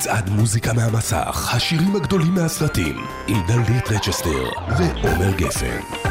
[0.00, 2.96] מצעד מוזיקה מהמסך, השירים הגדולים מהסרטים,
[3.28, 6.09] עם דלית רצ'סטר ועומר גפן.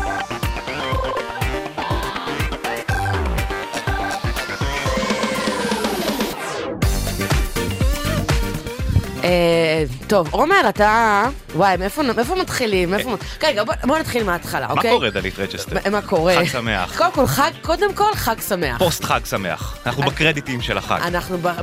[10.08, 11.24] טוב, עומר, אתה...
[11.56, 12.02] וואי, מאיפה
[12.42, 12.92] מתחילים?
[12.92, 13.16] מאיפה...
[13.44, 14.92] רגע, בוא- נתחיל מההתחלה, מה אוקיי?
[14.92, 15.76] קורה, דלית רצ'סטר?
[15.84, 16.36] מה- מה קורה?
[16.36, 16.98] חג שמח.
[16.98, 18.78] קודם כל, חג, קודם כל, חג שמח.
[18.78, 19.78] פוסט חג שמח.
[19.86, 21.00] אנחנו בקרדיטים של החג.
[21.02, 21.48] אנחנו ב...
[21.48, 21.54] אה,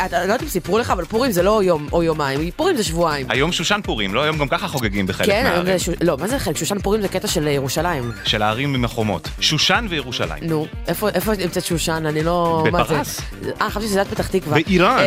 [0.00, 2.84] אני לא יודעת אם סיפרו לך, אבל פורים זה לא יום או יומיים, פורים זה
[2.84, 3.26] שבועיים.
[3.30, 4.22] היום שושן פורים, לא?
[4.22, 5.78] היום גם ככה חוגגים בחלק כן, מהערים.
[5.78, 6.56] ש- לא, מה זה חלק?
[6.56, 8.12] שושן פורים זה קטע של ירושלים.
[8.24, 9.28] של הערים עם החומות.
[9.40, 10.42] שושן וירושלים.
[10.42, 12.04] נו, איפה נמצאת שושן?
[12.06, 12.64] אני לא...
[12.72, 12.82] מה?
[12.84, 13.20] בפרס.
[13.60, 14.54] אה, חשבתי שזה פתח תקווה.
[14.54, 14.98] באיראן.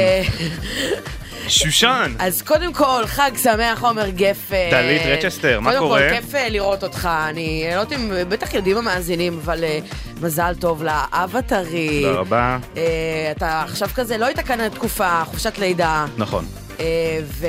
[1.48, 2.14] אה, שושן!
[2.20, 4.72] אז קודם כל, חג שמח, עומר גפן.
[4.72, 6.00] דלית רצ'סטר, מה קורה?
[6.00, 7.10] קודם כל, כיף אה, לראות אותך.
[7.30, 9.80] אני לא יודעת אם, בטח יודעים המאזינים, אבל אה,
[10.22, 12.02] מזל טוב לאב הטרי.
[12.04, 12.58] תודה רבה.
[12.78, 12.84] אה,
[13.32, 16.06] אתה עכשיו כזה, לא היית כאן תקופה, חופשת לידה.
[16.18, 16.46] נכון.
[16.80, 17.48] אה, ו...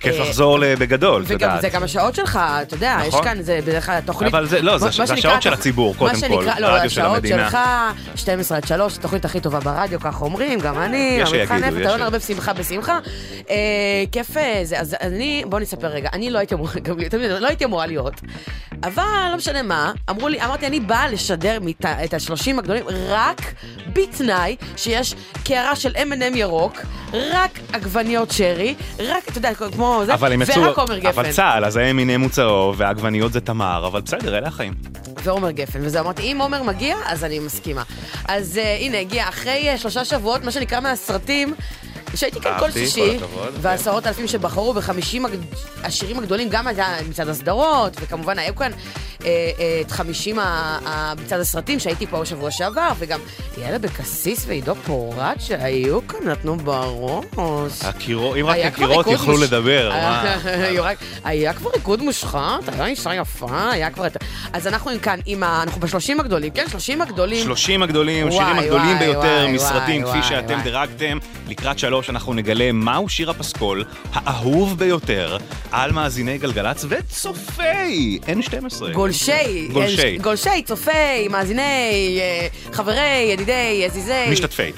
[0.00, 1.60] כיף אה, לחזור ל- בגדול, את יודעת.
[1.60, 3.24] זה גם השעות שלך, אתה יודע, יש נכון.
[3.24, 4.34] כאן, זה בדרך כלל תוכנית...
[4.34, 6.44] אבל זה- לא, זה- השעות של הציבור, קודם כל.
[6.58, 7.50] לא, רדיו של השעות המדינה.
[7.50, 7.58] שלך,
[8.16, 12.18] 12 עד 3, התוכנית הכי טובה ברדיו, ככה אומרים, גם אני, יש אלון ש- הרבה
[12.18, 12.98] בשמחה בשמחה.
[13.50, 13.56] אה,
[14.12, 16.72] כיף אה, זה, אז אני, בוא נספר רגע, אני לא הייתי אמורה,
[17.40, 18.20] לא הייתי אמורה להיות,
[18.82, 21.58] אבל לא משנה מה, אמרו לי, אמרתי, אני באה לשדר
[22.04, 23.40] את השלושים הגדולים רק
[23.92, 26.76] בתנאי שיש קערה של M&M ירוק,
[27.12, 30.62] רק עגבניות שרי, רק, אתה יודע, כמו זה, אבל הם יצאו...
[30.62, 31.08] ורק עומר גפן.
[31.08, 34.74] אבל צה"ל, אז האמינם הוא צהוב, והעגבניות זה תמר, אבל בסדר, אלה החיים.
[35.22, 37.82] ועומר גפן, וזה אמרתי, אם עומר מגיע, אז אני מסכימה.
[38.28, 41.54] אז uh, הנה, הגיע אחרי uh, שלושה שבועות, מה שנקרא מהסרטים,
[42.14, 43.26] שהייתי כאן כל שישי, כן.
[43.60, 45.26] ועשרות אלפים שבחרו בחמישים
[45.84, 49.24] השירים הגדולים, גם היה מצעד הסדרות, וכמובן היו כאן uh, uh,
[49.80, 50.38] את חמישים
[51.24, 53.20] מצעד הסרטים, שהייתי פה בשבוע שעבר, וגם
[53.58, 57.84] יאללה אבקסיס ועידו פורט שהיו כאן, נתנו בראש.
[57.84, 60.36] הקירות, אם רק הקירות מוש- לדבר, מה?
[61.24, 64.06] היה כבר ריקוד מושחת, היה אישה יפה, היה כבר...
[64.52, 65.62] אז אנחנו כאן עם ה...
[65.62, 66.68] אנחנו בשלושים הגדולים, כן?
[66.68, 67.44] שלושים הגדולים.
[67.44, 70.60] 30 הגדולים, וואי, השירים הגדולים ביותר מסרטים, כפי שאתם.
[70.62, 71.18] דירגתם.
[71.48, 75.36] לקראת שלוש אנחנו נגלה מהו שיר הפסקול האהוב ביותר
[75.72, 78.92] על מאזיני גלגלצ וצופי N12.
[78.92, 80.18] גולשי, גולשי.
[80.18, 84.30] גולשי, צופי, מאזיני, אה, חברי, ידידי, עזיזי.
[84.30, 84.72] משתתפי.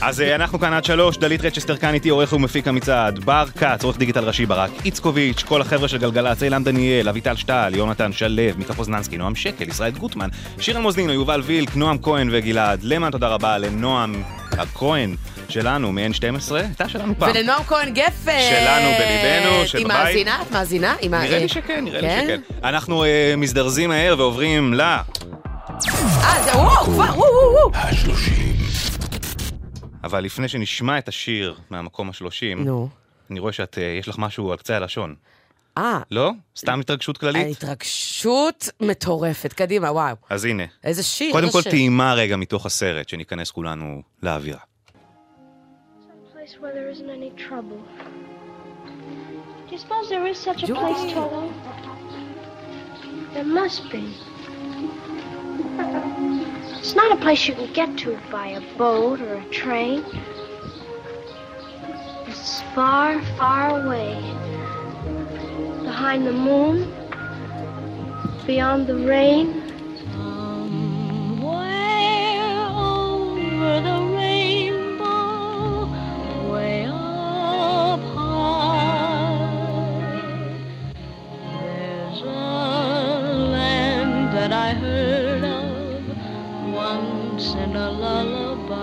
[0.00, 3.84] אז אה, אנחנו כאן עד שלוש, דלית רצ'סטר כאן איתי, עורך ומפיק המצעד, בר כץ,
[3.84, 8.42] עורך דיגיטל ראשי ברק, איצקוביץ', כל החבר'ה של גלגלצ, אילן דניאל, אביטל שטל, יונתן שלו,
[8.58, 10.28] מיקה פוזננסקי, נועם שקל, ישראל גוטמן,
[10.60, 15.16] שירן מוזנינו, יובל וילק, נועם כהן וגלעד למן, תודה רבה לנועם הכהן
[15.50, 17.30] שלנו מ-N12, הייתה שלנו פעם.
[17.30, 18.38] ולנועם כהן גפן.
[18.50, 19.86] שלנו בליבנו, היא שבבית.
[19.86, 20.42] מאזינה?
[20.42, 20.94] את מאזינה?
[21.00, 22.24] היא נראה אה, לי שכן, נראה לי כן?
[22.26, 22.40] שכן.
[22.64, 24.80] אנחנו אה, מזדרזים מהר ועוברים ל...
[24.80, 25.02] אה,
[26.44, 27.70] זה וואו, כבר, וואו, וואו.
[27.74, 28.56] השלושים.
[30.04, 32.88] אבל לפני שנשמע את השיר מהמקום השלושים, נו.
[33.30, 35.14] אני רואה שאת, אה, יש לך משהו על קצה הלשון.
[35.78, 36.30] אה, לא?
[36.56, 37.46] סתם התרגשות כללית?
[37.46, 39.52] ההתרגשות מטורפת.
[39.52, 40.16] קדימה, וואו.
[40.30, 40.62] אז הנה.
[40.84, 41.32] איזה שיר.
[41.32, 41.72] קודם איזה כל שיר.
[41.72, 44.69] טעימה רגע מתוך הסרט, שניכנס כולנו לאווירה.
[46.60, 47.80] Place where there isn't any trouble.
[49.66, 50.74] Do you suppose there is such a Joy.
[50.74, 51.52] place, Toto?
[53.32, 54.14] There must be.
[56.78, 60.04] It's not a place you can get to by a boat or a train.
[62.26, 64.14] It's far, far away.
[65.82, 66.92] Behind the moon,
[68.46, 69.62] beyond the rain.
[70.12, 71.50] Somewhere
[72.80, 74.39] over the rainbow,
[84.70, 88.76] I heard of once in a lullaby.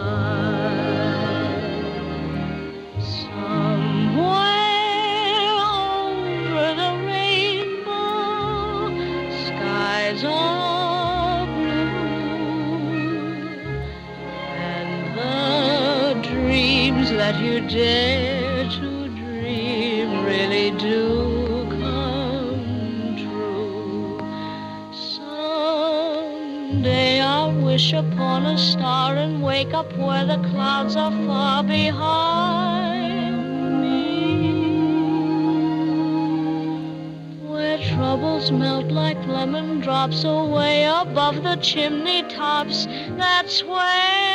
[3.00, 4.28] Somewhere
[5.80, 8.92] over the rainbow,
[9.46, 10.24] skies
[11.56, 12.02] blue,
[14.60, 18.37] and the dreams that you dare
[27.78, 33.38] wish upon a star and wake up where the clouds are far behind
[33.82, 34.98] me.
[37.48, 42.88] Where troubles melt like lemon drops away above the chimney tops.
[43.16, 44.27] That's where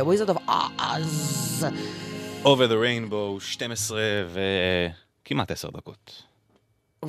[0.00, 0.38] Wizard of
[0.78, 1.66] Oz.
[2.44, 4.00] Over the Rainbow, 12
[5.24, 6.22] וכמעט 10 דקות.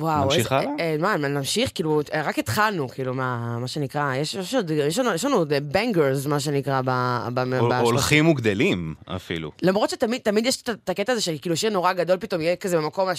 [0.00, 0.70] וואו, נמשיך הלאה?
[0.80, 1.70] אה, מה, נמשיך?
[1.74, 4.54] כאילו, אה, רק התחלנו, כאילו, מה מה שנקרא, יש יש
[4.86, 9.50] יש יש לנו עוד bangers, מה שנקרא, ב- ב- בשלוש- הולכים וגדלים אפילו.
[9.62, 12.76] למרות שתמיד תמיד יש את- הקטע הזה של כאילו שיר נורא גדול פתאום יהיה כזה
[12.76, 13.14] במקום ה-12,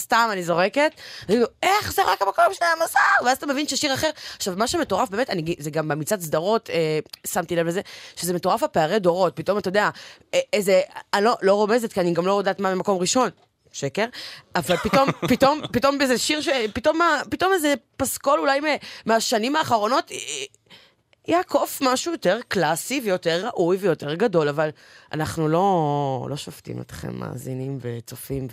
[0.00, 0.90] סתם אני זורקת,
[1.26, 3.00] כאילו, איך זה רק המקום 12?
[3.24, 6.98] ואז אתה מבין ששיר אחר, עכשיו מה שמטורף באמת, אני, זה גם במצעד סדרות, אה,
[7.26, 7.80] שמתי לב לזה,
[8.16, 9.90] שזה מטורף הפערי דורות, פתאום אתה יודע,
[10.34, 10.80] אה, איזה,
[11.14, 13.28] אני לא, לא רומזת כי אני גם לא יודעת מה במקום ראשון.
[13.76, 14.04] שקר,
[14.54, 16.48] אבל פתאום, פתאום, פתאום באיזה שיר, ש...
[16.74, 16.98] פתאום,
[17.30, 18.68] פתאום איזה פסקול אולי מה-
[19.06, 20.16] מהשנים האחרונות, אה,
[21.28, 24.68] יעקוף משהו יותר קלאסי ויותר ראוי ויותר גדול, אבל
[25.12, 28.48] אנחנו לא, לא שופטים אתכם מאזינים וצופים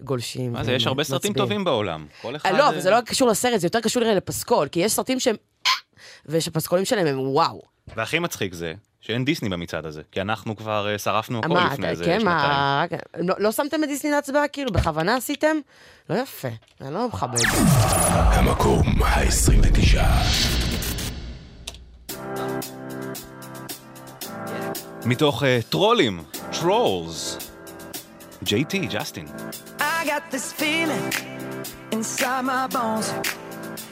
[0.00, 0.52] וגולשים.
[0.52, 1.32] מה זה, יש הרבה סרטים.
[1.32, 2.06] טובים בעולם.
[2.22, 2.48] כל אחד...
[2.52, 5.20] אה, לא, אה, אבל זה לא קשור לסרט, זה יותר קשור לפסקול, כי יש סרטים
[5.20, 5.36] שהם...
[6.26, 7.62] ושהפסקולים שלהם הם וואו.
[7.96, 11.88] והכי מצחיק זה שאין דיסני במצעד הזה, כי אנחנו כבר אה, שרפנו הכל לפני אתה-
[11.88, 12.24] איזה כן, שנתיים.
[12.24, 14.48] מה, רק- לא- לא שמתם את דיסני להצבעה?
[14.48, 15.56] כאילו, בכוונה עשיתם?
[16.10, 16.48] לא יפה,
[16.80, 17.38] זה לא מכבד.
[18.34, 20.00] המקום ה-29.
[25.04, 26.22] מתוך אה, טרולים,
[26.60, 27.38] טרולס.
[28.44, 29.26] JT, ג'סטין.
[29.78, 31.14] I got this feeling
[31.92, 33.28] inside my bones.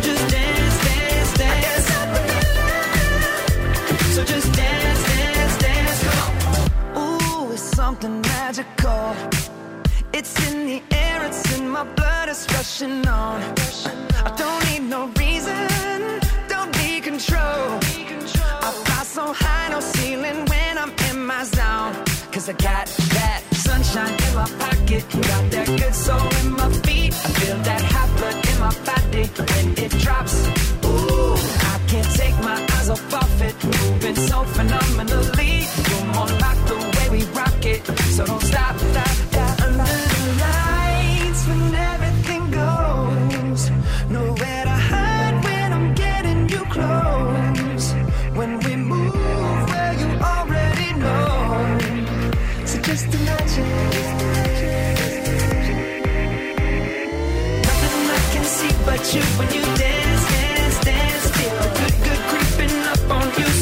[0.00, 1.82] Got that sunshine in the air,
[4.14, 6.34] So just dance, dance, dance, come.
[6.96, 7.52] Ooh,
[10.14, 13.42] it's in the air, it's in my blood, it's rushing on.
[14.24, 15.68] I don't need no reason,
[16.48, 17.84] don't be controlled.
[18.62, 21.94] I'll pass on high, no ceiling when I'm in my zone.
[22.32, 27.12] Cause I got that sunshine in my pocket, got that good soul in my feet.
[27.12, 30.36] I feel that hot blood my body when it drops.
[30.84, 31.34] Ooh,
[31.72, 35.52] I can't take my eyes off of it, moving so phenomenally.
[35.88, 37.82] You're more like the way we rock it,
[38.14, 39.31] so don't stop, stop,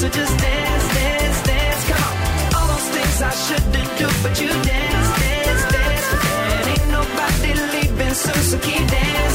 [0.01, 1.83] so just dance, dance, dance.
[1.91, 2.17] Come
[2.57, 4.09] all those things I shouldn't do.
[4.23, 6.09] But you dance, dance, dance.
[6.55, 9.30] And ain't nobody leaving so so keep dancing.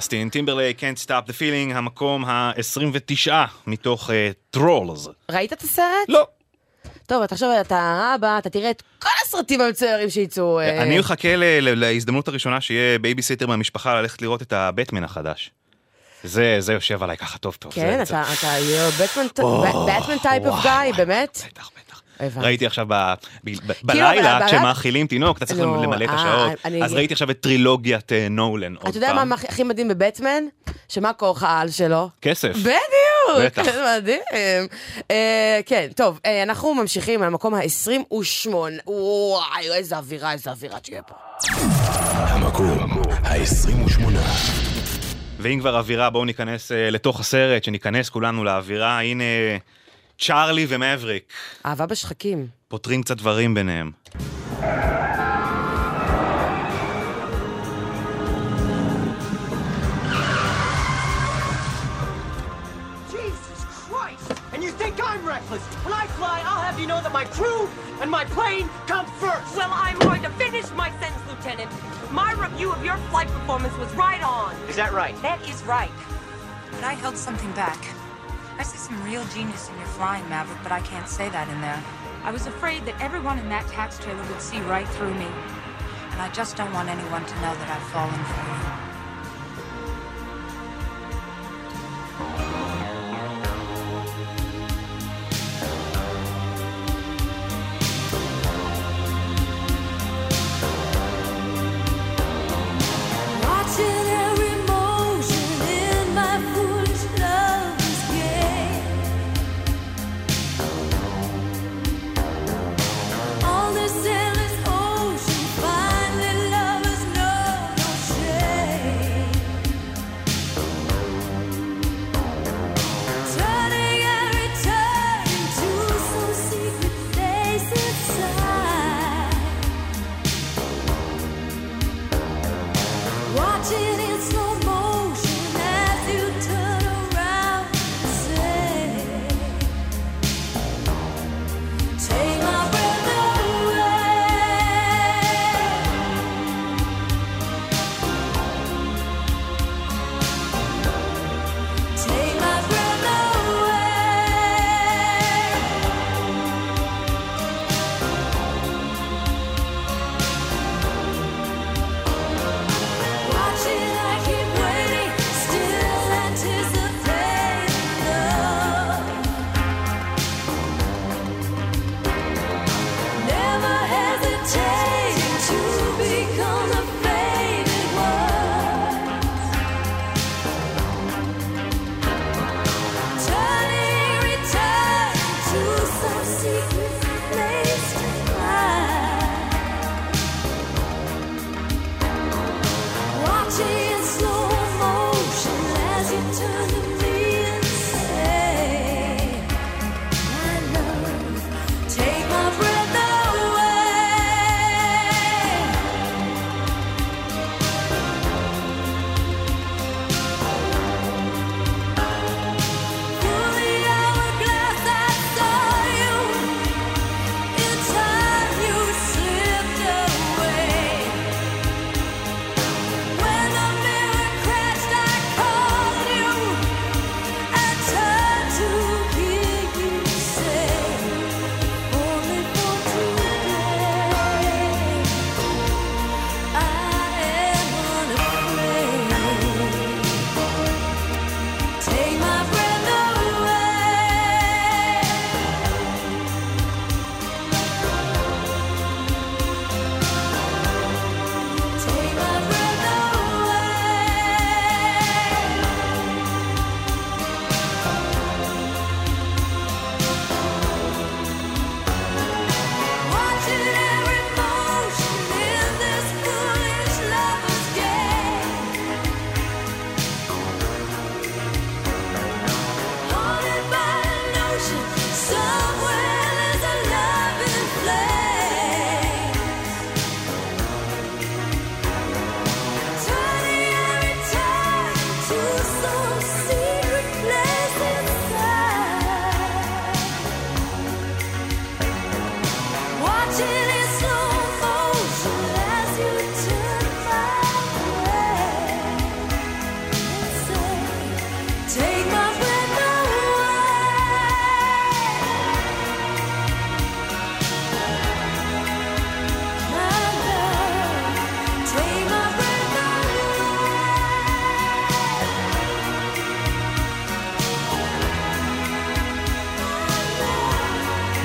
[0.00, 3.32] ג'סטין טימברלייק, Can't Stop the Feeling, המקום ה-29
[3.66, 4.10] מתוך
[4.50, 5.08] טרולס.
[5.30, 5.84] ראית את הסרט?
[6.08, 6.26] לא.
[7.06, 10.60] טוב, אתה עכשיו אתה אבא, אתה תראה את כל הסרטים המצוירים שיצאו.
[10.60, 11.28] אה, אני מחכה
[11.60, 15.50] להזדמנות הראשונה שיהיה בייביסיטר מהמשפחה ללכת לראות את הבטמן החדש.
[16.24, 17.72] זה, זה יושב עליי ככה טוב טוב.
[17.72, 18.56] כן, אתה אתה
[19.86, 21.42] בטמן type of guy, באמת?
[21.46, 21.89] בטח, בטח.
[22.36, 23.14] ראיתי עכשיו ב- ב-
[23.50, 26.52] ב- כאילו, בלילה, כשמאכילים תינוק, אתה צריך נו, למלא את אה, השעות.
[26.64, 29.32] אני- אז ראיתי עכשיו את טרילוגיית אה, נולן עוד אתה יודע מה פעם.
[29.32, 30.44] הכי- מדהים בבטמן?
[30.88, 32.08] שמה כוח העל שלו?
[32.22, 32.52] כסף.
[32.56, 33.62] בדיוק, בטח.
[33.98, 34.20] מדהים.
[35.10, 38.48] אה, כן, טוב, אנחנו ממשיכים למקום ה-28.
[38.86, 39.42] וואי,
[39.74, 41.14] איזה אווירה, איזה אווירה תהיה פה.
[42.14, 42.88] המקום
[43.24, 44.02] ה-28.
[45.38, 49.00] ואם כבר אווירה, בואו ניכנס לתוך הסרט, שניכנס כולנו לאווירה.
[49.00, 49.24] הנה,
[50.19, 51.23] צ'ארלי ומבריק,
[51.65, 52.47] אהבה בשחקים.
[52.67, 53.91] פותרים קצת דברים ביניהם.
[63.09, 64.29] Jesus Christ!
[64.53, 65.63] And you think I'm reckless?
[65.85, 67.61] When I fly, I'll have you know that my crew
[68.01, 69.49] and my plane come first.
[69.57, 71.71] Well, I'm going to finish my sentence, Lieutenant.
[72.11, 74.51] My review of your flight performance was right on.
[74.71, 75.15] Is that right?
[75.21, 75.91] That is right.
[76.71, 77.79] But I held something back.
[78.60, 81.62] I see some real genius in your flying, Maverick, but I can't say that in
[81.62, 81.82] there.
[82.24, 85.24] I was afraid that everyone in that tax trailer would see right through me.
[86.10, 88.44] And I just don't want anyone to know that I've fallen for
[92.76, 92.79] you.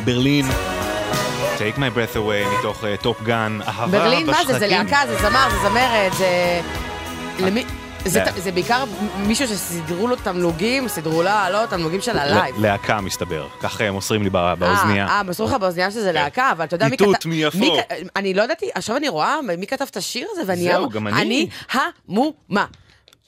[0.05, 0.45] ברלין.
[1.57, 4.53] Take my breath away מתוך טופ גן, אהבה ברלין, מה זה?
[4.53, 4.87] זה בשחקים.
[4.87, 6.61] להקה, זה זמר, זה זמרת, זה...
[7.39, 7.65] למי...
[8.05, 8.31] זה, לא.
[8.41, 8.83] זה בעיקר
[9.17, 12.55] מישהו שסידרו לו תמלוגים, סידרו לה, לא, תמלוגים של הלייב.
[12.59, 15.07] להקה מסתבר, כך אה, מוסרים לי בא- באוזנייה.
[15.07, 17.05] אה, אה, מסרו לך באוזנייה שזה להקה, אבל אתה יודע מי כתב...
[17.05, 17.77] אתה תעיפו.
[18.15, 20.63] אני לא ידעתי, עכשיו אני רואה מי כתב את השיר הזה, ואני...
[20.63, 21.21] זהו, גם אני.
[21.21, 22.65] אני המומה.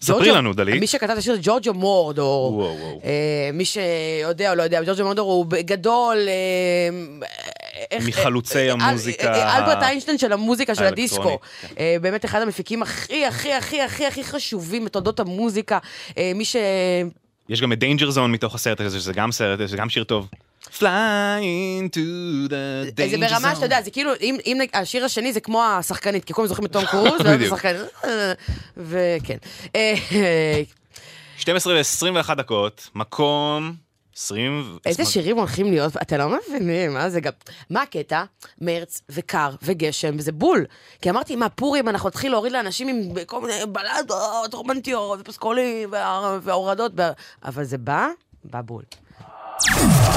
[0.02, 0.80] ספרי לנו, דלית.
[0.80, 2.54] מי שכתב את השיר זה ג'ורג'ו מורודר.
[2.54, 3.02] וואו, וואו.
[3.04, 6.18] אה, מי שיודע או לא יודע, ג'ורג'ו מורודר הוא גדול...
[6.18, 11.40] אה, מחלוצי אה, אה, המוזיקה אה, אלברט איינשטיין של המוזיקה של הדיסקו.
[11.62, 11.68] כן.
[12.02, 15.78] באמת אחד המפיקים הכי הכי הכי הכי הכי חשובים בתולדות המוזיקה.
[16.36, 16.56] מי ש...
[17.50, 20.28] יש גם את Danger Zone מתוך הסרט הזה, שזה גם סרט, זה גם שיר טוב.
[20.72, 21.42] Fly
[21.82, 21.98] into
[22.50, 23.10] the danger zone.
[23.10, 26.66] זה ברמה שאתה יודע, זה כאילו, אם, השיר השני זה כמו השחקנית, כי כולם זוכרים
[26.66, 27.54] את תום קרוז, ואז בדיוק.
[27.54, 28.34] השחקנית, אה,
[28.78, 29.38] וכן.
[29.76, 30.62] אה, אה,
[31.38, 33.74] 12 ו-21 דקות, מקום
[34.16, 34.78] 20...
[34.86, 37.32] איזה שירים הולכים להיות, אתם לא מבינים, מה זה גם...
[37.70, 38.24] מה הקטע?
[38.62, 40.66] מרץ וקר וגשם, וזה בול.
[41.02, 46.40] כי אמרתי, מה, פורים, אנחנו נתחיל להוריד לאנשים עם כל מיני בלדות רומנטיות ופסקולים וה-
[46.44, 46.92] והורדות,
[47.46, 48.08] אבל זה בא,
[48.44, 48.84] בא בול.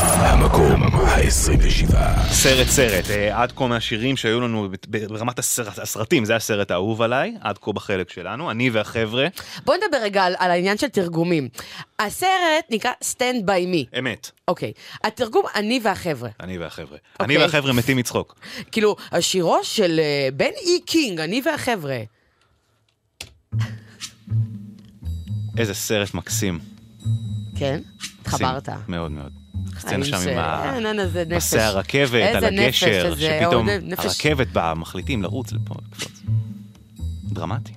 [0.03, 1.95] המקום ה-27.
[2.31, 7.35] סרט סרט, אה, עד כה מהשירים שהיו לנו ברמת הסרט, הסרטים, זה הסרט האהוב עליי,
[7.41, 9.29] עד כה בחלק שלנו, אני והחבר'ה,
[9.65, 11.49] בואו נדבר רגע על, על העניין של תרגומים.
[11.99, 13.99] הסרט נקרא Stand by me.
[13.99, 14.73] אמת, אוקיי.
[15.05, 16.31] התרגום אני והחבר'ה.
[16.41, 16.99] אני והחבר'ה.
[17.13, 17.37] אוקיי.
[17.37, 18.35] אני והחבר'ה מתים מצחוק.
[18.73, 21.99] כאילו, השירו של אה, בן אי קינג, אני והחבר'ה.
[25.59, 26.59] איזה סרט מקסים.
[27.59, 27.81] כן?
[28.21, 28.69] התחברת.
[28.89, 29.40] מאוד מאוד.
[29.79, 30.75] סצנה האיש, שם עם אה, ה...
[30.75, 31.45] אין, אין, איזה נפש.
[31.47, 33.69] פסי הרכבת, על נפש הגשר, שפתאום.
[33.99, 36.23] הרכבת באה, מחליטים לרוץ לפה, לקפוץ.
[37.25, 37.73] דרמטי.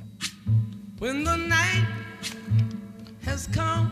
[0.99, 1.87] When the night
[3.25, 3.87] has come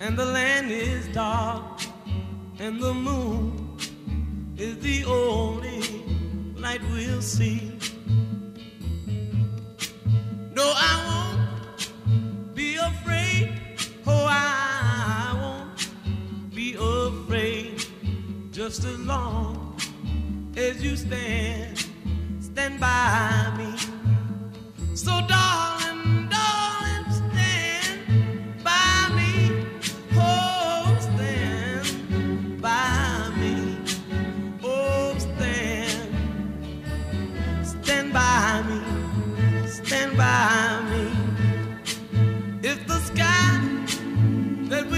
[0.00, 1.80] and the land is dark
[2.58, 3.76] and the moon
[4.56, 5.80] is the only
[6.56, 7.60] light we'll see.
[10.58, 13.46] No, I won't be afraid.
[14.06, 14.77] Oh, I
[18.68, 19.74] just as long
[20.54, 21.86] as you stand,
[22.38, 23.72] stand by me.
[24.94, 29.64] So, darling, darling, stand by me.
[30.16, 33.78] Oh, stand by me.
[34.62, 36.12] Oh, stand,
[37.64, 38.80] stand by me.
[39.66, 41.04] Stand by me.
[42.62, 43.60] If the sky
[44.68, 44.97] that we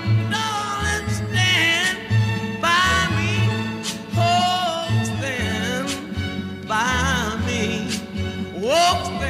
[8.73, 9.20] Oh.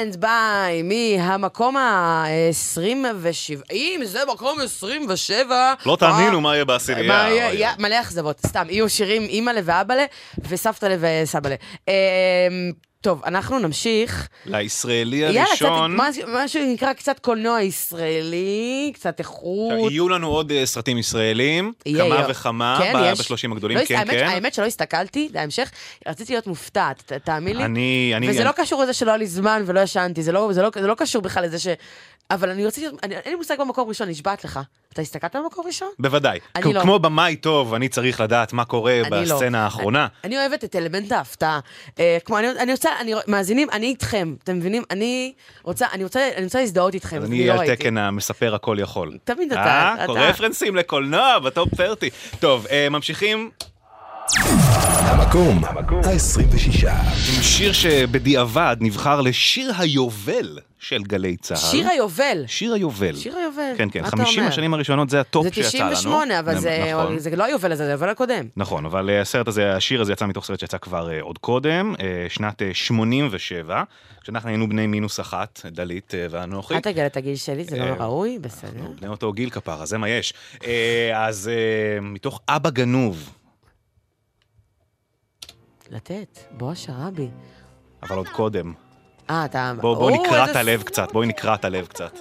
[0.00, 7.72] Stand by Me המקום ה-27, אם זה מקום 27, לא תאמינו מה יהיה בעשירייה.
[7.78, 10.04] מלא אכזבות, סתם, יהיו שירים אימא'לה ואבא'לה
[10.48, 11.56] וסבתא'לה וסבא'לה.
[13.02, 14.28] טוב, אנחנו נמשיך.
[14.46, 15.94] לישראלי יאללה, קצת, הראשון.
[15.96, 19.90] משהו- משהו שנקרא קצת קולנוע ישראלי, קצת איכות.
[19.90, 22.26] יהיו לנו עוד אה, סרטים ישראלים, יהיה, כמה יהיה.
[22.30, 23.20] וכמה, כן, ב- יש.
[23.20, 24.26] בשלושים הגדולים, לא, כן, האמת, כן.
[24.28, 25.70] האמת שלא הסתכלתי, זה ההמשך,
[26.08, 27.64] רציתי להיות מופתעת, ת- תאמין לי.
[27.64, 30.62] אני, אני, וזה לא קשור לזה שלא היה לי זמן ולא ישנתי, זה לא, זה
[30.62, 31.66] לא, זה לא קשור בכלל לזה ש...
[32.30, 34.60] אבל אני רציתי, אני, אין לי מושג במקום ראשון, נשבעת לך.
[34.92, 35.88] אתה הסתכלת במקום ראשון?
[35.98, 36.38] בוודאי.
[36.54, 36.80] אני כמו- לא.
[36.80, 39.34] כמו במאי טוב, אני צריך לדעת מה קורה אני לא.
[39.36, 40.06] בסצנה האחרונה.
[40.24, 41.60] אני אוהבת את אלמנט ההפתעה.
[41.98, 44.82] אה, כמו, אני, אני רוצה, אני, מאזינים, אני איתכם, אתם מבינים?
[44.90, 47.74] אני רוצה, אני רוצה, אני רוצה להזדהות איתכם, אני לא על.
[47.76, 49.18] תקן המספר הכל יכול.
[49.24, 50.04] תמיד אתה, אה?
[50.04, 50.12] אתה.
[50.12, 52.10] רפרנסים לקולנוע בטופ 30.
[52.40, 53.50] טוב, אה, ממשיכים
[54.36, 56.88] המקום ה-26.
[57.36, 61.58] עם שיר שבדיעבד נבחר לשיר היובל של גלי צה"ל.
[61.58, 62.44] שיר היובל.
[62.46, 63.16] שיר היובל.
[63.16, 63.72] שיר היובל.
[63.76, 64.52] כן, כן, מה אתה 50 אומר?
[64.52, 65.90] השנים הראשונות זה הטופ זה שיצא לנו.
[65.90, 67.18] 98, אבל זה, נכון.
[67.18, 68.44] זה לא היובל הזה, זה היובל הקודם.
[68.56, 71.94] נכון, אבל אה, הסרט הזה, השיר הזה יצא מתוך סרט שיצא כבר אה, עוד קודם,
[72.00, 73.82] אה, שנת אה, 87,
[74.22, 76.74] כשאנחנו היינו בני מינוס אחת, דלית ואנוכי.
[76.74, 78.86] אל תגיע את הגיל שלי, זה לא ראוי, בסדר.
[79.00, 80.34] בני אותו גיל כפרה, זה מה יש.
[81.14, 81.50] אז
[82.02, 83.30] מתוך אבא גנוב,
[85.90, 87.28] לתת, בוא שראבי.
[88.02, 88.72] אבל עוד קודם.
[89.30, 89.72] אה, אתה...
[89.80, 92.18] בואו בוא נקרע את הלב קצת, בואי נקרע את הלב קצת.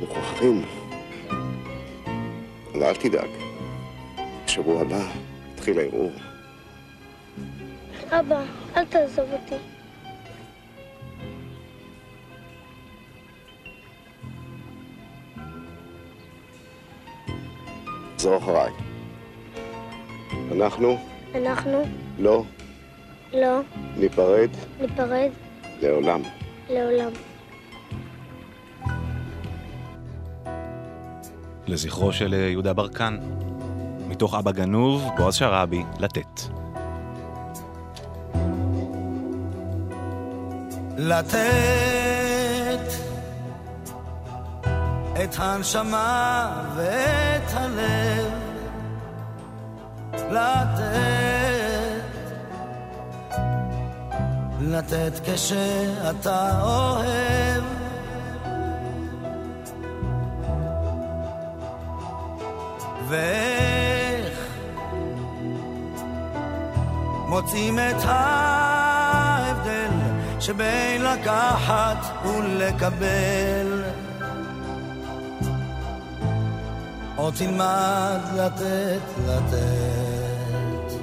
[0.00, 0.64] מוכרחים.
[2.72, 3.28] אבל אל תדאג.
[4.44, 5.04] בשבוע הבא
[5.54, 6.12] יתחיל הערעור.
[8.10, 8.42] אבא,
[8.76, 9.73] אל תעזוב אותי.
[18.24, 18.72] זו אחריי.
[20.52, 20.96] אנחנו
[21.34, 21.82] אנחנו
[22.18, 22.42] לא
[23.32, 23.60] לא
[23.96, 25.30] ניפרד ניפרד
[25.82, 26.22] לעולם.
[26.70, 27.10] לעולם.
[31.66, 33.18] לזכרו של אה, יהודה ברקן.
[34.08, 36.40] מתוך אבא גנוב, בועז שראבי, לתת.
[40.98, 41.44] לתת
[45.22, 48.32] את הנשמה ואת הלב,
[50.30, 52.04] לתת,
[54.60, 57.64] לתת כשאתה אוהב.
[63.08, 64.38] ואיך
[67.28, 69.90] מוצאים את ההבדל
[70.40, 74.03] שבין לקחת ולקבל.
[77.16, 80.94] עוד תלמד לתת, לתת.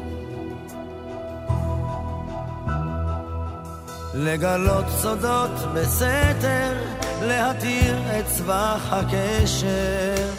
[4.13, 6.73] לגלות סודות בסתר,
[7.21, 10.29] להתיר את סבך הקשר.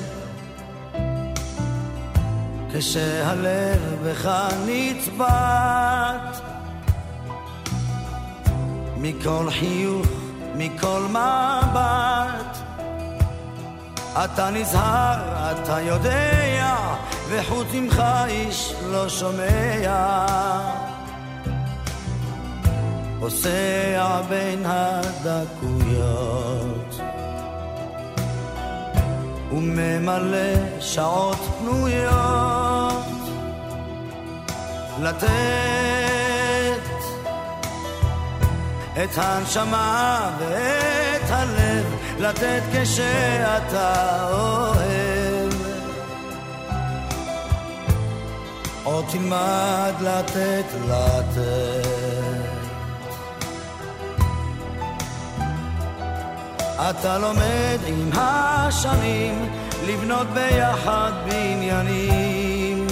[2.75, 4.31] כשהלב בך
[4.67, 6.41] נצבט
[8.97, 10.07] מכל חיוך,
[10.57, 12.62] מכל מבט
[14.15, 16.77] אתה נזהר, אתה יודע,
[17.29, 20.27] וחוץ ממך איש לא שומע.
[23.21, 26.13] פוסע בין הדקויות
[29.53, 33.05] וממלא שעות פנויות
[35.03, 35.29] לתת
[39.05, 41.72] את הנשמה ואת הלב
[42.23, 45.53] לתת כשאתה אוהב.
[48.85, 51.87] עוד תלמד לתת לתת.
[56.91, 59.49] אתה לומד עם השנים
[59.87, 62.87] לבנות ביחד בניינים.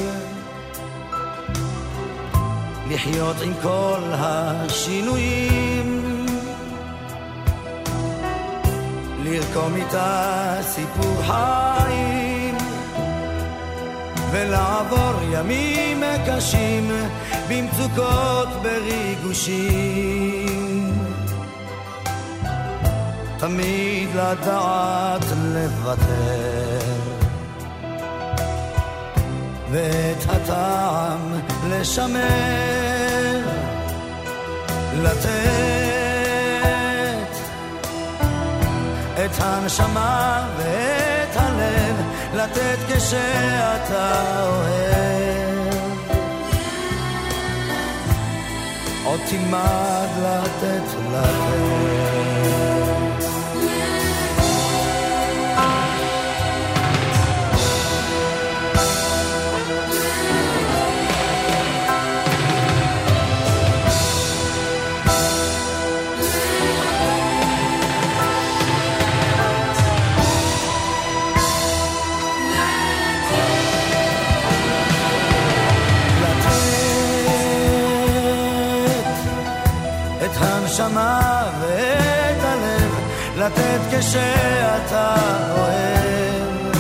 [2.91, 5.60] לחיות עם כל השינויים
[9.31, 12.57] לרקום איתה סיפור חיים
[14.31, 16.91] ולעבור ימים קשים
[17.49, 20.11] במצוקות בריגושים.
[23.39, 26.81] תמיד לדעת לוותר
[29.71, 33.41] ואת הטעם לשמר
[35.03, 35.90] לתת
[39.25, 41.97] את הנשמה ואת הלב
[42.35, 45.75] לתת כשאתה אוהב.
[49.05, 52.10] עוד תלמד לתת לתת
[83.41, 85.15] לתת כשאתה
[85.57, 86.75] אוהב.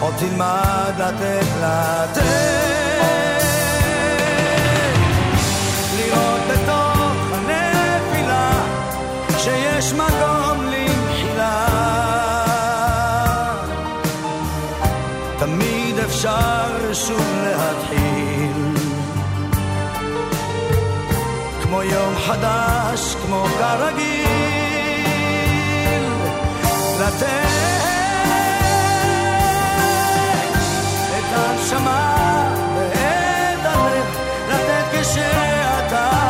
[0.00, 2.22] עוד תלמד לתת לתת
[5.96, 8.50] לראות בתוך הנפילה
[9.38, 10.23] שיש מקום
[21.92, 24.24] יום חדש, כמו כרגיל.
[27.00, 27.24] לתת
[31.18, 32.14] את הנשמה
[32.76, 34.06] ואת הלב
[34.48, 36.24] לתת כשאתה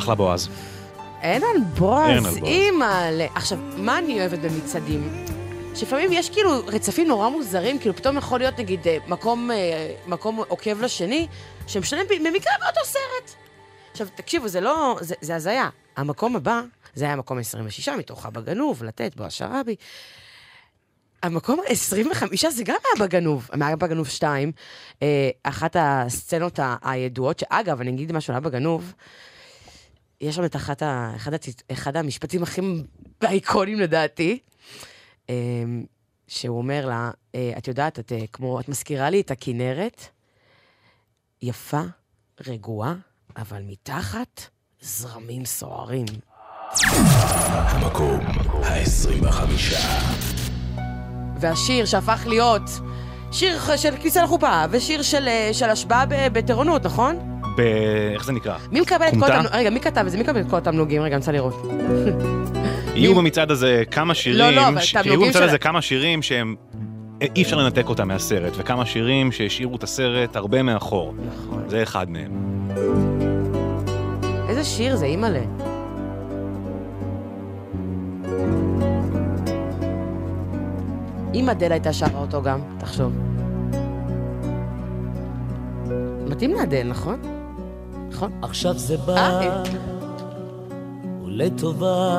[0.00, 0.48] אחלה בועז.
[1.22, 2.36] אין על בועז.
[2.36, 3.26] אימא'לה.
[3.34, 5.24] עכשיו, מה אני אוהבת במצעדים?
[5.74, 10.40] שלפעמים יש כאילו רצפים נורא מוזרים, כאילו פתאום יכול להיות נגיד אה, מקום, אה, מקום
[10.48, 11.26] עוקב לשני,
[11.66, 13.34] שמשלם ב- במקרה באותו סרט.
[13.92, 15.68] עכשיו, תקשיבו, זה לא, זה, זה הזיה.
[15.96, 16.60] המקום הבא,
[16.94, 19.74] זה היה המקום ה-26 מתוך אבא גנוב, לתת בו השרבי.
[21.22, 24.52] המקום ה-25 זה גם היה בגנוב, היה בגנוב 2,
[25.02, 28.92] אה, אחת הסצנות הידועות, שאגב, אני אגיד משהו על אבא גנוב,
[30.20, 32.60] יש שם את אחת ה, אחד, הציט, אחד המשפטים הכי
[33.22, 34.38] אייקונים לדעתי,
[35.30, 35.34] אה,
[36.28, 40.08] שהוא אומר לה, אה, את יודעת, את, אה, כמו, את מזכירה לי את הכנרת,
[41.42, 41.82] יפה,
[42.46, 42.94] רגועה,
[43.36, 44.42] אבל מתחת
[44.80, 46.06] זרמים סוערים.
[47.42, 48.20] המקום
[48.62, 49.74] ה-25.
[51.40, 52.70] והשיר שהפך להיות
[53.32, 57.39] שיר של כניסה לחופה, ושיר של, של השבעה בטירונות, נכון?
[57.56, 57.60] ב...
[58.14, 58.56] איך זה נקרא?
[58.72, 59.24] מי מקבל את כל?
[59.24, 59.50] התמלוגים?
[59.52, 60.16] רגע, מי כתב את זה?
[60.16, 61.02] מי מקבל את כל התמלוגים?
[61.02, 61.66] רגע, אני רוצה לראות.
[62.94, 66.22] יהיו במצעד הזה כמה שירים, לא, לא, אבל תמלוגים יהיו במצעד של- הזה כמה שירים
[66.22, 66.54] שהם...
[67.36, 71.14] אי אפשר לנתק אותם מהסרט, וכמה שירים שהשאירו את הסרט הרבה מאחור.
[71.28, 71.62] נכון.
[71.68, 72.30] זה אחד מהם.
[74.48, 75.40] איזה שיר זה, אימא'לה.
[81.34, 83.12] אם אדל הייתה שרה אותו גם, תחשוב.
[86.28, 87.39] מתאים לאדל, נכון?
[88.10, 88.32] נכון?
[88.42, 89.62] עכשיו זה בא, אה.
[91.24, 92.18] ולטובה,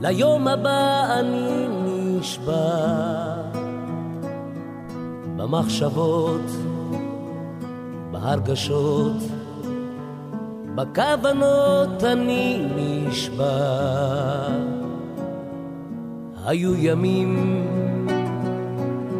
[0.00, 2.84] ליום הבא אני נשבע,
[5.36, 6.50] במחשבות,
[8.10, 9.16] בהרגשות,
[10.74, 13.92] בכוונות אני נשבע.
[16.44, 17.66] היו ימים,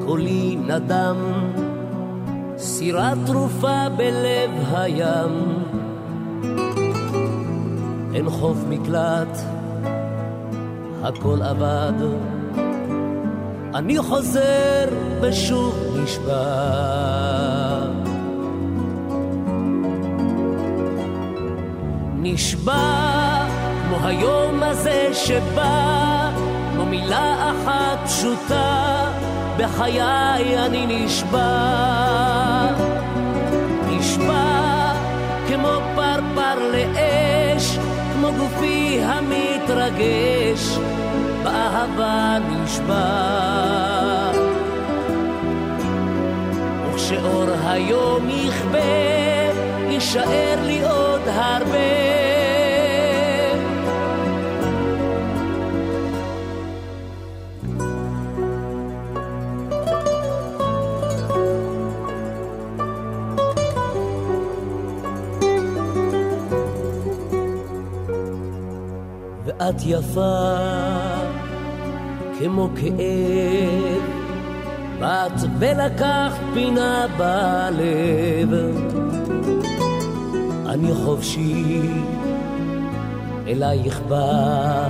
[0.07, 1.52] קולי נדם,
[2.63, 5.65] סירה תרופה בלב הים.
[8.15, 9.39] אין חוף מקלט,
[11.03, 11.93] הכל אבד.
[13.75, 14.89] אני חוזר
[15.21, 16.43] ושוב נשבע.
[22.17, 23.47] נשבע
[23.89, 26.31] כמו היום הזה שבא,
[26.73, 29.12] כמו מילה אחת פשוטה,
[29.59, 31.83] בחיי אני נשבע.
[33.87, 34.93] נשבע
[35.49, 37.79] כמו פרפר לאש,
[38.13, 40.79] כמו גופי המתרגש,
[41.43, 43.03] באהבה נשבע.
[46.91, 48.79] וכשאור היום יכבה,
[49.89, 52.32] יישאר לי עוד הרבה.
[69.59, 70.57] ואת יפה
[72.39, 74.03] כמו כאב,
[75.01, 78.77] באת ולקחת פינה בלב.
[80.67, 81.81] אני חופשי,
[83.49, 84.89] אלייך בא,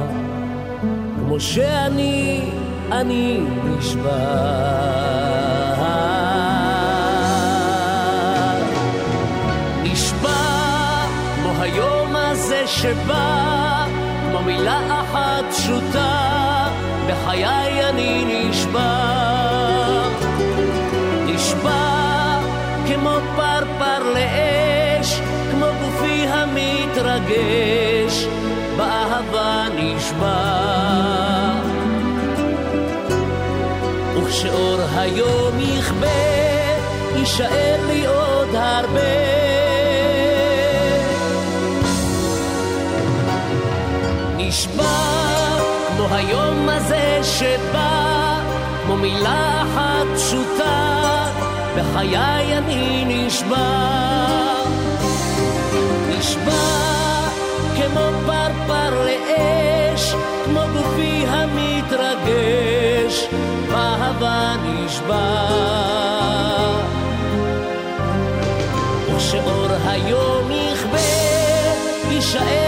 [1.18, 2.40] כמו שאני,
[2.92, 4.62] אני נשבע.
[9.82, 13.71] נשבע כמו היום הזה שבא,
[14.46, 16.68] מילה אחת פשוטה,
[17.06, 19.22] בחיי אני נשבע.
[21.26, 22.40] נשבע
[22.86, 28.26] כמו פרפר לאש, כמו גופי המתרגש,
[28.76, 30.72] באהבה נשבע.
[34.16, 36.06] וכשאור היום יכבה,
[37.16, 39.41] יישאר לי עוד הרבה.
[44.52, 44.84] נשבע,
[45.88, 48.40] כמו היום הזה שבא,
[48.84, 51.26] כמו מילה אחת פשוטה,
[51.76, 53.82] בחיי אני נשבע.
[56.08, 56.52] נשבע
[57.76, 63.26] כמו פרפר לאש, כמו גופי המתרגש,
[63.68, 65.46] באהבה נשבע.
[69.16, 70.98] ושאור היום יכבה,
[72.10, 72.61] יישאר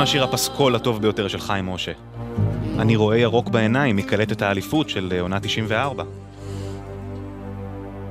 [0.00, 1.92] את יודעת מה השיר הפסקול הטוב ביותר של חיים משה?
[2.78, 6.04] אני רואה ירוק בעיניים מקלטת האליפות של אה, עונה 94.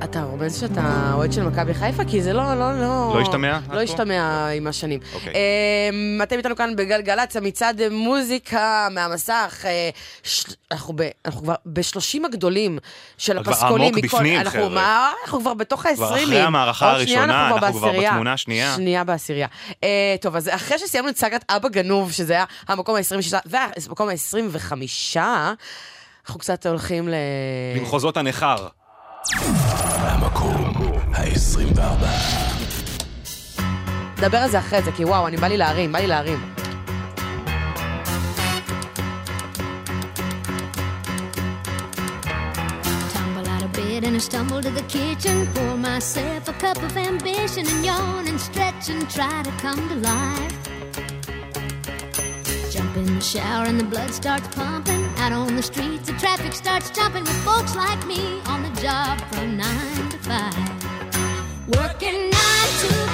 [0.04, 2.04] אתה רומז שאתה אוהד של מכבי חיפה?
[2.04, 3.12] כי זה לא, לא, לא...
[3.14, 3.80] לא השתמע לא?
[3.80, 5.00] השתמע עם השנים.
[5.14, 5.32] אוקיי.
[5.92, 9.64] אמ, אתם איתנו כאן בגלגלצ, המצעד מוזיקה מהמסך.
[9.64, 9.90] אה,
[10.70, 10.94] אנחנו
[11.38, 12.78] כבר בשלושים הגדולים
[13.18, 13.86] של כבר הפסקולים.
[13.94, 15.10] עמוק מכל- בפנים, חבר'ה.
[15.24, 16.28] אנחנו כבר בתוך כבר העשרימים.
[16.28, 17.92] אחרי המערכה הראשונה, אנחנו כבר.
[18.00, 18.72] בתמונה השנייה.
[18.76, 19.46] שנייה בעשירייה.
[19.84, 19.88] אה,
[20.20, 25.16] טוב, אז אחרי שסיימנו את סאגת אבא גנוב, שזה היה המקום ה-26 והמקום ה-25,
[26.26, 27.14] אנחנו קצת הולכים ל...
[27.76, 28.66] במחוזות הנכר.
[31.59, 32.05] המקום ה-24.
[34.17, 36.53] נדבר על זה אחרי זה, כי וואו, אני בא לי להרים, בא לי להרים.
[43.13, 45.37] Tumble out of bed and I stumble to the kitchen.
[45.55, 49.97] Pour myself a cup of ambition and yawn and stretch and try to come to
[50.11, 50.55] life.
[52.73, 55.03] Jump in the shower and the blood starts pumping.
[55.21, 59.15] Out on the streets, the traffic starts jumping with folks like me on the job
[59.31, 60.78] from nine to five.
[61.76, 63.09] Working nine to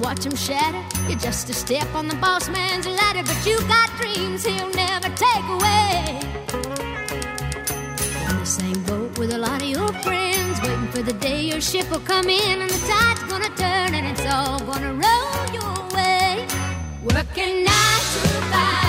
[0.00, 0.82] watch him shatter.
[1.08, 5.08] You're just a step on the boss man's ladder, but you got dreams he'll never
[5.26, 6.20] take away.
[8.28, 11.60] In the same boat with a lot of your friends, waiting for the day your
[11.60, 15.76] ship will come in and the tide's gonna turn and it's all gonna roll your
[15.96, 16.46] way.
[17.14, 18.87] Working nine to five,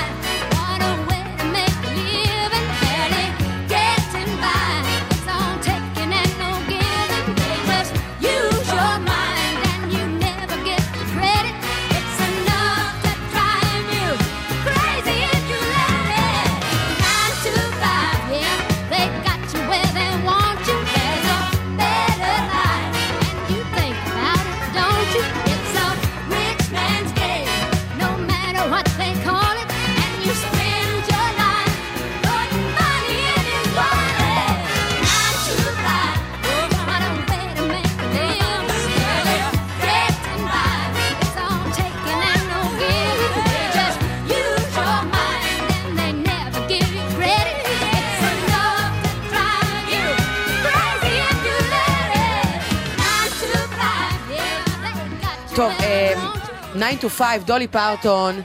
[56.80, 58.42] 9 to 5, דולי פרטון.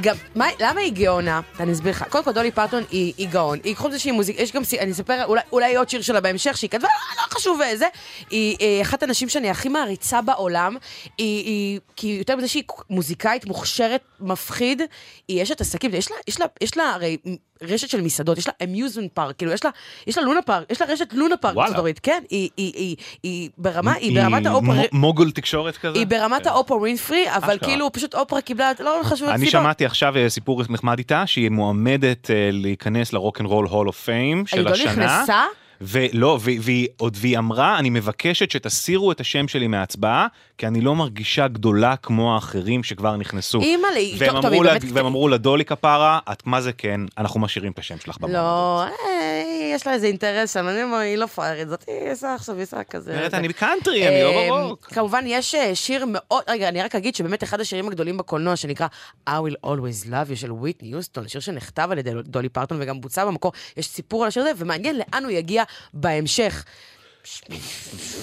[0.00, 1.40] גם, מה, למה היא גאונה?
[1.60, 2.04] אני אסביר לך.
[2.08, 3.58] קודם כל, דולי פרטון היא, היא גאון.
[3.64, 6.56] היא חוץ מזה שהיא מוזיקה, יש גם, אני אספר אולי, אולי עוד שיר שלה בהמשך,
[6.56, 7.86] שהיא כתבה, לא, לא חשוב איזה.
[8.30, 10.76] היא אה, אחת הנשים שאני הכי מעריצה בעולם.
[11.18, 14.82] היא, היא, כי יותר מזה שהיא מוזיקאית מוכשרת, מפחיד,
[15.28, 15.94] היא אשת עסקים.
[15.94, 17.16] יש לה, יש לה, יש לה הרי
[17.62, 19.70] רשת של מסעדות, יש לה amusement park, כאילו, יש לה,
[20.06, 21.66] יש לה לונה פארק, יש לה רשת לונה פארק וואלה.
[21.66, 21.98] בארצות הברית.
[22.02, 24.74] כן, היא, היא, היא, היא ברמה, היא ברמת האופרה...
[24.92, 25.98] מ- מוגול תקשורת כזה?
[25.98, 27.68] היא ברמת האופרה ווינפרי, אבל אשכרה.
[27.68, 32.30] כאילו פשוט אופרה קיבלה, לא חשוב אני שמעתי עכשיו אה, סיפור נחמד איתה, שהיא מועמדת
[32.30, 34.92] אה, להיכנס לרוקנרול הול אוף פיים של היא לא השנה.
[34.92, 35.44] נכנסה?
[35.80, 40.26] ולא, ו- והיא עוד, והיא אמרה, אני מבקשת שתסירו את השם שלי מההצבעה,
[40.58, 43.60] כי אני לא מרגישה גדולה כמו האחרים שכבר נכנסו.
[43.60, 46.72] אימא'לה, היא- והם טוב, טוב, אמרו היא באמת- והם אמרו לדולי כפרה, את מה זה
[46.72, 48.42] כן, אנחנו משאירים את השם שלך במועמדות.
[48.42, 49.42] לא, אה,
[49.74, 52.62] יש לה איזה אינטרס שם, אני אומר, היא לא פראיירית, זאת היא עושה עכשיו, היא
[52.62, 53.28] עושה כזה.
[53.30, 53.36] זה.
[53.36, 54.86] אני בקאנטרי, אני לא אה, ברוק.
[54.86, 58.86] כמובן, יש אה, שיר מאוד, רגע, אני רק אגיד שבאמת אחד השירים הגדולים בקולנוע, שנקרא
[59.28, 63.00] I will always love you של וויטני יוסטון, שיר שנכתב על ידי דולי פרטון וגם
[63.00, 65.62] בוצע במקור, יש סיפור על השיר הזה, ומעניין לאן הוא יגיע
[65.94, 66.64] בהמשך.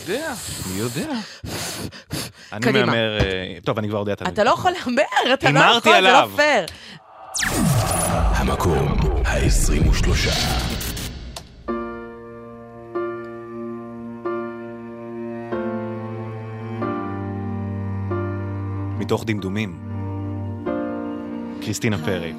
[0.01, 0.33] יודע,
[0.65, 1.13] אני יודע.
[2.53, 2.71] אני.
[2.71, 3.19] מהמר...
[3.19, 4.25] אה, טוב, אני כבר יודע את ה...
[4.27, 6.27] אתה לא יכול להמר, אתה לא יכול, זה לא.
[6.35, 6.65] פייר.
[8.35, 10.07] המקום ה-23.
[18.99, 19.79] מתוך דמדומים.
[21.61, 22.33] קריסטינה פרי.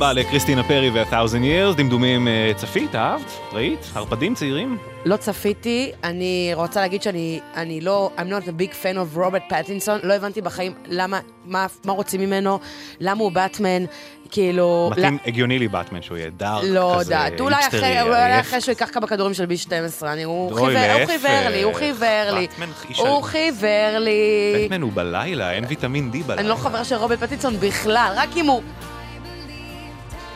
[0.00, 3.32] רבה לקריסטינה פרי ו-1000 years, דמדומים אה, צפית, אהבת?
[3.52, 3.78] ראית?
[3.94, 4.78] ערפדים צעירים?
[5.04, 9.42] לא צפיתי, אני רוצה להגיד שאני אני לא, I'm not a big fan of רוברט
[9.48, 12.58] פטינסון, לא הבנתי בחיים למה, מה, מה רוצים ממנו,
[13.00, 13.84] למה הוא באטמן,
[14.30, 14.90] כאילו...
[14.92, 18.40] מתאים הגיוני לי באטמן שהוא יהיה דארק כזה, לא יודעת, אולי אחרי, אולי.
[18.40, 21.06] אחרי שהוא ייקח כמה כדורים של בי 12, אני, הוא חיוור, הוא.
[21.06, 24.64] חיוור לי, הוא חיוור לי, באטמן הוא חיוור לי.
[24.64, 26.40] בטמן הוא בלילה, אין ויטמין D בלילה.
[26.40, 28.62] אני לא חברה של רוברט פטינסון בכלל, רק אם הוא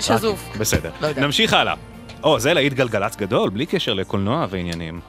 [0.04, 0.48] שזוף.
[0.58, 0.90] בסדר.
[1.00, 1.22] לא יודע.
[1.22, 1.74] נמשיך הלאה.
[2.22, 5.00] או, זה להיט גלגלצ גדול, בלי קשר לקולנוע ועניינים.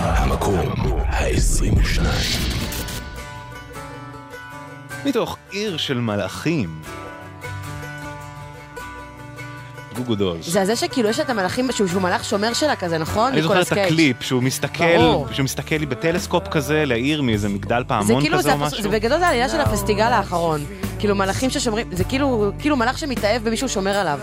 [0.00, 0.72] המקום
[1.06, 2.00] ה-22.
[5.04, 6.82] מתוך עיר של מלאכים.
[10.00, 10.48] גוגו דולס.
[10.48, 13.32] זה הזה שכאילו יש את המלאכים, שהוא שהוא מלאך שומר שלה כזה, נכון?
[13.32, 13.72] אני זוכר את.
[13.72, 15.26] הקליפ שהוא מסתכל, ברור.
[15.32, 18.82] שהוא מסתכל לי בטלסקופ כזה לעיר מאיזה מגדל זה פעמון כאילו, כזה זה, או משהו.
[18.82, 20.60] זה בגדול זה העלילה של הפסטיגל האחרון.
[20.98, 24.18] כאילו מלאכים ששומרים, זה כאילו, כאילו מלאך שמתאהב במישהו שומר עליו.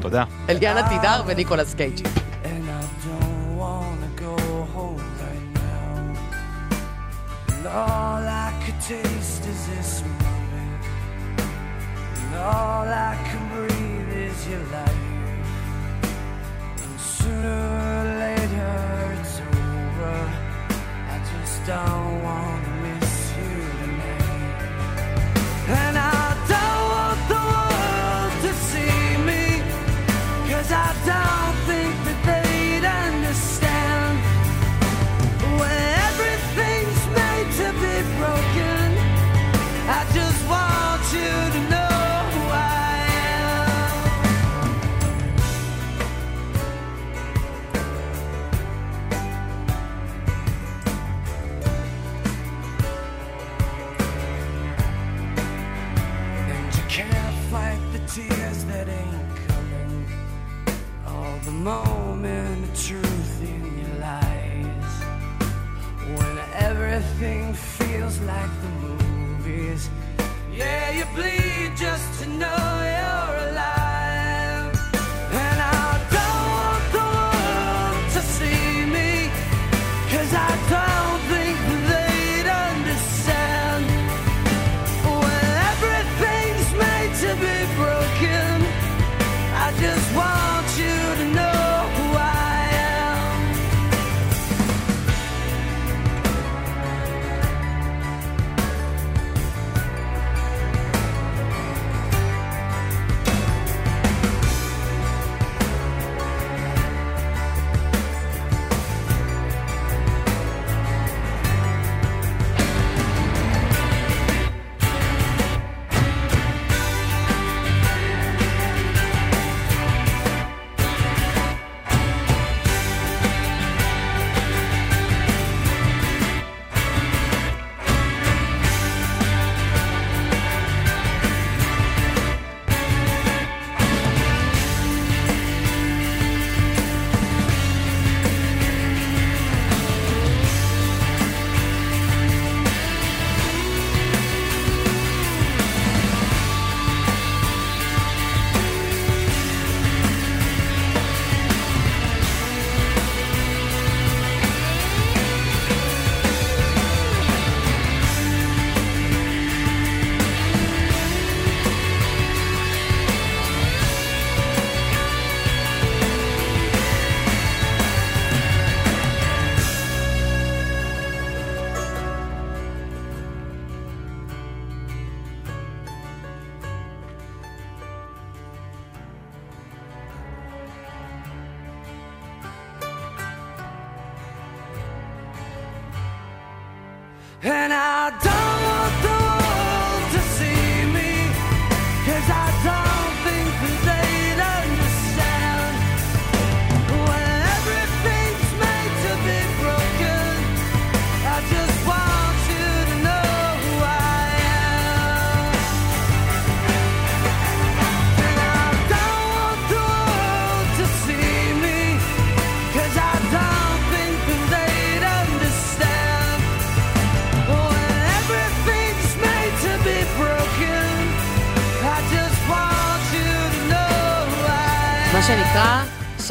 [0.00, 0.24] תודה.
[0.48, 2.06] אליאנה תידר וניקולס קייג'.
[7.74, 10.84] All I could taste is this moment.
[12.18, 13.41] And all I can
[14.52, 14.96] your life.
[16.84, 20.16] And sooner or later it's over.
[21.14, 22.21] I just don't
[70.62, 72.11] Yeah, you bleed just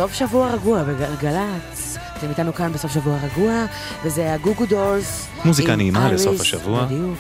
[0.02, 1.98] סוף שבוע רגוע בגלגלצ.
[2.18, 3.66] אתם איתנו כאן בסוף שבוע רגוע,
[4.04, 5.28] וזה הגוגו דורס.
[5.46, 6.86] מוזיקה נעימה אריס, לסוף השבוע.
[6.86, 7.18] בדיוק.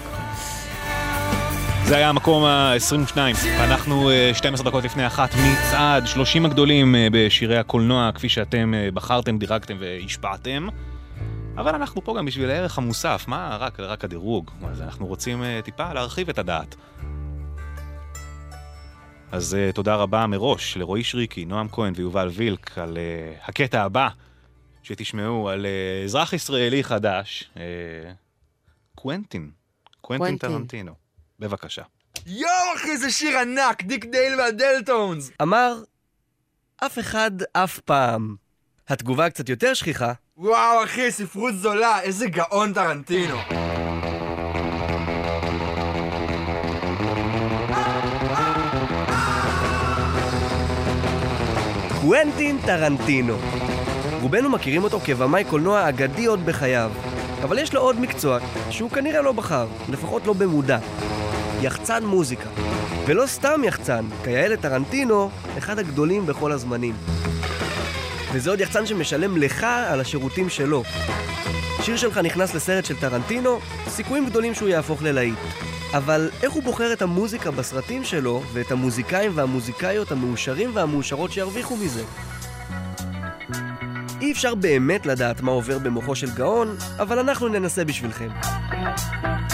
[1.86, 3.18] זה היה המקום ה-22,
[3.60, 8.90] ואנחנו אה, 12 דקות לפני אחת מצעד 30 הגדולים אה, בשירי הקולנוע, כפי שאתם אה,
[8.94, 10.68] בחרתם, דירגתם והשפעתם.
[11.58, 14.52] אבל אנחנו פה גם בשביל הערך המוסף, מה רק, רק הדירוג?
[14.72, 16.76] אז אנחנו רוצים אה, טיפה להרחיב את הדעת.
[19.32, 24.08] אז אה, תודה רבה מראש לרועי שריקי, נועם כהן ויובל וילק על אה, הקטע הבא
[24.84, 27.52] שתשמעו על אה, אזרח ישראלי חדש,
[28.96, 29.52] קוונטין,
[30.02, 30.50] קוונטין קוונטין.
[30.50, 30.94] טרנטינו.
[31.40, 31.82] בבקשה.
[32.26, 35.32] יואו אחי זה שיר ענק, דיק דייל והדלטונס!
[35.42, 35.84] אמר,
[36.78, 38.36] אף אחד אף פעם.
[38.90, 40.14] התגובה קצת יותר שכיחה.
[40.38, 43.38] וואו אחי, ספרות זולה, איזה גאון טרנטינו.
[52.02, 53.38] קוונטין טרנטינו.
[54.22, 56.92] רובנו מכירים אותו כבמאי קולנוע אגדי עוד בחייו,
[57.44, 58.40] אבל יש לו עוד מקצוע
[58.70, 60.78] שהוא כנראה לא בחר, לפחות לא במודע.
[61.62, 62.50] יחצן מוזיקה.
[63.06, 66.94] ולא סתם יחצן, כיאה לטרנטינו, אחד הגדולים בכל הזמנים.
[68.34, 70.84] וזה עוד יחצן שמשלם לך על השירותים שלו.
[71.82, 75.40] שיר שלך נכנס לסרט של טרנטינו, סיכויים גדולים שהוא יהפוך ללהיט.
[75.94, 82.04] אבל איך הוא בוחר את המוזיקה בסרטים שלו, ואת המוזיקאים והמוזיקאיות המאושרים והמאושרות שירוויחו מזה?
[84.22, 88.30] אי אפשר באמת לדעת מה עובר במוחו של גאון, אבל אנחנו ננסה בשבילכם.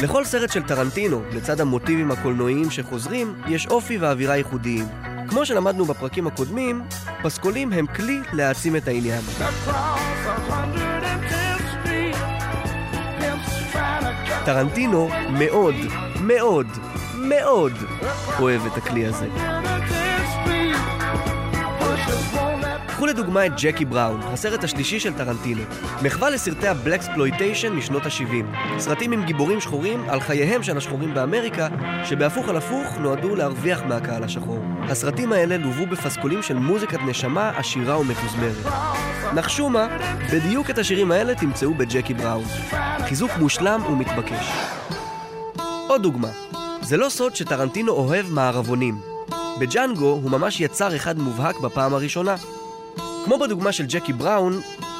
[0.03, 4.85] לכל סרט של טרנטינו, לצד המוטיבים הקולנועיים שחוזרים, יש אופי ואווירה ייחודיים.
[5.29, 6.81] כמו שלמדנו בפרקים הקודמים,
[7.23, 9.21] פסקולים הם כלי להעצים את העניין.
[14.45, 15.75] טרנטינו מאוד,
[16.21, 16.67] מאוד,
[17.15, 17.73] מאוד
[18.39, 19.27] אוהב את הכלי הזה.
[22.87, 25.61] קחו לדוגמה את ג'קי בראון, הסרט השלישי של טרנטינו.
[26.03, 28.79] מחווה לסרטי הבלקספלויטיישן משנות ה-70.
[28.79, 31.67] סרטים עם גיבורים שחורים על חייהם של השחורים באמריקה,
[32.05, 34.59] שבהפוך על הפוך נועדו להרוויח מהקהל השחור.
[34.89, 38.73] הסרטים האלה לוו בפסקולים של מוזיקת נשמה עשירה ומתוזמרת.
[39.33, 39.87] נחשו מה?
[40.33, 42.45] בדיוק את השירים האלה תמצאו בג'קי בראון.
[43.07, 44.51] חיזוק מושלם ומתבקש.
[45.87, 46.31] עוד דוגמה,
[46.81, 48.97] זה לא סוד שטרנטינו אוהב מערבונים.
[49.59, 52.35] בג'אנגו הוא ממש יצר אחד מובהק בפעם הראשונה.
[53.25, 54.59] כמו בדוגמה של ג'קי בראון,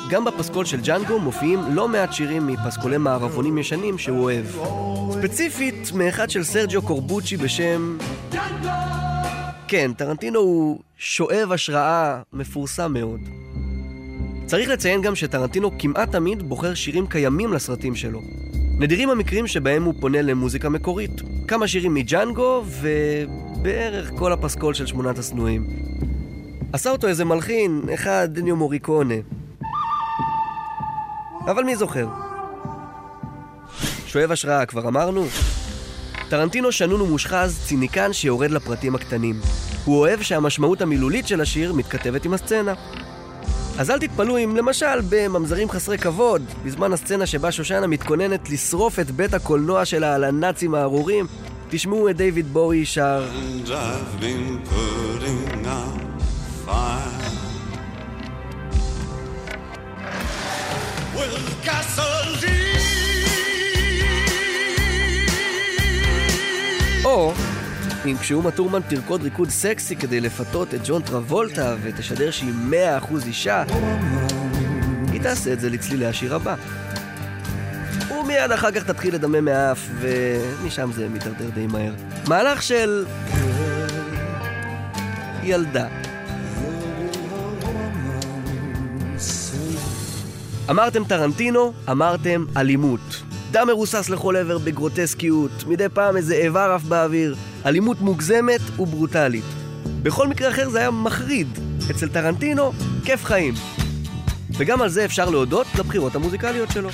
[0.09, 4.45] גם בפסקול של ג'אנגו מופיעים לא מעט שירים מפסקולי מערבונים ישנים שהוא אוהב.
[5.11, 7.97] ספציפית, מאחד של סרג'ו קורבוצ'י בשם...
[9.67, 13.19] כן, טרנטינו הוא שואב השראה מפורסם מאוד.
[14.45, 18.21] צריך לציין גם שטרנטינו כמעט תמיד בוחר שירים קיימים לסרטים שלו.
[18.79, 21.21] נדירים המקרים שבהם הוא פונה למוזיקה מקורית.
[21.47, 25.67] כמה שירים מג'אנגו ובערך כל הפסקול של שמונת השנואים.
[26.73, 29.15] עשה אותו איזה מלחין, אחד דניו מוריקונה.
[31.45, 32.07] אבל מי זוכר?
[34.07, 35.25] שואב השראה, כבר אמרנו?
[36.29, 39.35] טרנטינו שנון ומושחז, ציניקן שיורד לפרטים הקטנים.
[39.85, 42.73] הוא אוהב שהמשמעות המילולית של השיר מתכתבת עם הסצנה.
[43.79, 49.11] אז אל תתפלאו אם למשל בממזרים חסרי כבוד, בזמן הסצנה שבה שושנה מתכוננת לשרוף את
[49.11, 51.27] בית הקולנוע שלה על הנאצים הארורים,
[51.69, 53.25] תשמעו את דיוויד בואי שר.
[67.05, 67.33] או
[68.07, 73.27] אם כשאומה טורמן תרקוד ריקוד סקסי כדי לפתות את ג'ון טרבולטה ותשדר שהיא מאה אחוז
[73.27, 73.63] אישה,
[75.11, 76.55] היא תעשה את זה לצלילי השיר הבא.
[78.11, 81.93] ומיד אחר כך תתחיל לדמם מהאף, ומשם זה מתדרדר די מהר.
[82.27, 83.05] מהלך של...
[85.43, 85.87] ילדה.
[90.69, 93.23] אמרתם טרנטינו, אמרתם אלימות.
[93.51, 97.35] דם מרוסס לכל עבר בגרוטסקיות, מדי פעם איזה איבר עף באוויר,
[97.65, 99.45] אלימות מוגזמת וברוטלית.
[100.03, 101.47] בכל מקרה אחר זה היה מחריד.
[101.91, 102.71] אצל טרנטינו,
[103.05, 103.53] כיף חיים.
[104.57, 106.89] וגם על זה אפשר להודות לבחירות המוזיקליות שלו.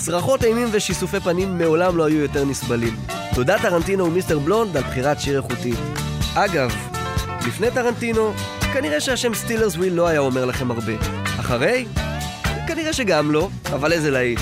[0.00, 2.96] צרחות אימים ושיסופי פנים מעולם לא היו יותר נסבלים.
[3.34, 5.72] תודה טרנטינו ומיסטר בלונד על בחירת שיר איכותי.
[6.34, 6.70] אגב,
[7.46, 8.32] לפני טרנטינו,
[8.72, 10.92] כנראה שהשם Stealers Wheel לא היה אומר לכם הרבה.
[11.40, 11.86] אחרי?
[12.76, 14.40] כנראה שגם לא, אבל איזה להיט.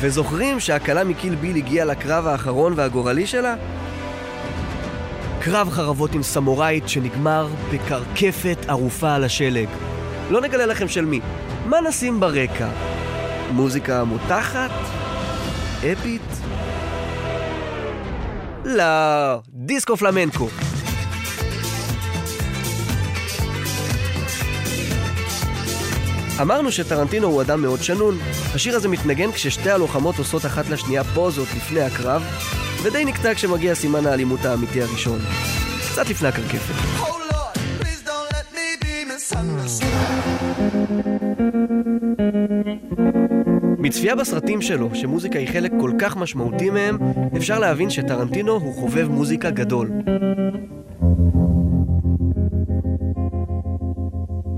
[0.00, 3.54] וזוכרים שהכלה מקיל ביל הגיעה לקרב האחרון והגורלי שלה?
[5.40, 9.68] קרב חרבות עם סמוראית שנגמר בקרקפת ערופה על השלג.
[10.30, 11.20] לא נגלה לכם של מי.
[11.66, 12.68] מה נשים ברקע?
[13.50, 14.70] מוזיקה מותחת?
[15.92, 16.22] אפית?
[18.64, 18.84] לא,
[19.48, 20.48] דיסקו פלמנקו.
[26.40, 28.18] אמרנו שטרנטינו הוא אדם מאוד שנון.
[28.54, 32.22] השיר הזה מתנגן כששתי הלוחמות עושות אחת לשנייה פוזות לפני הקרב,
[32.82, 35.18] ודי נקטע כשמגיע סימן האלימות האמיתי הראשון.
[35.92, 36.74] קצת לפני הקרקפת.
[43.78, 46.98] מצפייה בסרטים שלו, שמוזיקה היא חלק כל כך משמעותי מהם,
[47.36, 49.90] אפשר להבין שטרנטינו הוא חובב מוזיקה גדול.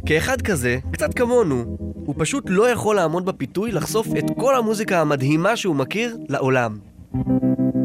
[0.06, 5.56] כאחד כזה, קצת כמונו, הוא פשוט לא יכול לעמוד בפיתוי לחשוף את כל המוזיקה המדהימה
[5.56, 6.78] שהוא מכיר לעולם.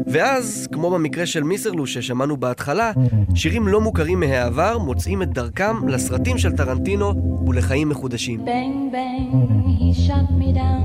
[0.06, 2.92] ואז, כמו במקרה של מיסרלו ששמענו בהתחלה,
[3.34, 8.40] שירים לא מוכרים מהעבר מוצאים את דרכם לסרטים של טרנטינו ולחיים מחודשים.
[8.40, 9.36] Bang, bang,
[10.56, 10.82] down.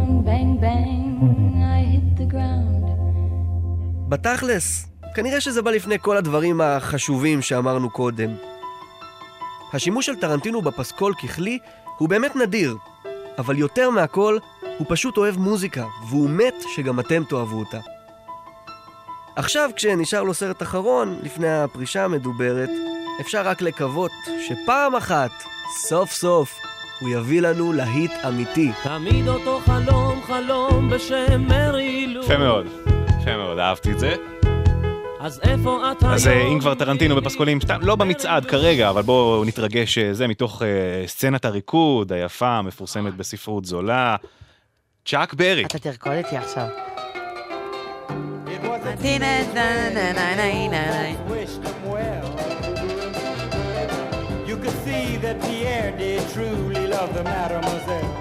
[4.09, 8.29] בתכלס, כנראה שזה בא לפני כל הדברים החשובים שאמרנו קודם.
[9.73, 11.59] השימוש של טרנטינו בפסקול ככלי
[11.97, 12.77] הוא באמת נדיר,
[13.37, 14.37] אבל יותר מהכל,
[14.77, 17.79] הוא פשוט אוהב מוזיקה, והוא מת שגם אתם תאהבו אותה.
[19.35, 22.69] עכשיו, כשנשאר לו סרט אחרון, לפני הפרישה המדוברת,
[23.21, 24.11] אפשר רק לקוות
[24.47, 25.31] שפעם אחת,
[25.87, 26.59] סוף סוף,
[26.99, 28.71] הוא יביא לנו להיט אמיתי.
[28.83, 32.23] תמיד אותו חלום, חלום בשם מרי לו.
[32.23, 32.65] יפה מאוד,
[33.21, 34.36] יפה מאוד, אהבתי את זה.
[35.27, 39.45] אז איפה אתה אז אה, אם כבר טרנטינו בפסקולים, סתם, לא במצעד כרגע, אבל בואו
[39.45, 44.15] נתרגש, אה, זה מתוך אה, סצנת הריקוד היפה, המפורסמת בספרות זולה.
[45.05, 45.65] צ'אק ברי.
[45.65, 46.67] אתה תרקוד איתי עכשיו.
[51.35, 52.29] wished him well.
[54.49, 58.13] You could see that Pierre did truly love the mademoiselle.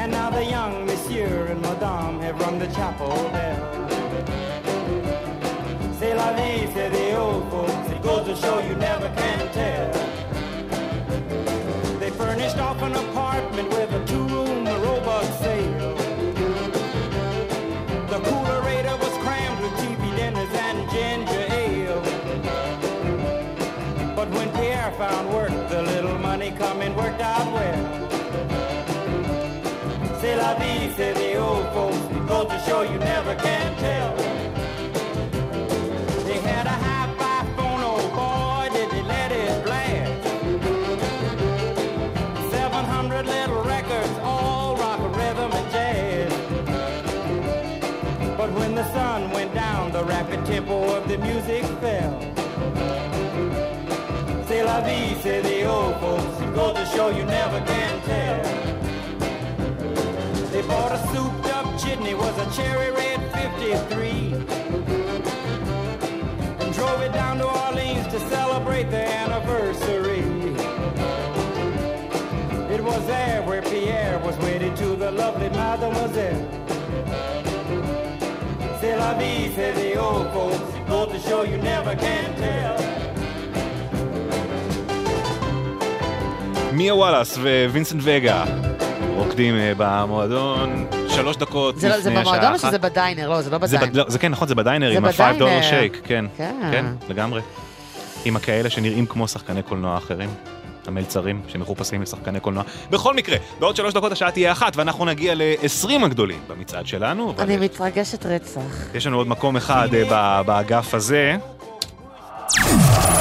[0.00, 3.71] And now the young monsieur and madame have rung the chapel bell.
[6.30, 7.90] Vie, say the old folks.
[7.90, 9.92] It goes to show you never can tell.
[11.98, 15.94] They furnished off an apartment with a two-room robot sale.
[18.12, 22.02] The coolerator was crammed with TV dinners and ginger ale.
[24.14, 27.80] But when Pierre found work, the little money coming worked out well.
[30.20, 31.96] C'est la vie, the old folks.
[32.16, 33.81] It goes to show you never can tell.
[51.12, 52.18] The music fell.
[54.46, 56.38] C'est la vie, say the old folks.
[56.54, 58.42] Goes to show you never can tell.
[60.52, 64.32] They bought a souped up jitney, was a cherry red 53.
[66.60, 70.24] And drove it down to Orleans to celebrate the anniversary.
[72.74, 76.62] It was there where Pierre was wedded to the lovely mademoiselle.
[79.00, 80.60] La vie, say the old folks.
[80.90, 82.82] Goes to show you never can tell.
[86.72, 87.38] מיה וואלאס
[87.70, 88.44] ווינסנט וגה
[89.16, 92.68] רוקדים אה, במועדון שלוש דקות זה, לפני לא- זה השעה במועדון או אחת.
[92.68, 93.28] שזה ב diner?
[93.28, 93.86] לא, זה לא זה, ב diner.
[93.92, 93.96] בד...
[93.96, 95.62] לא, זה כן נכון זה ב diner זה עם ה-5 דולר.
[95.62, 96.24] שייק כן.
[96.72, 97.40] כן לגמרי
[98.24, 100.30] עם הכאלה שנראים כמו שחקני קולנוע אחרים
[100.88, 106.04] המלצרים שמחופשים לשחקני קולנוע בכל מקרה בעוד שלוש דקות השעה תהיה אחת ואנחנו נגיע ל-20
[106.04, 108.60] הגדולים במצעד שלנו אבל אני מתרגשת רצח.
[108.94, 111.36] יש לנו עוד מקום אחד אה, באגף הזה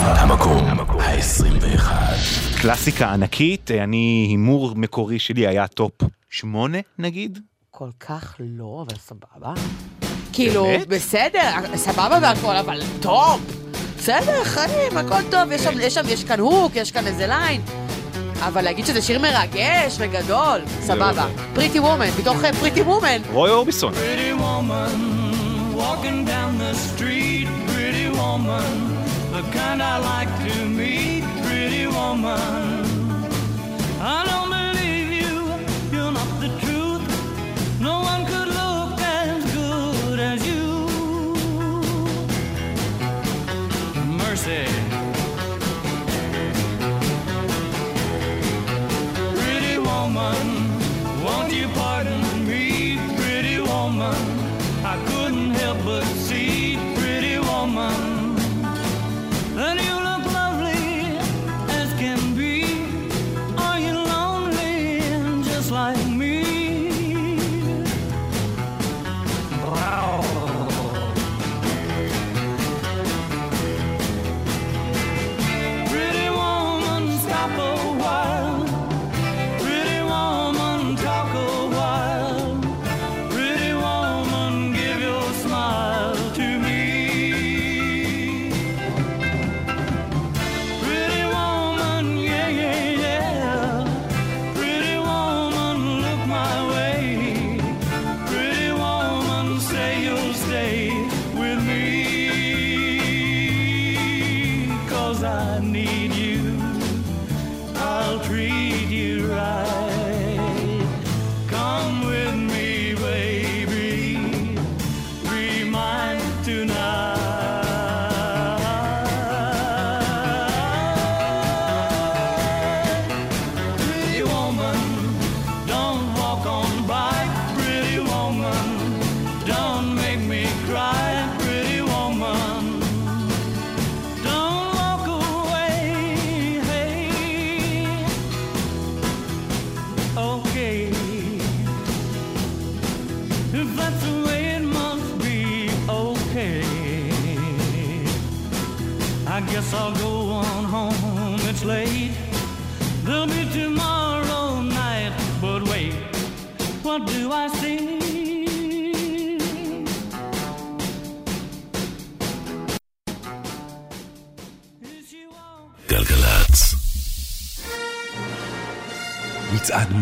[0.05, 0.67] המקום
[0.99, 1.91] ה-21.
[2.61, 5.91] קלאסיקה ענקית אה, אני הימור מקורי שלי היה טופ
[6.29, 7.39] שמונה נגיד
[7.71, 9.53] כל כך לא, אבל סבבה.
[10.33, 10.67] כאילו?
[10.87, 13.61] בסדר, סבבה והכל, אבל טוב.
[14.01, 17.61] בסדר, חיים, הכל טוב, יש שם, יש שם, יש כאן hook, יש כאן איזה line.
[18.39, 21.27] אבל להגיד שזה שיר מרגש וגדול, סבבה.
[21.53, 23.21] Pretty Woman, מתוך Pretty Woman.
[23.31, 24.97] רוי אורביסון Pretty woman,
[25.77, 28.73] walking down the street, pretty woman,
[29.33, 32.85] the kind I like to meet, pretty woman.
[34.01, 34.50] I don't
[44.31, 44.65] Mercy.
[49.35, 50.45] Pretty woman,
[51.21, 51.67] won't you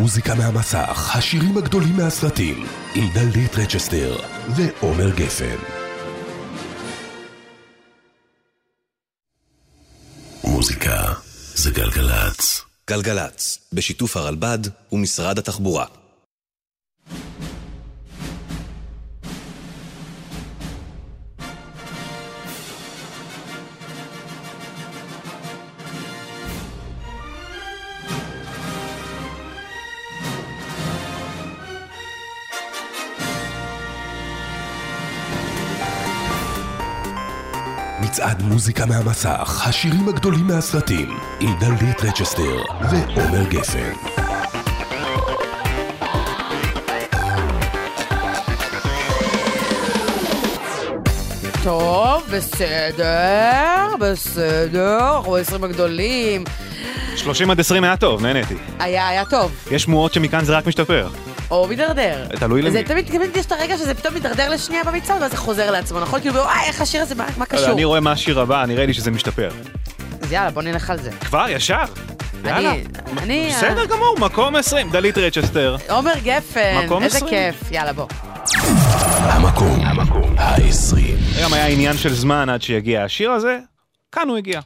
[0.09, 4.17] מצעד מוזיקה מהמסך, השירים הגדולים מהסרטים, עם דלית רצ'סטר
[4.55, 5.55] ועומר גפן.
[10.43, 11.13] מוזיקה
[11.55, 12.61] זה גלגלצ.
[12.89, 14.59] גלגלצ, בשיתוף הרלב"ד
[14.91, 15.85] ומשרד התחבורה.
[38.09, 43.91] מצעד מוזיקה מהמסך, השירים הגדולים מהסרטים, עם דלית רצ'סטר ועומר גפן.
[51.63, 56.43] טוב, בסדר, בסדר, אנחנו ב-20 הגדולים.
[57.15, 58.55] 30 עד 20 היה טוב, נהניתי.
[58.79, 59.51] היה, היה טוב.
[59.71, 61.09] יש שמועות שמכאן זה רק משתפר.
[61.51, 62.25] או מידרדר.
[62.39, 62.71] תלוי למי.
[62.71, 65.99] זה תמיד, תמיד יש את הרגע שזה פתאום מידרדר לשנייה במצעד, ואז זה חוזר לעצמו,
[65.99, 66.21] נכון?
[66.21, 67.73] כאילו, וואי, איך השיר הזה, מה, מה לא יודע, קשור?
[67.73, 69.49] אני רואה מה השיר הבא, נראה לי שזה משתפר.
[70.21, 71.11] אז יאללה, בוא נלך על זה.
[71.11, 71.83] כבר, ישר.
[72.45, 72.71] יאללה.
[72.71, 72.83] אני,
[73.17, 73.49] אני...
[73.49, 75.75] בסדר גמור, מקום 20, דלית רצ'סטר.
[75.89, 77.29] עומר גפן, מקום איזה 20.
[77.29, 77.71] כיף.
[77.71, 78.07] יאללה, בוא.
[79.21, 81.17] המקום העשרים.
[81.43, 83.59] גם היה עניין של זמן עד שיגיע השיר הזה,
[84.11, 84.59] כאן הוא הגיע.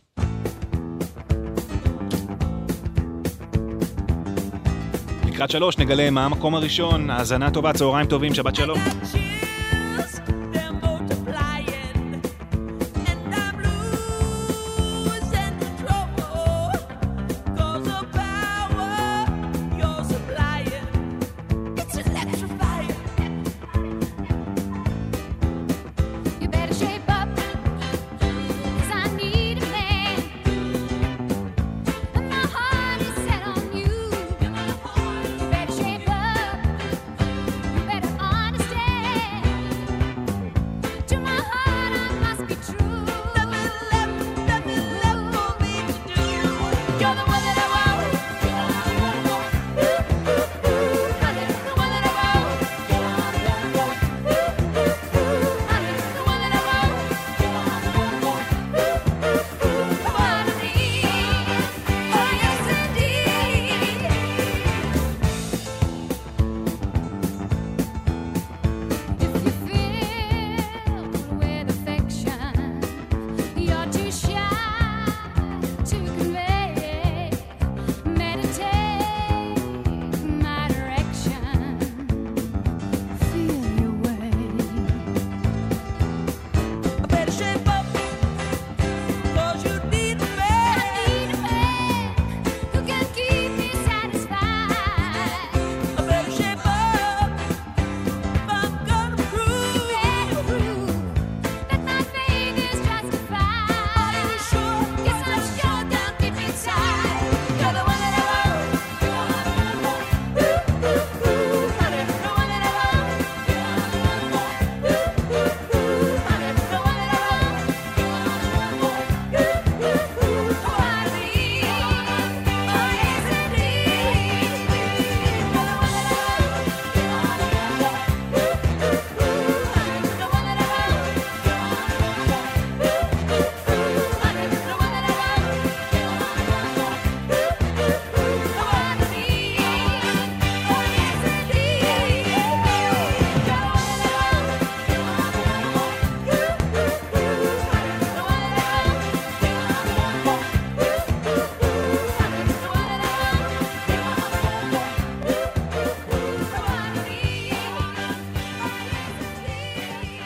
[5.34, 8.80] לקראת שלוש נגלה מה המקום הראשון, האזנה טובה, צהריים טובים, שבת שלום.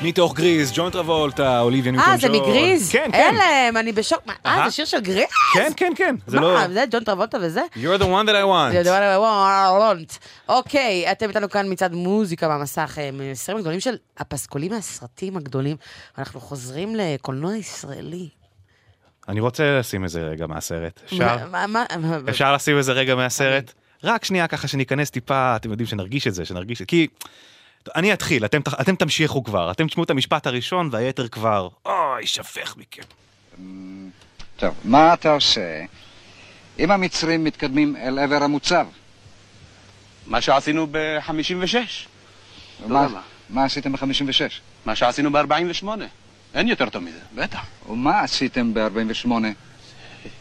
[0.08, 2.91] מתוך גריז, ג'ון טרבולטה, אוליביה ניוטון אה, זה מגריז?
[2.91, 3.36] כן, כן.
[3.36, 4.24] הלם, אני בשוק.
[4.45, 4.62] אה.
[4.66, 5.26] זה שיר של גריז?
[5.53, 6.16] כן, כן, כן.
[6.28, 6.53] זה לא...
[6.53, 7.62] מה, זה ג'ון טרבולטה וזה?
[7.76, 8.72] You're the one that I want.
[8.72, 9.18] זה דבר
[9.80, 10.14] וואנט.
[10.49, 15.78] אוקיי, אתם איתנו כאן מצד מוזיקה במסך, אה, מסרים הגדולים של הפסקולים מהסרטים הגדולים.
[16.18, 18.30] אנחנו חוזרים לקולנוע ישראלי.
[19.28, 21.01] אני רוצה לשים איזה רגע מהסרט.
[21.05, 21.38] אפשר?
[22.30, 23.74] אפשר לשים איזה רגע מהסרט?
[24.03, 26.86] רק שנייה ככה שניכנס טיפה, אתם יודעים שנרגיש את זה, שנרגיש את זה.
[26.86, 27.08] כי...
[27.96, 32.78] אני אתחיל, אתם, אתם תמשיכו כבר, אתם תשמעו את המשפט הראשון והיתר כבר, אוי, שפך
[32.78, 33.02] מכם.
[33.60, 34.10] אמ,
[34.58, 35.86] טוב, מה אתה עושה
[36.80, 38.88] אם המצרים מתקדמים אל עבר המוצב?
[40.28, 41.76] מה שעשינו ב-56.
[42.84, 43.08] ומה,
[43.50, 44.42] מה עשיתם ב-56?
[44.86, 45.88] מה שעשינו ב-48.
[46.54, 47.66] אין יותר טוב מזה, בטח.
[47.90, 49.32] ומה עשיתם ב-48?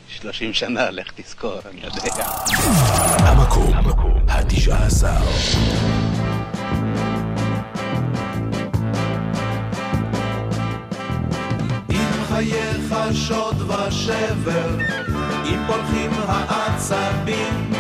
[0.09, 2.27] 30 שנה, לך תזכור, אני יודע.
[3.19, 3.73] המקום,
[4.29, 6.06] ה-19.
[12.37, 14.69] חייך שוד ושבר,
[15.45, 17.71] אם פולחים העצבים,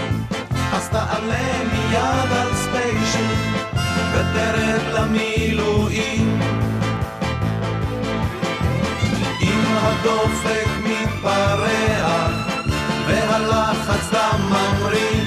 [0.72, 3.34] אז תעלה מיד על ספיישל,
[4.12, 6.40] ותרד למילואים.
[9.42, 12.28] אם הדופק מתפרע,
[13.06, 15.20] והלחץ דם ממריא,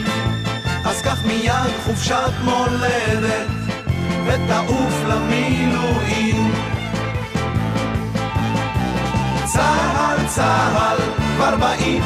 [0.86, 3.48] אז קח מיד חופשת מולדת,
[4.26, 5.49] ותעוף למילואים.
[9.54, 10.98] צהל, צהל,
[11.36, 12.04] כבר באים,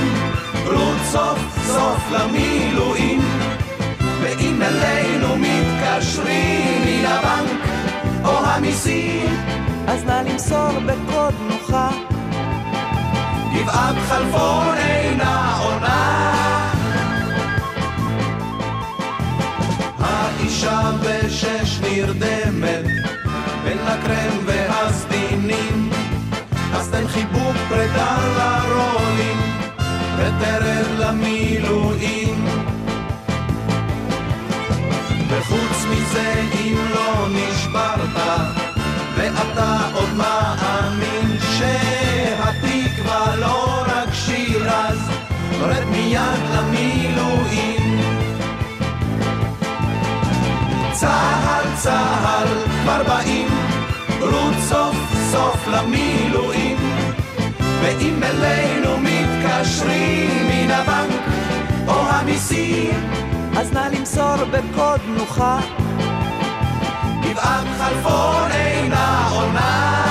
[0.65, 3.21] רות סוף סוף למילואים.
[4.21, 7.61] ואם אלינו מתקשרים מן הבנק
[8.25, 9.37] או המיסים,
[9.87, 11.89] אז נא למסור בקוד נוחה.
[13.55, 16.33] גבעת חלפון אינה עונה.
[19.99, 22.85] האישה בשש נרדמת
[23.63, 25.05] בין הקרם אז
[26.93, 29.37] תן חיבוק פרידה לרולים
[30.17, 32.45] ותרד למילואים.
[35.29, 38.17] וחוץ מזה אם לא נשברת
[39.15, 45.09] ואתה עוד מאמין שהתקווה לא רק שיר אז
[45.61, 48.01] רד מיד למילואים
[50.91, 52.47] צהל צהל
[52.83, 53.47] כבר באים
[54.19, 54.95] רות סוף
[55.31, 56.62] סוף למילואים
[57.83, 61.21] ואם אלינו מתקשרים מן הבנק
[61.87, 63.13] או המיסים
[63.57, 65.59] אז נא למסור בקוד נוחה.
[67.21, 70.03] גבעת חלפון אינה עונה.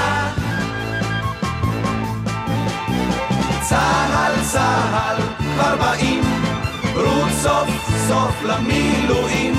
[3.63, 6.25] צהל צהל כבר באים,
[6.95, 7.69] רות סוף
[8.09, 9.55] סוף למילואים.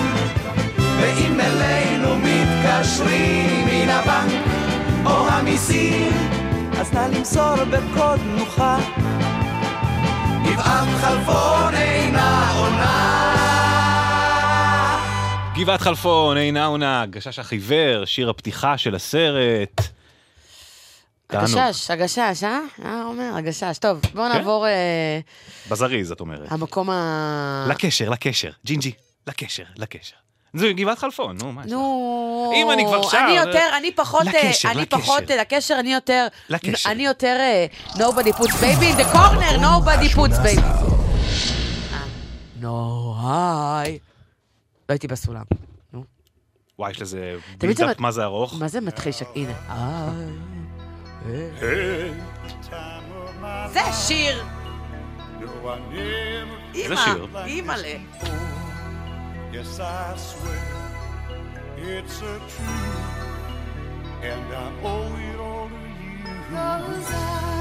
[0.78, 4.42] ואם אלינו מתקשרים מן הבנק
[5.06, 6.12] או המיסים,
[6.84, 8.78] אז נא למסור בקוד נוחה.
[10.46, 13.36] גבעת חלפון אינה עונה.
[15.56, 19.82] גבעת חלפון, אינה עונה, גשש החיוור, שיר הפתיחה של הסרט.
[21.30, 22.60] הגשש, הגשש, אה?
[22.86, 23.78] אה, אומר, הגשש.
[23.80, 24.38] טוב, בואו כן?
[24.38, 25.20] נעבור אה,
[25.70, 26.52] בזריז, את אומרת.
[26.52, 27.66] המקום ה...
[27.70, 28.52] לקשר, לקשר.
[28.66, 28.92] ג'ינג'י,
[29.28, 30.16] לקשר, לקשר.
[30.54, 31.74] זה גבעת חלפון, נו, מה יש לך?
[31.74, 32.52] נו...
[32.56, 34.28] אם אני כבר שר, אני זה- יותר, אני פחות...
[34.28, 34.98] אה, לקשר, אני לקשר.
[34.98, 36.28] פחות, אה, לקשר, אני יותר...
[36.50, 36.92] לקשר.
[36.92, 37.38] אני יותר...
[37.40, 40.62] אה, nobody puts baby in the corner, nobody puts baby.
[42.60, 43.92] נו, היי.
[44.90, 45.44] לא הייתי בסולם.
[46.80, 48.54] וואי, יש לזה תמיד זה בילדאפ מה זה ארוך.
[48.60, 49.24] מה זה מתחיל ש...
[49.36, 49.54] הנה.
[53.72, 54.44] זה שיר!
[56.88, 57.28] זה שיר.
[57.46, 57.94] אימא'לה.
[59.54, 60.58] Yes, I swear
[61.78, 63.24] it's a truth,
[64.24, 66.26] and I owe it all to you.
[66.50, 67.54] Cause I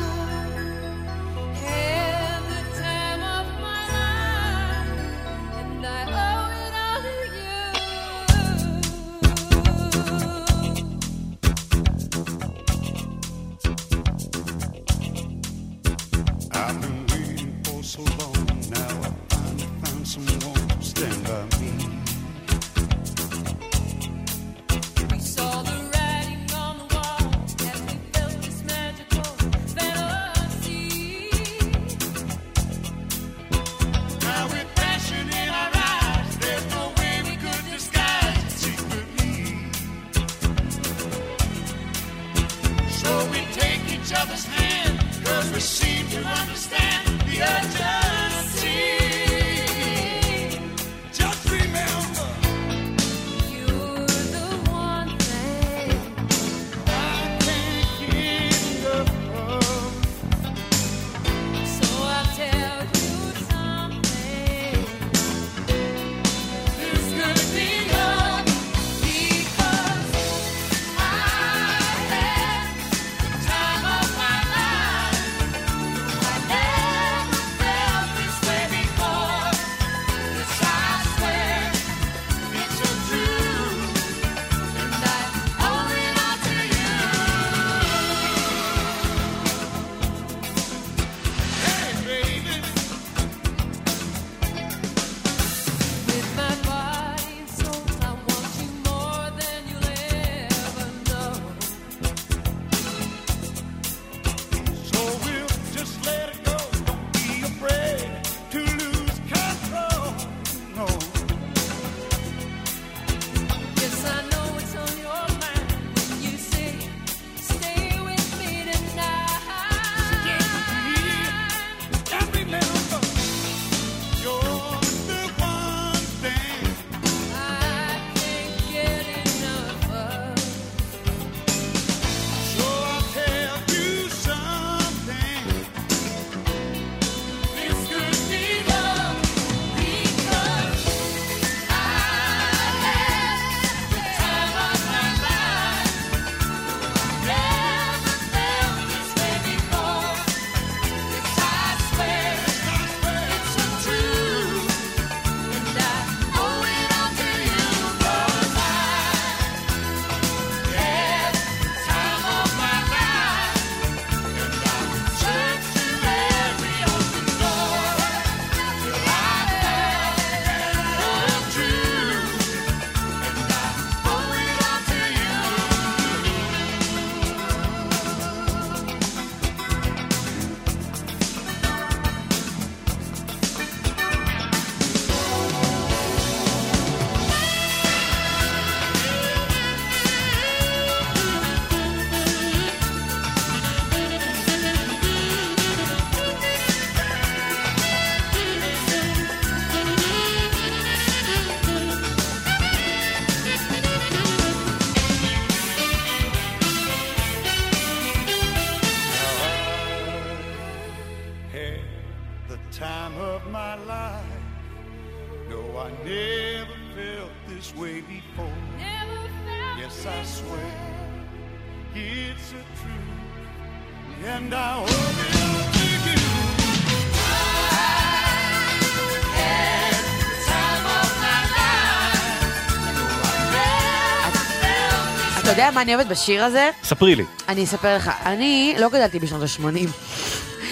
[235.74, 236.70] מה אני אוהבת בשיר הזה?
[236.84, 237.24] ספרי לי.
[237.48, 238.10] אני אספר לך.
[238.26, 239.88] אני לא גדלתי בשנות ה-80.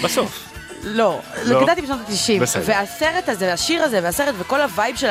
[0.03, 0.47] בסוף.
[0.83, 1.63] לא, לא?
[1.63, 2.41] גדלתי בשנות ה-90.
[2.41, 2.63] בסדר.
[2.67, 5.07] והסרט הזה, השיר הזה, והסרט וכל ה vibe של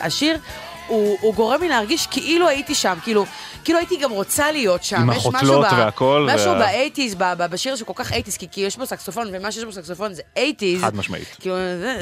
[0.00, 0.38] השיר,
[0.86, 3.26] הוא, הוא גורם לי להרגיש כאילו הייתי שם, כאילו,
[3.64, 4.96] כאילו הייתי גם רוצה להיות שם.
[4.96, 7.14] עם החותלות ב- והכל, משהו וה- ב eighties,
[7.50, 10.22] בשיר שהוא כל כך eighties, כי, כי יש בו סקסופון, ומה שיש בו סקסופון זה
[10.36, 10.80] eighties.
[10.82, 11.36] חד משמעית.
[11.40, 11.56] כאילו,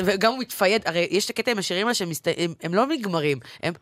[0.04, 2.86] וגם הוא מתפייד, הרי יש את הקטע עם השירים האלה שהם מסת- הם- הם לא
[2.86, 3.72] נגמרים, הם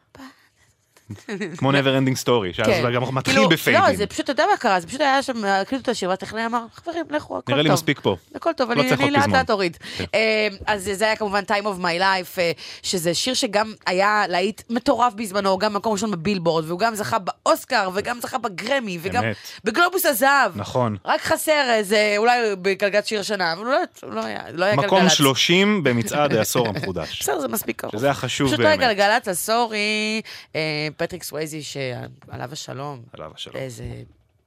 [1.59, 2.93] כמו never ending story, שאז כן.
[2.95, 3.83] גם מתחיל כאילו, בפיידים.
[3.85, 6.47] לא, זה פשוט, אתה יודע מה קרה, זה פשוט היה שם, הקליטו את השיר, והטכנאי
[6.47, 7.55] אמר, חברים, לכו, הכל טוב.
[7.55, 8.17] נראה לי מספיק פה.
[8.35, 9.29] הכל טוב, לא אני לאט.
[9.29, 9.77] לאט אוריד.
[9.97, 10.05] כן.
[10.15, 12.53] אה, אז זה היה כמובן Time of My Life, אה,
[12.83, 17.89] שזה שיר שגם היה להיט מטורף בזמנו, גם מקום ראשון בבילבורד, והוא גם זכה באוסקר,
[17.95, 19.25] וגם זכה בגרמי, וגם.
[19.65, 20.53] בגלובוס הזהב.
[20.55, 20.97] נכון.
[21.05, 23.77] רק חסר איזה, אולי בגלגלת שיר השנה, אבל לא-
[24.15, 25.13] לא היה לא היה מקום גלגלצ.
[25.13, 27.19] 30 במצעד העשור המחודש.
[27.23, 27.93] בסדר, זה מספיק קרוב.
[27.93, 28.97] שזה פשוט לא היה באמת.
[28.97, 30.21] גלגלצ, אז sorry,
[30.57, 30.61] אה,
[31.03, 33.03] פטריק סווייזי, שעליו השלום.
[33.13, 33.57] עליו השלום.
[33.57, 33.85] איזה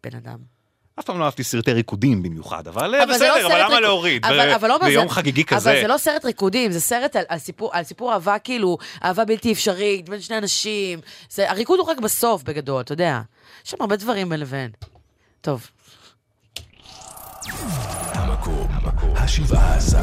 [0.04, 0.38] בן אדם.
[1.00, 3.76] אף פעם לא אהבתי סרטי ריקודים במיוחד, אבל אבל זה לא בסדר, אבל סרט למה
[3.76, 4.26] ריק- להוריד?
[4.26, 5.72] אבל- ב- אבל עומר, ביום זה- חגיגי כזה.
[5.72, 9.26] אבל זה לא סרט ריקודים, זה סרט על, על, סיפור, על סיפור אהבה, כאילו, אהבה
[9.26, 11.00] בלתי אפשרית בין שני אנשים.
[11.30, 13.22] זה, הריקוד הוא רק בסוף, בגדול, אתה יודע.
[13.66, 14.72] יש שם הרבה דברים בין לבין.
[15.42, 15.68] טוב.
[18.14, 18.68] המקום
[19.26, 19.98] השבעה עשר.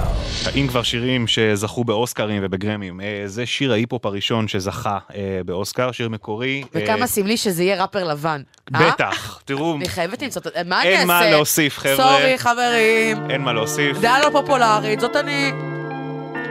[0.47, 3.01] האם כבר שירים שזכו באוסקרים ובגרמים?
[3.01, 6.63] אה, זה שיר ההיפ-הופ הראשון שזכה אה, באוסקר, שיר מקורי.
[6.77, 8.43] אה, וכמה סמלי שזה יהיה ראפר לבן.
[8.71, 11.07] בטח, תראו, אני חייבת למצוא, את- מה אני אין אעשה?
[11.07, 11.97] מה להוסיף, חבר'ה.
[11.97, 13.31] סורי, חברים.
[13.31, 13.99] אין מה להוסיף.
[14.01, 15.51] דעה לא פופולרית, זאת אני.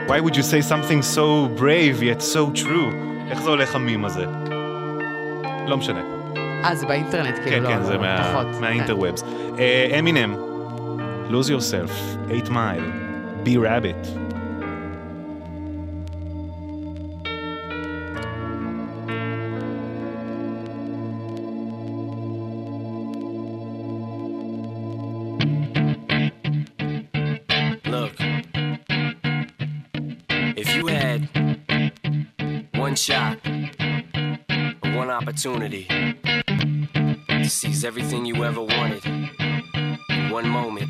[0.07, 2.93] Why would you say something so brave yet so true?
[3.31, 4.25] איך זה הולך המים הזה?
[5.67, 6.01] לא משנה.
[6.65, 8.61] אה, זה באינטרנט, כאילו, כן, לא, כן, לא, זה מה- פחות.
[8.61, 9.23] מהאינטרוובס.
[9.99, 10.35] אמינם,
[11.29, 11.91] lose yourself,
[12.29, 13.95] 8 mile, be rabbit.
[27.85, 28.13] Look,
[30.57, 31.29] if you had
[32.75, 33.39] one shot,
[34.95, 35.87] one opportunity
[37.27, 40.89] to seize everything you ever wanted in one moment,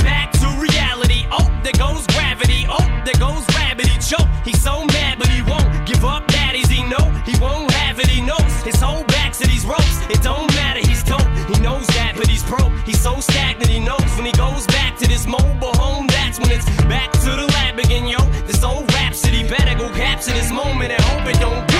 [3.05, 3.87] there goes rabbit.
[3.87, 4.27] He choke.
[4.43, 6.27] He's so mad, but he won't give up.
[6.27, 8.07] Daddies, he know he won't have it.
[8.07, 10.01] He knows his whole back to these ropes.
[10.09, 10.79] It don't matter.
[10.79, 11.27] He's dope.
[11.51, 12.71] He knows that, but he's broke.
[12.85, 13.69] He's so stagnant.
[13.69, 16.07] He knows when he goes back to this mobile home.
[16.07, 18.19] That's when it's back to the lab again, yo.
[18.47, 21.70] This old rhapsody better go capture this moment and hope it don't.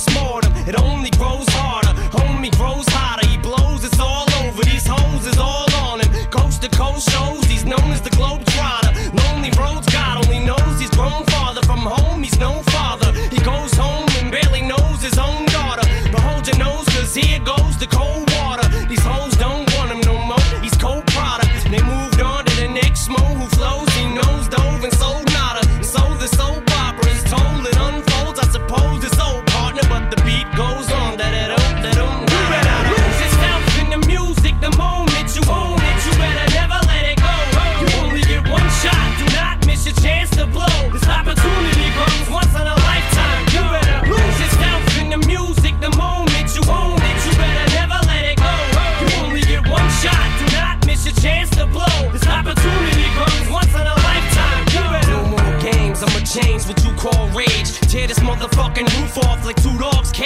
[0.00, 0.39] small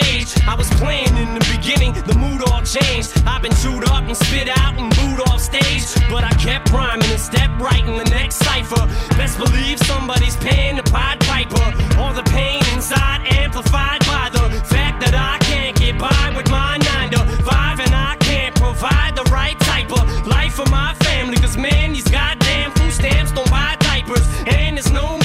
[0.05, 0.31] cage.
[0.47, 3.11] I was playing in the beginning, the mood all changed.
[3.27, 5.85] I've been chewed up and spit out and booed off stage.
[6.11, 8.85] But I kept rhyming and stepped right in the next cipher.
[9.17, 11.67] Best believe somebody's paying the Pied Piper.
[11.99, 16.77] All the pain inside amplified by the fact that I can't get by with my
[16.79, 21.37] nine to five and I can't provide the right type of life for my family.
[21.37, 24.27] Cause man, these goddamn food stamps don't buy diapers.
[24.47, 25.24] And there's no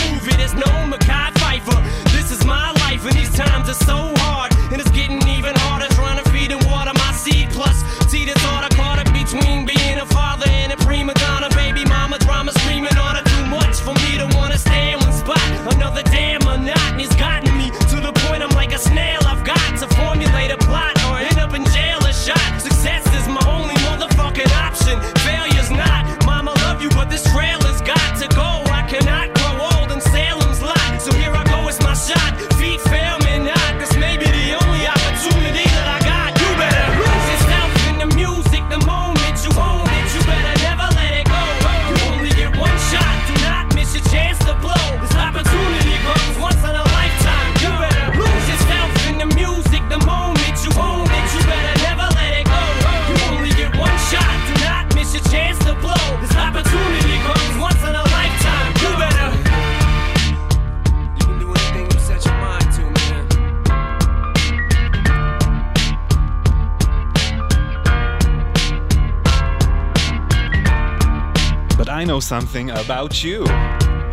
[72.19, 73.39] know something about you.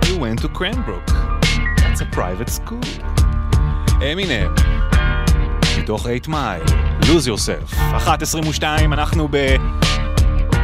[0.07, 1.07] You went to Cranbrook.
[1.81, 2.81] That's a private school.
[4.13, 4.55] אמינם,
[5.79, 6.63] מתוך 8 מייל,
[7.01, 7.75] lose yourself.
[8.57, 8.63] 1.22,
[8.93, 9.57] אנחנו ב...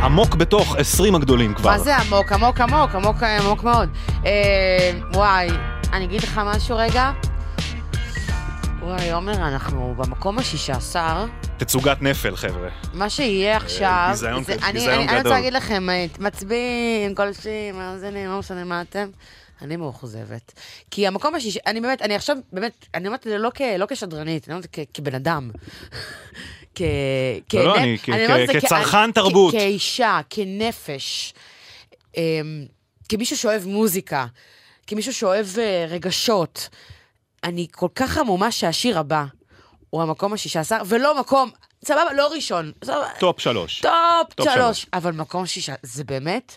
[0.03, 1.71] עמוק בתוך 20 הגדולים כבר.
[1.71, 3.89] מה זה עמוק, עמוק, עמוק, עמוק, עמוק מאוד.
[4.27, 5.49] אה, וואי,
[5.93, 7.13] אני אגיד לך משהו רגע.
[8.83, 11.27] וואי, עומר, אנחנו במקום השישה עשר.
[11.65, 12.69] תצוגת נפל, חבר'ה.
[12.93, 15.17] מה שיהיה עכשיו, ביזיון כזה, אני ביזיון אני- אני גדול.
[15.19, 19.09] רוצה להגיד לכם, אה, מצביעים, כולשים, מאזינים, לא משנה מה אתם,
[19.63, 20.53] אני מאוכזבת.
[20.91, 23.87] כי המקום השישי, אני באמת, אני עכשיו, באמת, אני אומרת את זה לא כ- לא
[23.91, 25.51] כשדרנית, אני אומרת את זה כבן אדם.
[26.75, 26.83] כ...
[27.49, 27.99] כ- לא, אני
[28.61, 29.55] כצרכן תרבות.
[29.55, 31.35] כאישה, כנפש,
[32.17, 32.65] אמ,
[33.09, 34.27] כמישהו שאוהב מוזיקה,
[34.87, 36.69] כמישהו שאוהב אה, רגשות.
[37.45, 39.25] אני כל כך עמומה שהשיר הבא
[39.93, 41.51] הוא המקום השישה עשר, ולא מקום,
[41.85, 43.81] סבבה, לא ראשון, סבבה, טופ שלוש.
[43.81, 44.87] טופ טופ שלוש, שלוש.
[44.93, 46.57] אבל מקום שישה, זה באמת,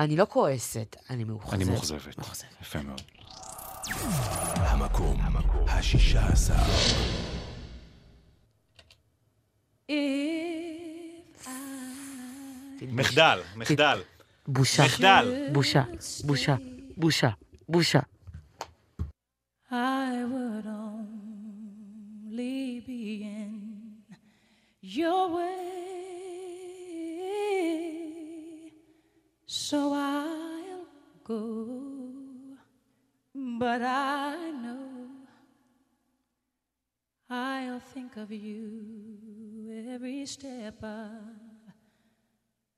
[0.00, 1.54] אני לא כועסת, אני מאוכזבת.
[1.54, 2.16] אני מאוכזבת.
[2.62, 3.00] יפה מאוד.
[4.56, 5.20] המקום
[5.68, 6.54] השישה עשר.
[12.82, 14.00] מחדל, מחדל.
[14.46, 14.84] בושה.
[14.84, 15.46] מחדל.
[15.52, 15.82] בושה,
[16.24, 16.56] בושה,
[16.96, 17.28] בושה,
[17.68, 18.00] בושה.
[19.70, 19.74] I
[20.32, 20.87] would
[22.80, 24.02] be in
[24.80, 25.84] your way,
[29.46, 30.86] so I'll
[31.24, 31.94] go.
[33.34, 35.08] But I know
[37.28, 41.10] I'll think of you every step of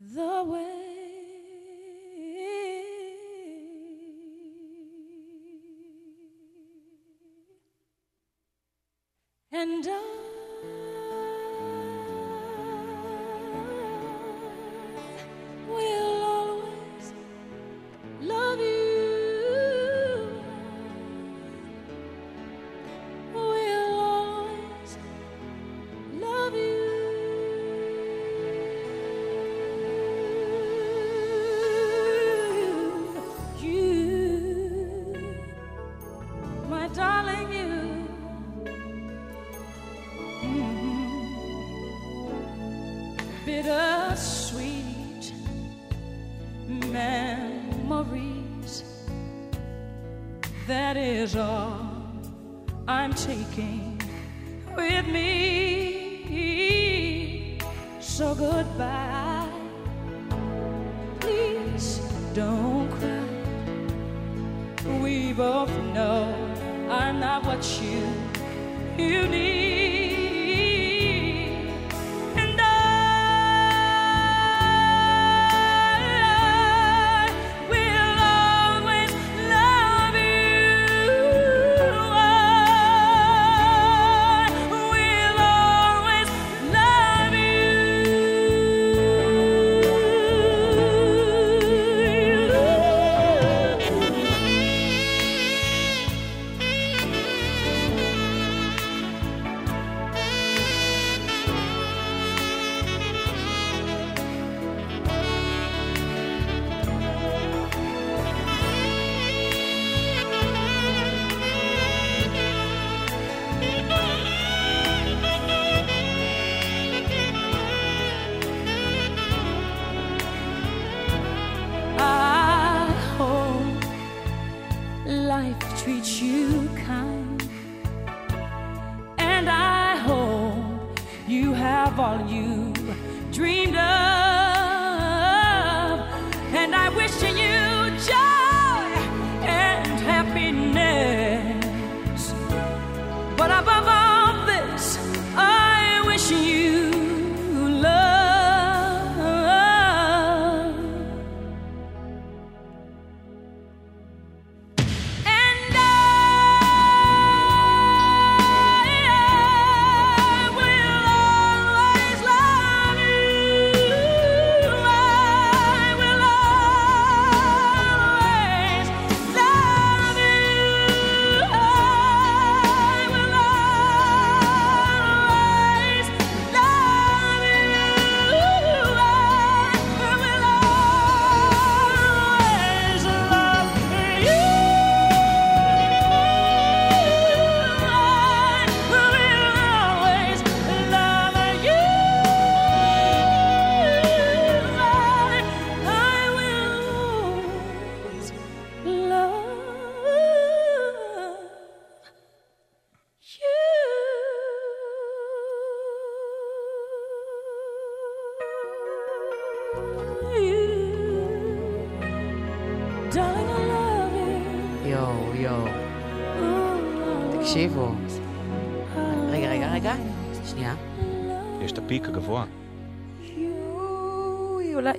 [0.00, 1.00] the way.
[9.52, 10.49] And I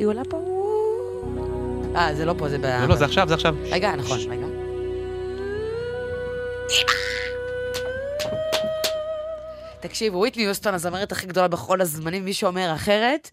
[0.01, 0.37] היא עולה- פה.
[1.95, 2.65] אה, זה לא פה, זה ב...
[2.65, 3.55] לא, לא, זה עכשיו, זה עכשיו.
[3.71, 4.45] רגע, נכון, רגע.
[9.79, 13.29] תקשיבו, וויטני יוסטון, הזמרת הכי גדולה בכל הזמנים, מי שאומר אחרת,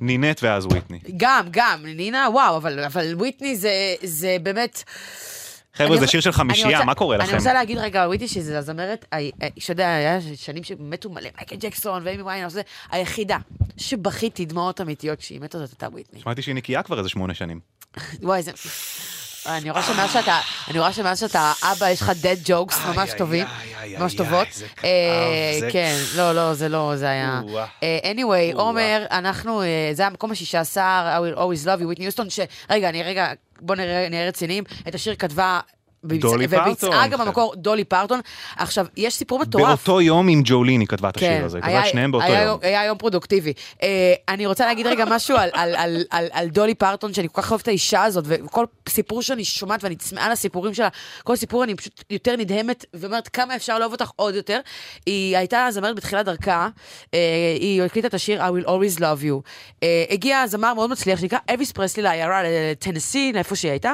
[0.00, 0.98] נינט ואז וויטני.
[1.16, 3.70] גם, גם, נינה, וואו, אבל, אבל וויטני זה,
[4.02, 4.82] זה באמת...
[5.74, 7.28] חבר'ה, זה שיר של חמישייה, מה קורה לכם?
[7.28, 9.04] אני רוצה להגיד רגע, וויטני, שזה הזמרת,
[9.58, 13.38] שאתה יודע, היה שנים שמתו מלא, מייקל ג'קסון ואימי ויינר, זה היחידה
[13.76, 16.20] שבכיתי דמעות אמיתיות כשהיא מתה זאת הייתה וויטני.
[16.20, 17.60] שמעתי שהיא נקייה כבר איזה שמונה שנים.
[18.22, 18.52] וואי, זה...
[19.46, 23.46] אני רואה שמאז שאתה, אני רואה שמאז שאתה אבא, יש לך dead jokes ממש טובים,
[23.98, 24.48] ממש טובות.
[24.84, 27.40] אה, כן, לא, לא, זה לא, זה היה...
[27.82, 28.56] אה, anyway.
[28.56, 32.40] עומר, אנחנו, אה, זה המקום השישה עשר, I will always love you, וויטני יוסטון, ש...
[32.70, 35.60] רגע, אני רגע, בוא נראה נהיה רציניים, את השיר כתבה...
[36.04, 37.10] דולי וביצעה פרטון.
[37.10, 38.20] גם במקור דולי פרטון.
[38.56, 39.66] עכשיו, יש סיפור מטורף.
[39.66, 42.42] באותו יום עם ג'ולין היא כתבה את השיר הזה, היא כתבה כן, שניהם באותו היה,
[42.42, 42.58] יום.
[42.62, 43.52] היה יום פרודוקטיבי.
[43.82, 47.42] אה, אני רוצה להגיד רגע משהו על, על, על, על, על דולי פרטון, שאני כל
[47.42, 50.88] כך אוהבת את האישה הזאת, וכל סיפור שאני שומעת ואני צמאה לסיפורים שלה,
[51.24, 54.60] כל סיפור אני פשוט יותר נדהמת, ואומרת כמה אפשר לאהוב אותך עוד יותר.
[55.06, 56.68] היא הייתה זמרת בתחילת דרכה,
[57.14, 57.18] אה,
[57.60, 59.50] היא הקליטה את השיר I will always love you.
[59.82, 63.92] אה, הגיע זמר מאוד מצליח שנקרא אביס פרסלי לעיירה, לטנסי, לאיפה שהיא הייתה.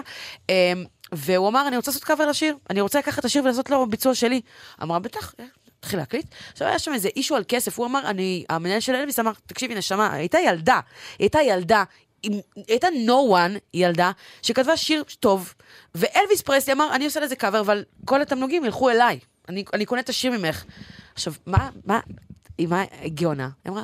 [0.51, 0.73] אה,
[1.13, 4.15] והוא אמר, אני רוצה לעשות קאבר לשיר, אני רוצה לקחת את השיר ולעשות לו ביצוע
[4.15, 4.41] שלי.
[4.83, 5.45] אמרה, בטח, אה,
[5.79, 6.27] התחיל להקליט.
[6.53, 9.75] עכשיו היה שם איזה אישו על כסף, הוא אמר, אני, המנהל של אלוויס אמר, תקשיבי
[9.75, 10.81] נשמה, הייתה ילדה,
[11.19, 11.85] הייתה ילדה,
[12.69, 14.11] הייתה no one, ילדה,
[14.43, 15.55] שכתבה שיר טוב,
[15.95, 19.19] ואלוויס פרסלי אמר, אני עושה לזה קאבר, אבל כל התמלוגים ילכו אליי,
[19.49, 20.65] אני, אני קונה את השיר ממך.
[21.15, 22.01] עכשיו, מה, מה,
[22.59, 22.85] היא מה
[23.15, 23.49] גאונה?
[23.65, 23.83] היא אמרה,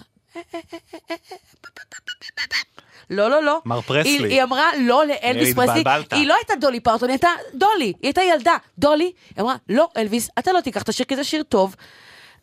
[3.11, 3.61] "אה, אה, אה, אה, אה, אה, לא, לא, לא.
[3.65, 4.11] מר פרסלי.
[4.11, 5.83] היא, היא אמרה לא לאלוויס פרסלי.
[6.11, 8.57] היא לא הייתה דולי פרטון, היא הייתה דולי, היא הייתה ילדה.
[8.79, 11.77] דולי, היא אמרה, לא, אלוויס, אתה לא תיקח את השיר, כי זה שיר טוב.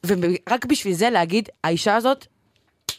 [0.06, 2.28] ורק בשביל זה להגיד, האישה הזאת,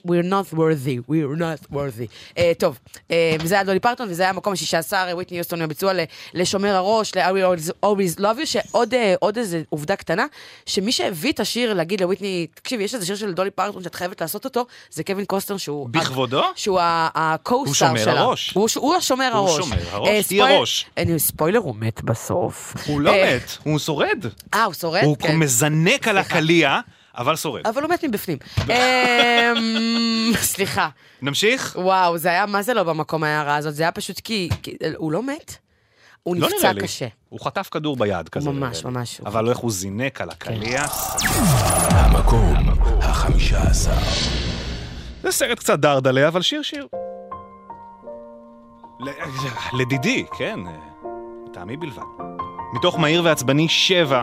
[0.07, 2.07] we're not worthy, we're not worthy.
[2.37, 5.93] אה, טוב, אה, וזה היה דולי פרטון, וזה היה המקום השישה עשר, וויטני יוסטון בביצוע
[6.35, 10.27] לשומר הראש, ל-I will always- love you, שעוד אה, איזה עובדה קטנה,
[10.67, 14.21] שמי שהביא את השיר להגיד לוויטני, תקשיבי, יש איזה שיר של דולי פרטון שאת חייבת
[14.21, 15.89] לעשות אותו, זה קווין קוסטנר, שהוא...
[15.89, 16.43] בכבודו?
[16.57, 17.89] שהוא ה-co-star הוא שלה.
[17.89, 18.51] שומר הראש.
[18.55, 19.57] הוא, הוא השומר הוא הראש.
[19.65, 20.87] שומר הראש, אה, תהיה ספויל- ראש.
[20.97, 22.75] אני- ספוילר, הוא מת בסוף.
[22.87, 24.25] הוא לא מת, הוא שורד.
[24.55, 25.03] אה, הוא שורד?
[25.05, 25.37] הוא כן.
[25.37, 26.81] מזנק על הקליע,
[27.19, 27.67] אבל שורד.
[27.67, 28.39] אבל הוא מת מבפנים.
[28.71, 30.89] אמ, סליחה.
[31.23, 31.77] נמשיך?
[31.79, 33.75] וואו, זה היה, מה זה לא במקום ההערה הזאת?
[33.75, 35.57] זה היה פשוט כי, כי הוא לא מת?
[36.23, 36.73] הוא לא נפצע.
[36.81, 37.07] קשה.
[37.29, 38.51] הוא חטף כדור ביד כזה.
[38.51, 38.85] ממש.
[38.85, 39.21] ממש.
[39.21, 40.83] אבל איך הוא זינק על הקליע.
[41.91, 42.55] המקום
[43.03, 43.93] החמישה עשר.
[45.23, 46.87] זה סרט קצת דרדלה, אבל שיר שיר.
[49.01, 49.11] ל-
[49.81, 50.59] לדידי, כן,
[51.49, 52.03] לטעמי בלבד.
[52.75, 54.23] מתוך מהיר ועצבני שבע,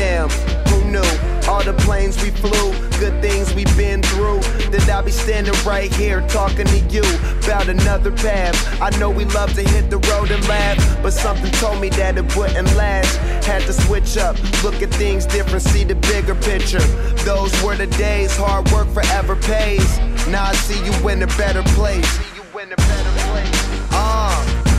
[0.00, 0.30] Damn,
[0.68, 1.10] who knew?
[1.46, 4.40] All the planes we flew, good things we've been through.
[4.70, 7.02] That I'll be standing right here talking to you
[7.44, 8.56] about another path.
[8.80, 12.16] I know we love to hit the road and laugh, but something told me that
[12.16, 13.14] it wouldn't last.
[13.44, 16.86] Had to switch up, look at things different, see the bigger picture.
[17.28, 19.98] Those were the days, hard work forever pays.
[20.28, 22.08] Now I see you in a better place.
[22.08, 23.90] See you in a better place.
[23.92, 24.69] Uh,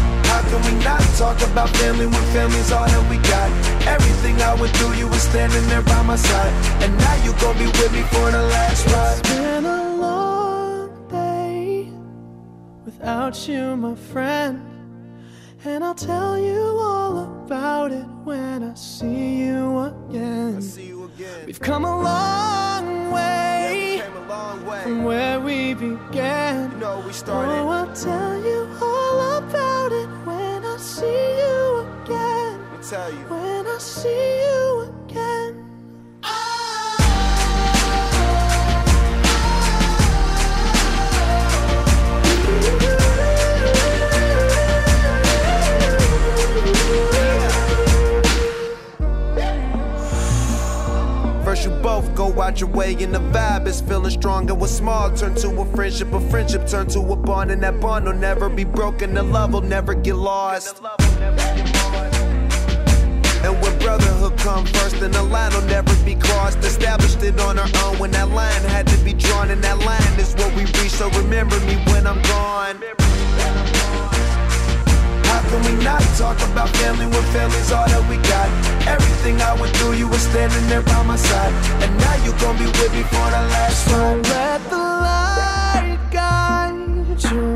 [0.51, 3.49] can we not talk about family when family's all that we got?
[3.87, 6.53] Everything I went through, you were standing there by my side.
[6.83, 9.19] And now you gon' be with me for the last ride.
[9.19, 11.89] It's been a long day
[12.85, 14.67] without you, my friend.
[15.63, 20.59] And I'll tell you all about it when I see you again.
[21.45, 24.01] We've come a long way
[24.83, 26.71] from where we began.
[27.13, 27.51] started.
[27.51, 30.20] Oh, I'll tell you all about it I
[31.01, 32.59] see you again.
[32.87, 33.25] tell you.
[33.25, 35.40] When I see you again.
[51.61, 54.73] First you both go out your way and the vibe is feeling strong and what's
[54.73, 58.13] small turn to a friendship, a friendship turn to a bond and that bond will
[58.13, 60.81] never be broken, the love will never get lost.
[63.43, 66.57] And when brotherhood come first, then the line will never be crossed.
[66.59, 70.19] Established it on our own when that line had to be drawn, and that line
[70.19, 70.89] is what we reach.
[70.89, 73.10] So remember me when I'm gone.
[75.41, 78.47] How can we not talk about family when family's all that we got?
[78.87, 81.53] Everything I went through, you were standing there by my side.
[81.81, 87.23] And now you gon' be with me for the last So let the light guide
[87.31, 87.50] your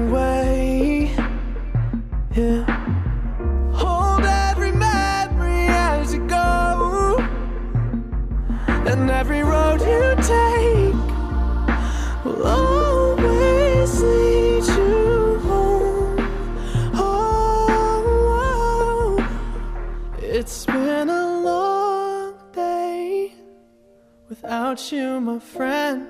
[24.75, 26.07] without you, my friend.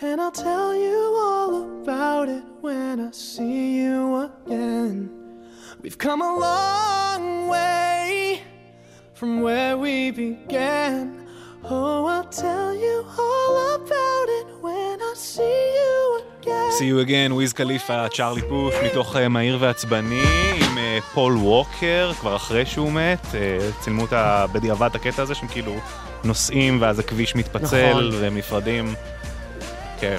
[0.00, 5.10] And I'll tell you all about it when I see you again.
[5.82, 8.40] We've come a long way
[9.14, 11.26] from where we began.
[11.64, 16.72] Oh, I'll tell you all about it when I see you again.
[16.78, 20.22] See you again, וויז קליפה, צ'ארלי פוף, מתוך אה, מהיר ועצבני,
[20.60, 23.26] עם אה, פול ווקר, כבר אחרי שהוא מת.
[23.34, 24.06] אה, צילמו
[24.52, 25.74] בדיעבד הקטע הזה, שהם כאילו
[26.24, 28.10] נוסעים, ואז הכביש מתפצל, נכון.
[28.20, 28.94] והם נפרדים.
[30.00, 30.16] כן.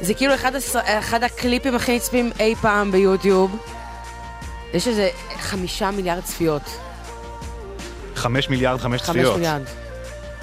[0.00, 0.76] זה כאילו אחד, הס...
[0.76, 3.56] אחד הקליפים הכי נצפים אי פעם ביוטיוב.
[4.74, 6.62] יש איזה חמישה מיליארד צפיות.
[8.14, 9.34] חמש מיליארד, חמש חמש צפיות.
[9.34, 9.62] מיליארד.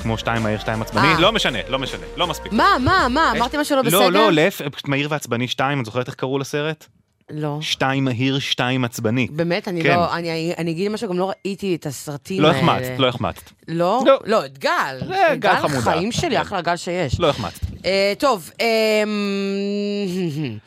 [0.02, 1.08] כמו שתיים מהיר, שתיים עצבני.
[1.08, 1.20] אה.
[1.20, 2.52] לא משנה, לא משנה, לא מספיק.
[2.52, 3.32] מה, מה, מה?
[3.38, 4.00] אמרתי משהו לא בסדר?
[4.00, 6.88] לא, לא, להפך, פשוט מהיר ועצבני שתיים, את זוכרת איך קראו לסרט?
[7.34, 7.58] לא.
[7.62, 9.28] שתיים מהיר, שתיים עצבני.
[9.32, 9.96] באמת, אני כן.
[9.96, 12.58] לא, אני, אני אגיד משהו, גם לא ראיתי את הסרטים לא האלה.
[12.60, 13.52] החמצת, לא החמצת.
[13.68, 14.02] לא?
[14.06, 14.20] לא.
[14.26, 15.00] לא, את גל.
[15.08, 15.82] זה גל חמודה.
[15.82, 17.20] חיים שלי, אחלה גל שיש.
[17.20, 17.62] לא החמצת.
[17.86, 20.58] אה, טוב, אמ,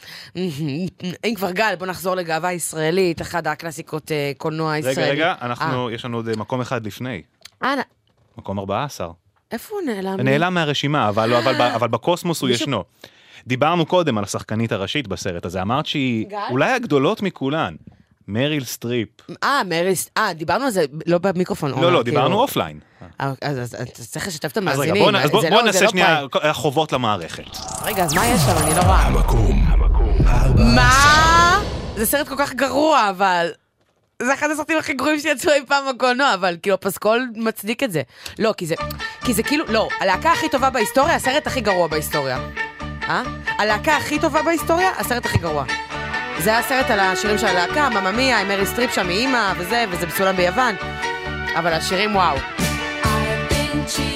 [1.24, 5.10] אם כבר גל, בוא נחזור לגאווה ישראלית, אחת הקלאסיקות אה, קולנוע רגע, ישראלי.
[5.10, 7.22] רגע, אנחנו, יש לנו עוד אה, מקום אחד לפני.
[7.62, 7.82] אה, אה,
[8.38, 9.08] מקום 14.
[9.52, 10.20] איפה הוא נעלם?
[10.20, 12.84] נעלם מהרשימה, אבל, אבל, אבל, אבל בקוסמוס הוא ישנו.
[13.46, 16.36] דיברנו קודם על השחקנית הראשית בסרט הזה, אמרת שהיא גל?
[16.50, 17.74] אולי הגדולות מכולן.
[18.28, 19.08] מריל סטריפ.
[19.44, 21.70] אה, מריס, אה, דיברנו על זה, לא במיקרופון.
[21.70, 22.40] לא, לא, דיברנו כאילו.
[22.40, 22.78] offline.
[23.20, 25.16] אה, אז אז אתה צריך לשתף את אז רגע, המאזינים.
[25.16, 26.20] אז בוא- זה בוא לא- נעשה לא שנייה.
[26.52, 27.44] חובות למערכת.
[27.84, 28.56] רגע, אז מה יש שם?
[28.66, 29.02] אני לא רואה.
[29.02, 29.66] המקום.
[30.76, 31.60] מה?
[31.96, 33.48] זה סרט כל כך גרוע, אבל...
[34.22, 38.02] זה אחד הסרטים הכי גרועים שיצאו אי פעם בקולנוע, אבל כאילו הפסקול מצדיק את זה.
[38.38, 38.74] לא, כי זה...
[39.24, 39.64] כי זה כאילו...
[39.68, 42.38] לא, הלהקה הכי טובה בהיסטוריה, הסרט הכי גרוע בהיסטוריה.
[43.08, 43.22] אה?
[43.58, 45.64] הלהקה הכי טובה בהיסטוריה, הסרט הכי גרוע.
[46.38, 49.84] זה היה סרט על השירים של הלהקה, Mamma Mia, עם מריל סטריפ שם, מאימא וזה,
[49.90, 50.74] וזה מצולם ביוון.
[51.58, 52.36] אבל השירים, וואו.
[52.36, 54.15] been cheated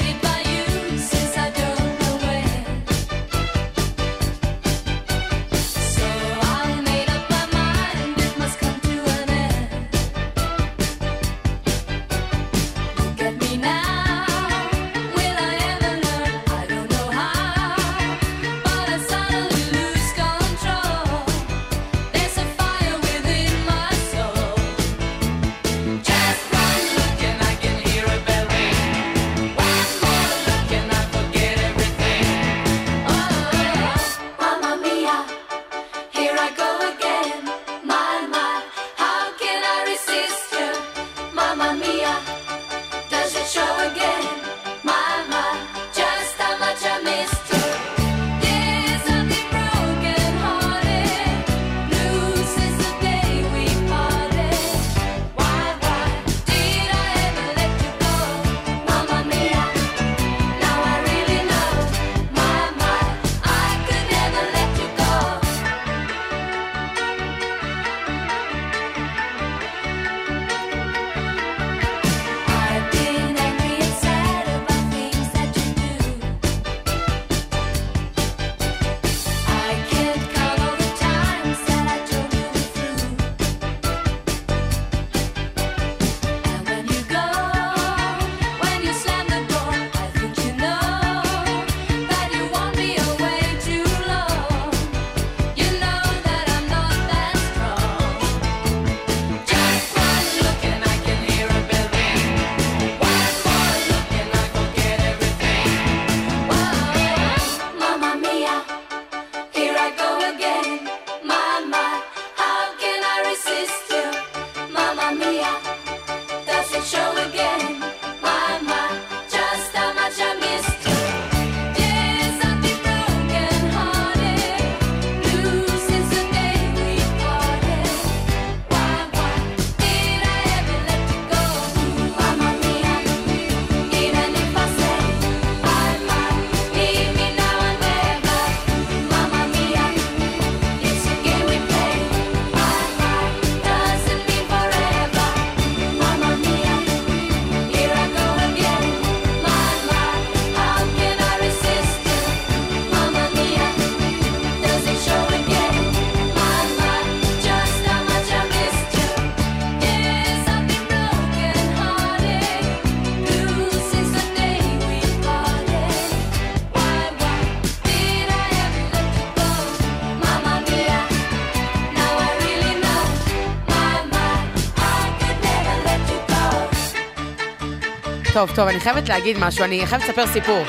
[178.40, 180.64] טוב, טוב, אני חייבת להגיד משהו, אני חייבת לספר סיפור.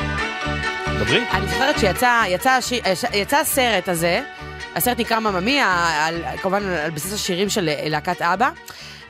[1.00, 1.24] דברי.
[1.32, 4.22] אני זוכרת שיצא יצא, אה, יצא הסרט הזה,
[4.76, 5.60] הסרט נקרא מממי,
[6.42, 8.50] כמובן על בסיס השירים של אה, להקת אבא,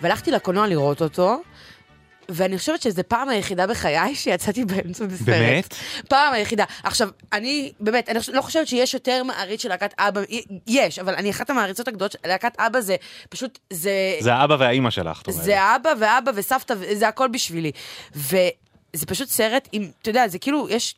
[0.01, 1.41] והלכתי לקולנוע לראות אותו.
[2.33, 5.27] ואני חושבת שזו פעם היחידה בחיי שיצאתי באמצע בסרט.
[5.27, 5.75] באמת?
[6.07, 6.65] פעם היחידה.
[6.83, 10.21] עכשיו, אני, באמת, אני לא חושבת שיש יותר מעריץ של להקת אבא,
[10.67, 12.95] יש, אבל אני אחת המעריצות הגדולות של להקת אבא זה
[13.29, 13.91] פשוט, זה...
[14.19, 15.43] זה האבא והאימא שלך, את אומרת.
[15.43, 17.71] זה האבא ואבא וסבתא, זה הכל בשבילי.
[18.95, 20.95] וזה פשוט סרט עם, אתה יודע, זה כאילו, יש,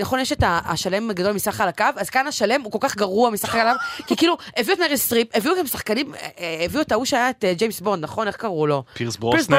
[0.00, 3.54] נכון, יש את השלם הגדול מסך חלקיו, אז כאן השלם הוא כל כך גרוע מסך
[3.54, 3.78] חלקיו,
[4.08, 7.30] כי כאילו, הביאו את מריל סטריפ, הביאו גם שחקנים, אה, אה, הביאו את ההוא שהיה
[7.30, 8.26] את אה, ג'יימס בונד, נכון?
[8.26, 8.82] איך קראו לו?
[8.94, 9.56] פירס ברוסנן.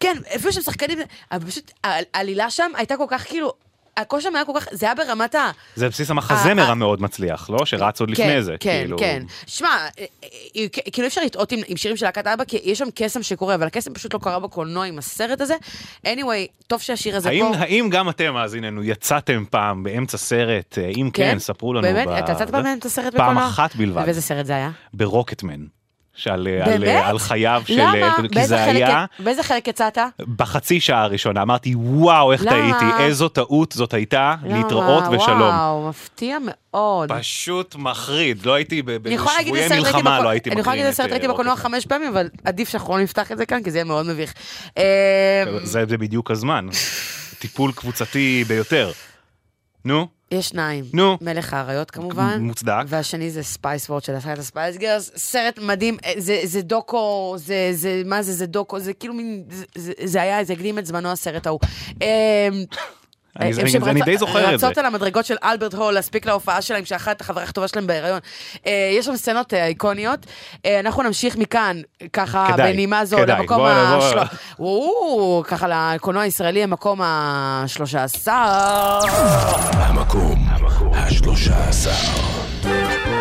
[0.00, 0.98] כן, הביאו שם שחקנים,
[1.32, 3.52] אבל פשוט העל- העלילה שם הייתה כל כך כאילו,
[3.96, 5.50] הכל שם היה כל כך, זה היה ברמת ה...
[5.76, 7.66] זה בסיס המחזמר המאוד מצליח, לא?
[7.66, 8.54] שרץ עוד כן, לפני זה.
[8.60, 8.98] כן, כאילו.
[8.98, 9.22] כן.
[9.46, 10.06] שמע, אה, אה,
[10.56, 13.54] אה, כאילו אי אפשר לטעות עם, שירים של להקת אבא, כי יש שם קסם שקורה,
[13.54, 15.54] אבל הקסם פשוט לא קרה בקולנוע עם הסרט הזה.
[16.06, 17.56] anyway, טוב שהשיר הזה פה.
[17.56, 20.78] האם גם אתם, מאזיננו, יצאתם פעם באמצע סרט?
[20.78, 21.38] אם כן, כן?
[21.38, 21.82] ספרו לנו.
[21.82, 22.08] באמת?
[22.24, 23.48] אתה יצאת פעם באמצע סרט פעם בקולנוע?
[23.48, 24.02] אחת בלבד.
[24.02, 24.70] ובאיזה סרט זה היה?
[24.94, 25.64] ברוקטמן.
[26.14, 26.84] שעל, על?
[26.84, 27.74] על חייו של...
[27.80, 28.16] למה?
[28.16, 29.98] כי באיזה זה חלק- היה באיזה חלק יצאת?
[30.36, 31.42] בחצי שעה הראשונה.
[31.42, 32.50] אמרתי, וואו, איך למה?
[32.50, 35.16] טעיתי, איזו טעות זאת הייתה, להתראות למה?
[35.16, 35.40] ושלום.
[35.40, 37.12] וואו, מפתיע מאוד.
[37.12, 41.32] פשוט מחריד, לא הייתי בשבויי מלחמה, לא הייתי אני יכולה מקרין להגיד לסרט ראיתי אה,
[41.32, 44.06] בקולנוע חמש פעמים, אבל עדיף שאנחנו לא נפתח את זה כאן, כי זה יהיה מאוד
[44.06, 44.34] מביך.
[44.78, 46.66] אה, זה בדיוק הזמן.
[47.40, 48.92] טיפול קבוצתי ביותר.
[49.84, 50.84] נו, יש שניים.
[50.92, 51.18] נו.
[51.20, 52.38] מלך האריות כמובן.
[52.40, 52.84] מוצדק.
[52.86, 55.10] והשני זה Spice World של הסרט ה Spice Girls.
[55.16, 59.44] סרט מדהים, אה, זה, זה דוקו, זה, זה, מה זה, זה דוקו, זה כאילו מין,
[59.50, 61.60] זה, זה, זה היה, זה הקדים את זמנו הסרט ההוא.
[63.40, 64.66] אני די זוכר את זה.
[64.66, 68.18] רצות על המדרגות של אלברט הול להספיק להופעה שלהם, שאחת החברה הכתובה שלהם בהיריון.
[68.66, 70.26] אה, יש שם סצנות אה, איקוניות.
[70.66, 71.80] אה, אנחנו נמשיך מכאן,
[72.12, 73.98] ככה, בנימה זו, למקום ה...
[75.44, 78.28] ככה לקולנוע הישראלי, המקום ה-13.
[79.72, 80.46] המקום
[80.94, 83.13] ה-13.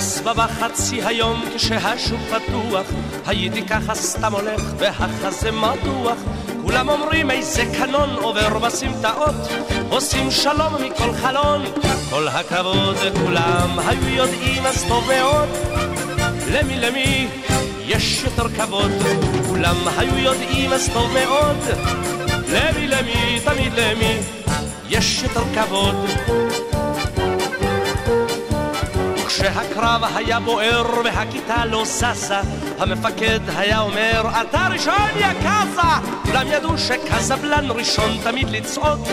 [0.00, 2.86] עשרה וחצי היום כשהשוק פתוח.
[3.26, 6.18] הייתי ככה סתם הולך והחזה מתוח.
[6.62, 9.34] כולם אומרים איזה קנון עובר בסמטאות
[9.88, 11.64] עושים שלום מכל חלון.
[12.10, 15.48] כל הכבוד כולם היו יודעים אז טוב מאוד.
[16.52, 17.28] למי למי?
[17.86, 18.92] יש יותר כבוד.
[19.48, 21.56] כולם היו יודעים אז טוב מאוד.
[22.52, 23.40] למי למי?
[23.44, 24.18] תמיד למי?
[24.88, 25.96] יש יותר כבוד.
[29.40, 32.40] וכשהקרב היה בוער והכיתה לא ששה,
[32.78, 36.08] המפקד היה אומר, אתה ראשון יא קאזה!
[36.24, 39.08] כולם ידעו שקזבלן ראשון תמיד לצעוד,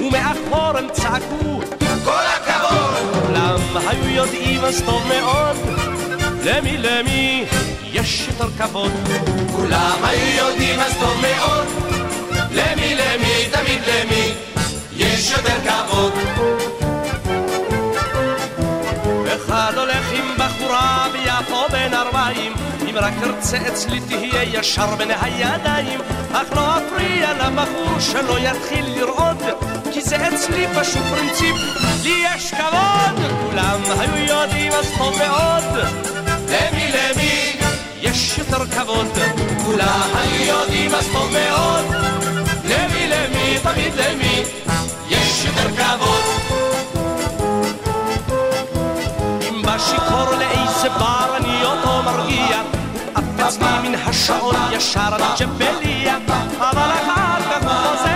[0.00, 1.60] ומאחור הם צעקו,
[2.04, 3.24] כל הכבוד!
[3.26, 5.56] כולם היו יודעים אז טוב מאוד,
[6.44, 7.44] למי למי
[7.92, 8.92] יש יותר כבוד.
[9.56, 11.66] כולם היו יודעים אז טוב מאוד,
[12.50, 14.32] למי למי תמיד למי
[14.96, 16.39] יש יותר כבוד.
[23.00, 26.00] רק תרצה אצלי תהיה ישר בין הידיים.
[26.32, 29.42] אך לא אפריע לבחור שלא יתחיל לרעוד
[29.92, 31.56] כי זה אצלי פשוט פרינציפ.
[32.02, 35.84] לי יש כבוד כולם היו יודעים אז טוב מאוד.
[36.48, 37.56] למי למי?
[38.00, 39.06] יש יותר כבוד
[39.64, 41.84] כולם היו יודעים אז טוב מאוד.
[42.64, 43.58] למי למי?
[43.62, 44.42] תמיד למי?
[45.08, 46.22] יש יותר כבוד.
[49.48, 51.19] אם בא שיכור לאיזה מרגיע
[53.50, 56.18] עף אצלי מן השעון ישר לג'בליה
[56.58, 58.09] אבל אחר כך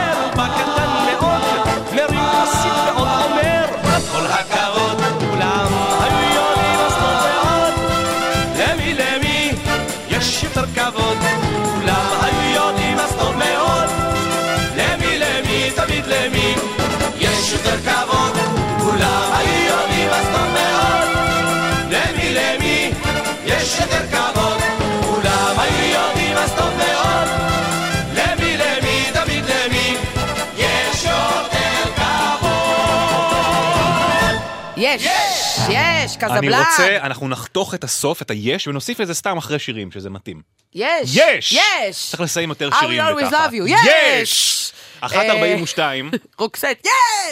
[36.25, 36.39] קזבלן.
[36.39, 40.43] אני רוצה, אנחנו נחתוך את הסוף, את היש, ונוסיף לזה סתם אחרי שירים, שזה מתאים.
[40.75, 41.17] יש.
[41.17, 41.53] יש!
[41.53, 42.09] יש.
[42.11, 43.47] צריך לסיים יותר I will שירים always וככה.
[43.47, 43.71] love you.
[43.89, 44.73] יש!
[45.01, 46.11] אחת אה, ארבעים ושתיים.
[46.39, 46.87] Roxette,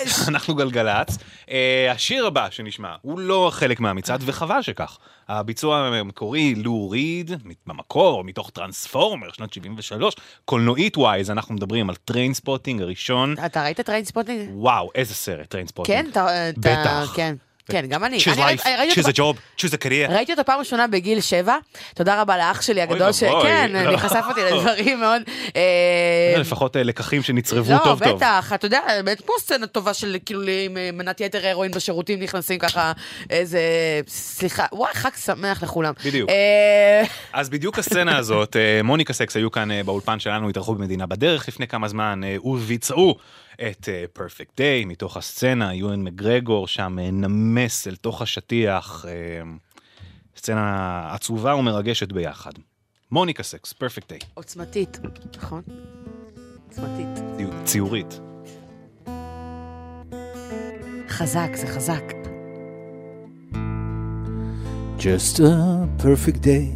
[0.05, 0.13] יש!
[0.29, 1.19] אנחנו גלגלצ.
[1.51, 4.99] אה, השיר הבא שנשמע הוא לא חלק מהמצעד, וחבל שכך.
[5.29, 7.31] הביצוע המקורי, לו ריד,
[7.67, 10.15] במקור, מתוך טרנספורמר, שנת 73.
[10.45, 13.35] קולנועית wise, אנחנו מדברים על טריינספוטינג הראשון.
[13.47, 14.49] אתה ראית טריינספוטינג?
[14.53, 15.99] וואו, איזה סרט, Trainspotting.
[15.99, 16.11] כן.
[16.11, 17.13] אתה- בטח.
[17.17, 17.35] כן.
[17.71, 18.19] כן, גם אני.
[18.19, 18.63] choose life,
[18.95, 20.11] choose a job, choose a career.
[20.13, 21.57] ראיתי אותו פעם ראשונה בגיל שבע,
[21.95, 23.43] תודה רבה לאח שלי הגדול, ש- ואבוי.
[23.43, 23.79] כן, לא.
[23.79, 25.23] אני חשף אותי לדברים מאוד...
[25.57, 28.17] אה, לפחות אה, לקחים שנצרבו לא, טוב טוב.
[28.17, 32.21] בטח, אתה יודע, באמת כמו סצנה טובה של כאילו עם אה, מנת יתר הרואין בשירותים
[32.21, 32.93] נכנסים ככה,
[33.31, 33.61] איזה...
[34.09, 35.93] סליחה, וואי, חג שמח לכולם.
[36.05, 36.31] בדיוק.
[37.33, 41.89] אז בדיוק הסצנה הזאת, מוניקה סקס היו כאן באולפן שלנו, התארחו במדינה בדרך לפני כמה
[41.89, 43.17] זמן, וביצעו
[43.71, 49.13] את פרפקט דיי מתוך הסצנה, יואן מגרגור שם אה, נמס אל תוך השטיח, אה,
[50.37, 52.53] סצנה עצובה ומרגשת ביחד.
[53.11, 54.99] מוניקה סקס, פרפקט דיי, עוצמתית,
[55.37, 55.63] נכון?
[56.69, 57.25] עוצמתית.
[57.65, 58.21] ציורית.
[61.09, 62.03] חזק, זה חזק.
[64.99, 66.67] Just a perfect day.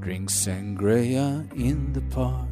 [0.00, 1.26] Drink sangria
[1.68, 2.51] in the park.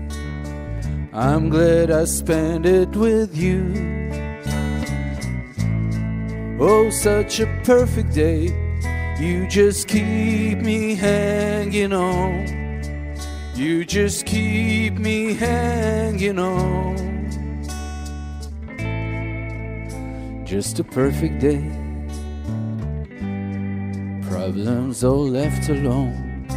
[1.13, 3.73] I'm glad I spent it with you.
[6.57, 8.45] Oh, such a perfect day.
[9.19, 12.47] You just keep me hanging on.
[13.55, 16.95] You just keep me hanging on.
[20.45, 21.61] Just a perfect day.
[24.29, 26.47] Problems all left alone.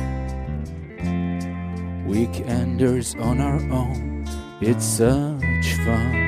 [2.06, 4.13] Weekenders on our own.
[4.60, 6.24] It's such fun.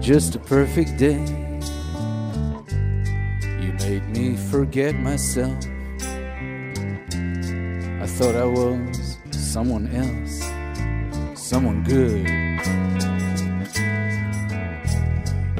[0.00, 1.20] Just a perfect day.
[3.60, 5.56] You made me forget myself.
[8.00, 10.42] I thought I was someone else,
[11.34, 12.26] someone good.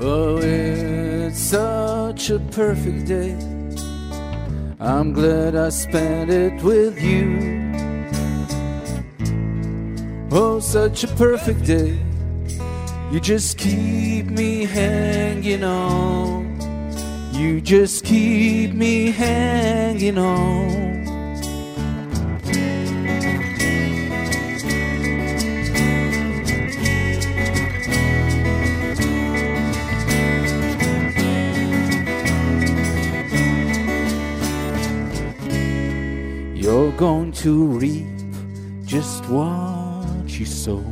[0.01, 3.51] Oh, it's such a perfect day.
[4.84, 7.38] I'm glad I spent it with you.
[10.32, 12.00] Oh, such a perfect day.
[13.12, 16.59] You just keep me hanging on.
[17.32, 21.01] You just keep me hanging on.
[37.43, 38.06] To reap
[38.85, 40.85] just what you sow.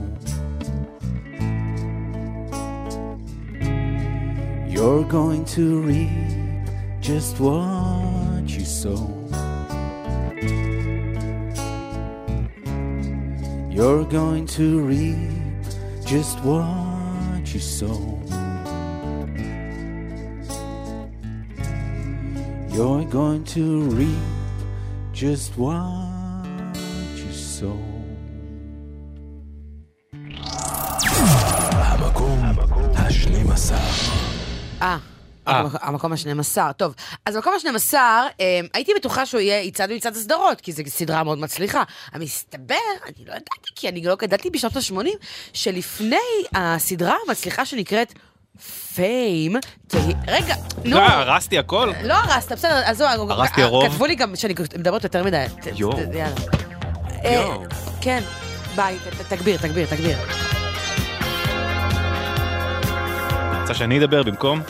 [4.67, 6.69] You're going to reap
[7.01, 9.15] just what you sow.
[13.71, 15.31] You're going to reap
[16.05, 18.19] just what you sow.
[22.73, 24.19] You're going to reap
[25.13, 26.10] just what
[27.61, 27.67] sow.
[31.73, 32.43] המקום
[32.97, 33.75] השנים עשר.
[34.83, 34.97] אה.
[35.47, 36.95] המק- המקום השנים עשר, טוב.
[37.27, 41.25] אז המקום השנים עשר, אה, הייתי בטוחה שהוא יהיה יצעד מצעד הסדרות, כי זו סדרה
[41.25, 41.83] מאוד מצליחה.
[42.13, 42.75] המסתבר,
[43.07, 45.09] אני לא ידעתי, כי אני לא גדלתי בשנות ה-80,
[45.53, 46.17] שלפני
[46.55, 48.13] הסדרה המצליחה שנקראת
[48.95, 49.57] פיים,
[49.89, 50.55] תהי- רגע,
[50.85, 50.97] נו.
[50.97, 51.93] לא, הרסתי הכל?
[52.05, 53.89] לא הרסת, בסדר, עזוב, הרסתי הרוב?
[53.89, 55.45] כתבו לי גם שאני מדברת יותר מדי.
[55.77, 55.99] יואו.
[57.25, 57.63] אה, יואו.
[58.01, 58.23] כן,
[58.77, 58.99] ביי,
[59.29, 60.19] תגביר, תגביר, תגביר.
[63.61, 64.61] רוצה שאני אדבר במקום?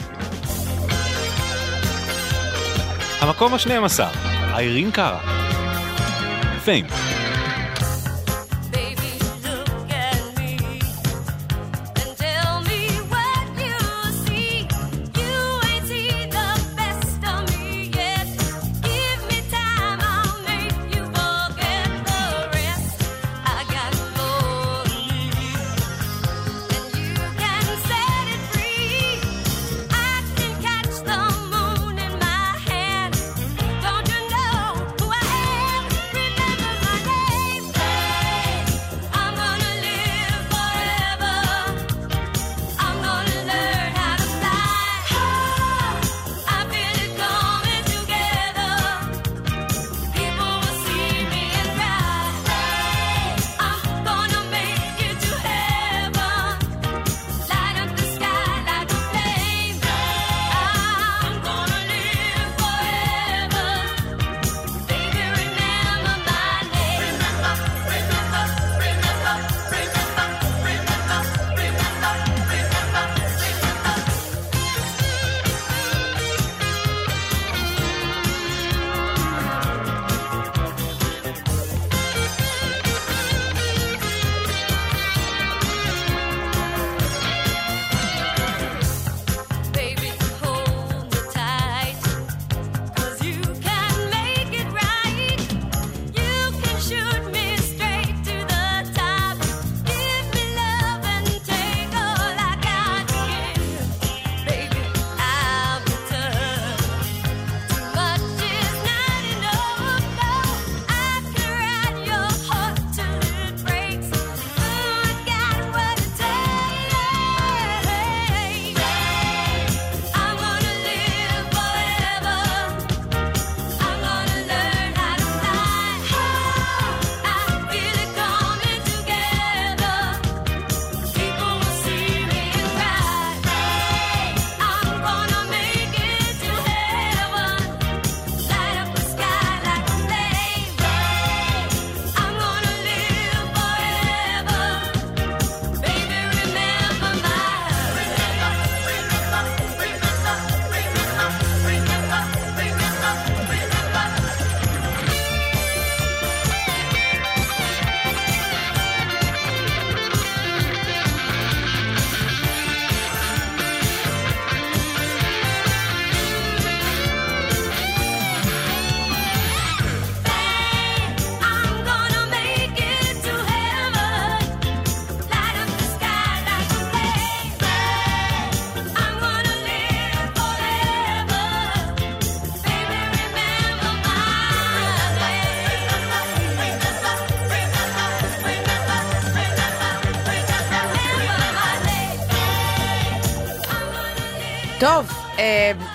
[3.21, 4.09] המקום השנים עשר,
[4.55, 5.21] איירין קארה.
[6.65, 6.87] פיים.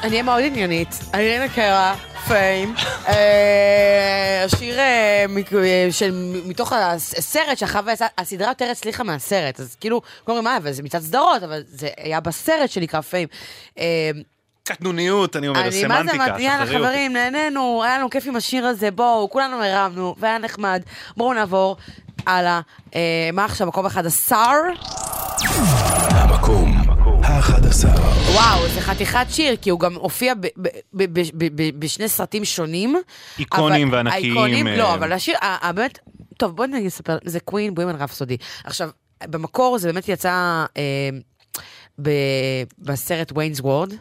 [0.05, 0.99] אני אהיה מאוד עניינית.
[1.15, 1.95] אריאנה קרה,
[2.27, 2.75] פיים,
[3.07, 6.09] אה, השיר אה, אה,
[6.45, 7.63] מתוך הסרט
[7.93, 11.87] עשה, הסדרה יותר הצליחה מהסרט, אז כאילו, אומרים, מה, אבל זה מצד סדרות, אבל זה
[11.97, 13.27] היה בסרט שנקרא פיים.
[14.63, 16.87] קטנוניות, אני אומר, סמנטיקה, יאללה שחררי אותי.
[16.87, 20.81] חברים, נהנינו, היה לנו כיף עם השיר הזה, בואו, כולנו הרמנו, והיה נחמד.
[21.17, 21.77] בואו נעבור
[22.25, 22.61] הלאה.
[22.95, 24.53] אה, מה עכשיו, מקום אחד, השר?
[27.47, 28.31] המקום ה-11.
[28.31, 30.69] וואו, זה חתיכת שיר, כי הוא גם הופיע ב- ב-
[31.55, 32.95] ב- בשני סרטים שונים.
[33.39, 35.35] איקונים אבל- וענקיים, האיקונים, אה, לא, אבל השיר,
[35.73, 35.99] באמת,
[36.37, 38.37] טוב, בואי נגיד לספר, זה קווין בוימן רפסודי.
[38.63, 38.89] עכשיו,
[39.23, 40.29] במקור זה באמת יצא
[40.77, 41.09] אה,
[42.01, 42.09] ב-
[42.79, 43.93] בסרט ויינס וורד.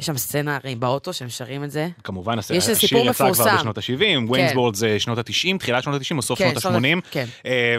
[0.00, 1.88] יש שם סצנה הרי באוטו שהם שרים את זה.
[2.04, 3.56] כמובן, השיר יצא כבר.
[3.56, 4.24] בשנות ה-70, כן.
[4.30, 7.00] ויינסבורד זה שנות ה-90, תחילת שנות ה-90 או סוף כן, שנות שנות ה- ה-80.
[7.10, 7.24] כן.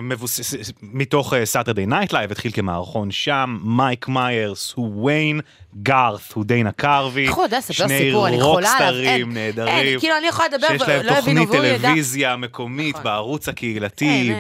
[0.01, 5.41] מבוסס, מתוך Saturday Night Live, התחיל כמערכון שם, מייק מיירס הוא ויין,
[5.83, 8.27] גארת הוא דיינה קרבי, איך הוא יודע לספר שני סיפור?
[8.27, 8.89] אני חולה עליו.
[8.89, 11.81] אין, רוקסטרים נהדרים, כאילו, אני יכולה לדבר שיש להם ולא יבינו, תוכנית.
[11.81, 14.33] טלוויזיה מקומית בערוץ הקהילתי,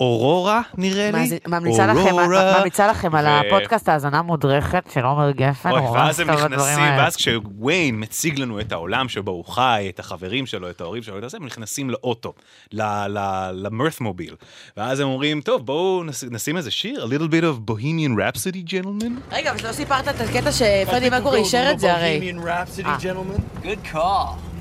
[0.00, 5.70] באורורה נראה לי, ממליצה לכם- אורורה, ממליצה לכם על הפודקאסט האזנה מודרכת של עומר גפן.
[5.70, 7.02] אוי, הוא ואז הם טוב נכנסים, האלה.
[7.02, 11.18] ואז כשוויין מציג לנו את העולם שבו הוא חי, את החברים שלו, את ההורים שלו,
[11.18, 12.32] את זה, הם נכנסים לאוטו,
[12.72, 14.34] למרת' מוביל.
[14.76, 19.34] ואז הם אומרים, טוב, בואו נשים איזה שיר, a little bit of Bohemian Rhapsody, gentlemen.
[19.34, 22.20] רגע, אבל לא סיפרת את הקטע שפרדי מרקורי אישר את זה הרי.
[22.32, 22.96] Bohemian Rhapsody, אה.
[23.00, 23.64] gentlemen.
[23.66, 24.55] Good call.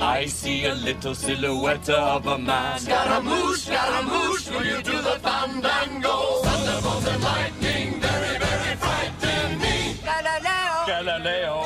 [0.00, 2.78] I see a little silhouette of a man.
[2.78, 6.40] Scaramouche, Scaramouche, will you do the fandango?
[6.42, 9.98] Thunderbolts and lightning, very, very frightening me.
[10.04, 11.64] Galileo, Galileo.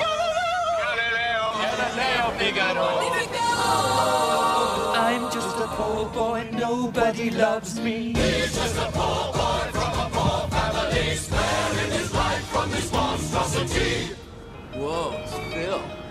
[0.81, 1.43] Galileo.
[1.61, 2.89] Galileo Figaro.
[4.95, 8.15] I'm just a poor boy, nobody loves me.
[8.15, 14.15] He's just a poor boy from a poor family, sparing his life from this monstrosity.
[14.75, 16.02] Whoa, it's Phil.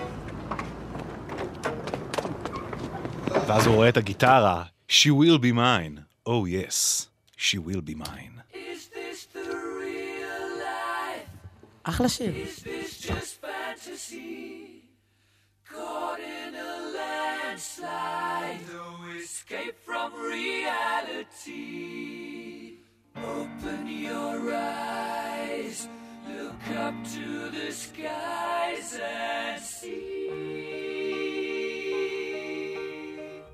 [3.47, 5.99] ואז הוא רואה את הגיטרה, She will be mine.
[6.29, 8.37] Oh yes, she will be mine.
[11.83, 12.33] אחלה שיר.
[12.35, 14.83] Is this just fantasy?
[15.73, 18.87] Caught in a landslide, no
[19.23, 21.65] escape from reality.
[23.17, 25.77] Open your eyes,
[26.37, 27.27] look up to
[27.57, 30.70] the skies and see.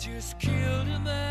[0.00, 1.29] just killed a man.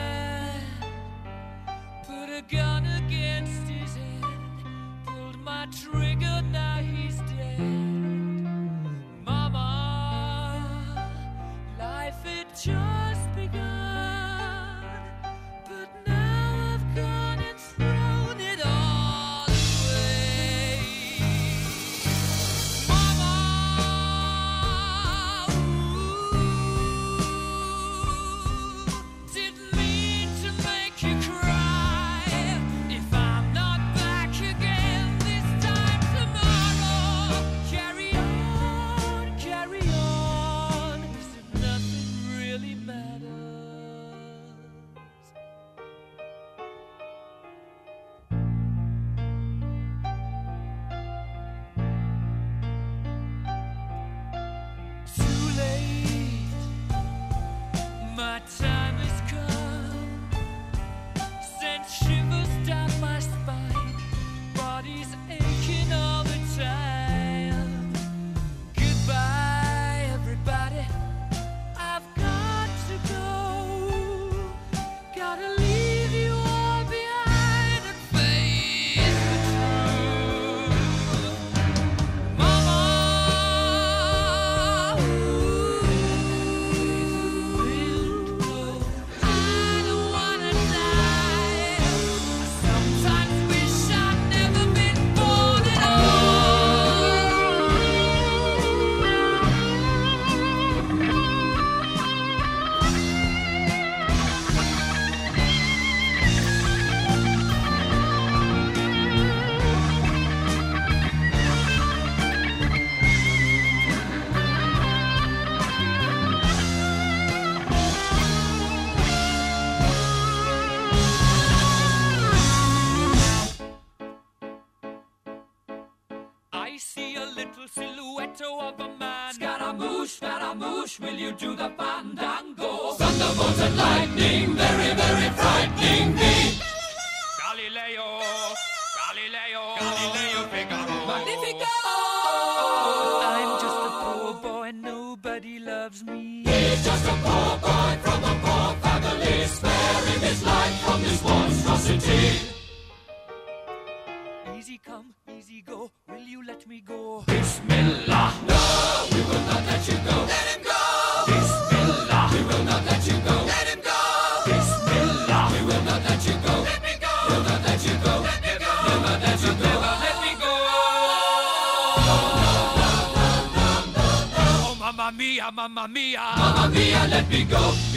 [175.80, 176.20] Mamma mia.
[176.38, 177.89] Mamma mia, let me go.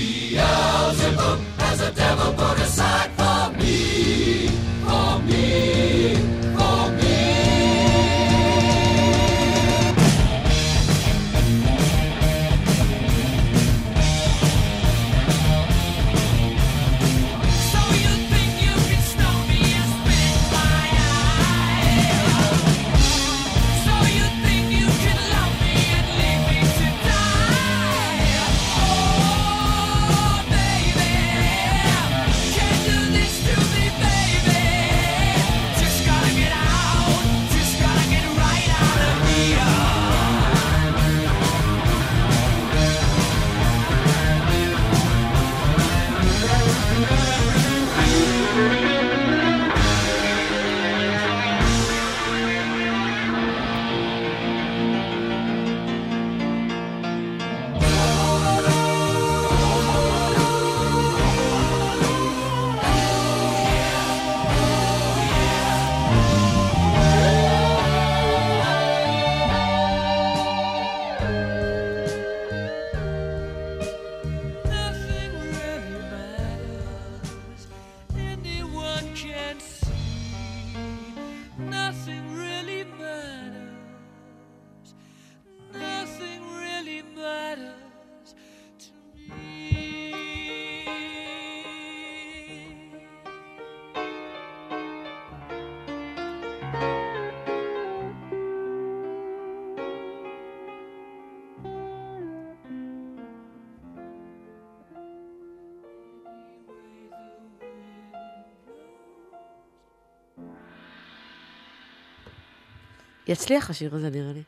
[113.42, 114.42] יצליח השיר הזה, נראה לי.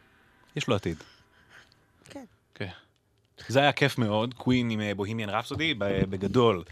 [0.56, 0.96] יש לו עתיד.
[2.10, 2.24] כן.
[2.54, 2.68] כן.
[3.48, 6.62] זה היה כיף מאוד, קווין עם בוהימיאן רפסודי, בגדול.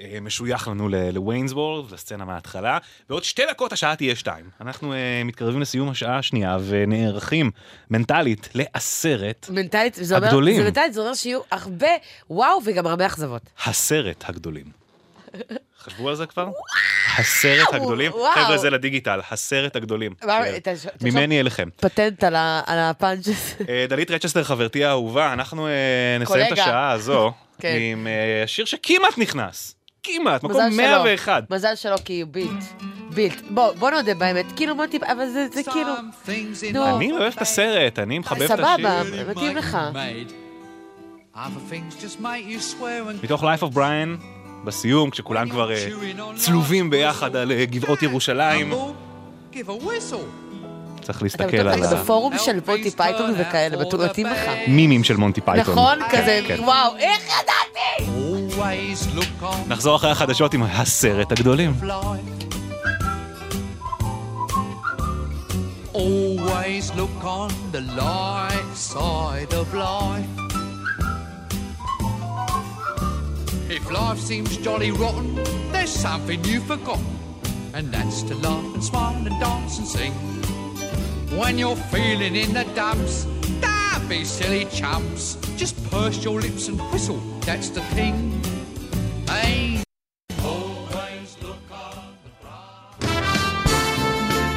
[0.00, 2.78] אה, משוייך לנו ל- לוויינסבורד, לסצנה מההתחלה.
[3.08, 4.50] בעוד שתי דקות השעה תהיה שתיים.
[4.60, 7.50] אנחנו אה, מתקרבים לסיום השעה השנייה ונערכים
[7.90, 10.56] מנטלית לעשרת מנטלית, זה אומר, הגדולים.
[10.56, 11.88] זה מנטלית, זה אומר שיהיו הרבה
[12.30, 13.42] וואו וגם הרבה אכזבות.
[13.64, 14.66] הסרט הגדולים.
[15.80, 16.48] חשבו על זה כבר?
[17.18, 18.12] הסרט הגדולים.
[18.34, 20.14] חבר'ה, זה לדיגיטל, הסרט הגדולים.
[21.02, 21.68] ממני אליכם.
[21.76, 23.64] פטנט על הפאנץ' הזה.
[23.68, 25.72] אה, דלית רצ'סטר, חברתי האהובה, אנחנו אה,
[26.20, 26.58] נסיים את.
[26.58, 27.76] השעה הזו כן.
[27.80, 29.74] עם אה, שיר שכמעט נכנס.
[30.02, 30.76] כמעט, מקום מזל שלא.
[30.76, 31.50] 101.
[31.50, 32.64] מזל שלא, כי הוא בילט.
[33.14, 33.40] בילט.
[33.50, 35.92] בוא, בוא נודה באמת, כאילו מוטי, אבל זה זה כאילו...
[36.72, 38.66] נו, אני אוהב את הסרט, אני מחבב את השיר.
[38.66, 39.78] סבבה, מתאים לך.
[43.22, 45.86] מתוך Life of Brian, בסיום, כשכולם כבר אה,
[46.36, 48.72] צלובים ביחד על אה, גבעות ירושלים.
[51.02, 54.38] צריך להסתכל על אתה בפורום של מונטי פייתון וכאלה, בטוח מתאים לך.
[54.66, 55.72] המימים של מונטי פייתון.
[55.74, 55.98] נכון?
[56.10, 56.60] כן, כזה, כן.
[56.60, 58.10] וואו, איך ידעתי?
[59.68, 61.74] נחזור אחרי החדשות עם הסרט הגדולים.
[65.94, 70.47] Always look on the bright side of life.
[73.70, 75.34] If life seems jolly rotten,
[75.72, 77.04] there's something you've forgotten,
[77.74, 80.12] and that's to laugh and smile and dance and sing.
[81.38, 83.26] When you're feeling in the dumps,
[83.60, 85.36] don't be silly chumps.
[85.58, 88.40] Just purse your lips and whistle, that's the thing.
[89.26, 89.82] Hey.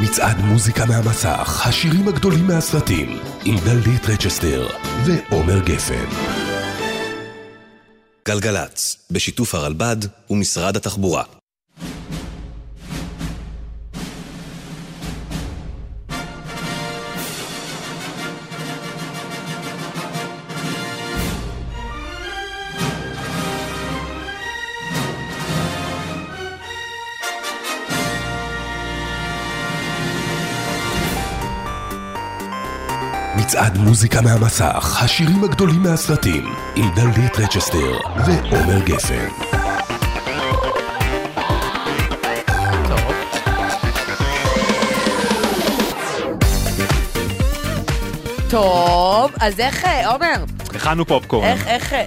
[0.02, 4.68] מצעד מוזיקה מהמסך, השירים הגדולים מהסרטים, עם דלית רצ'סטר
[5.06, 6.41] ועומר גפן.
[8.28, 9.98] גלגלצ, בשיתוף הרלב"ד
[10.30, 11.41] ומשרד התחבורה.
[33.52, 39.28] מצעד מוזיקה מהמסך, השירים הגדולים מהסרטים, עם דלית רצ'סטר ועומר גפן.
[48.50, 50.44] טוב, אז איך, אה, עומר,
[50.76, 51.48] הכנו פופקורן.
[51.48, 51.94] איך, איך...
[51.94, 52.06] אה,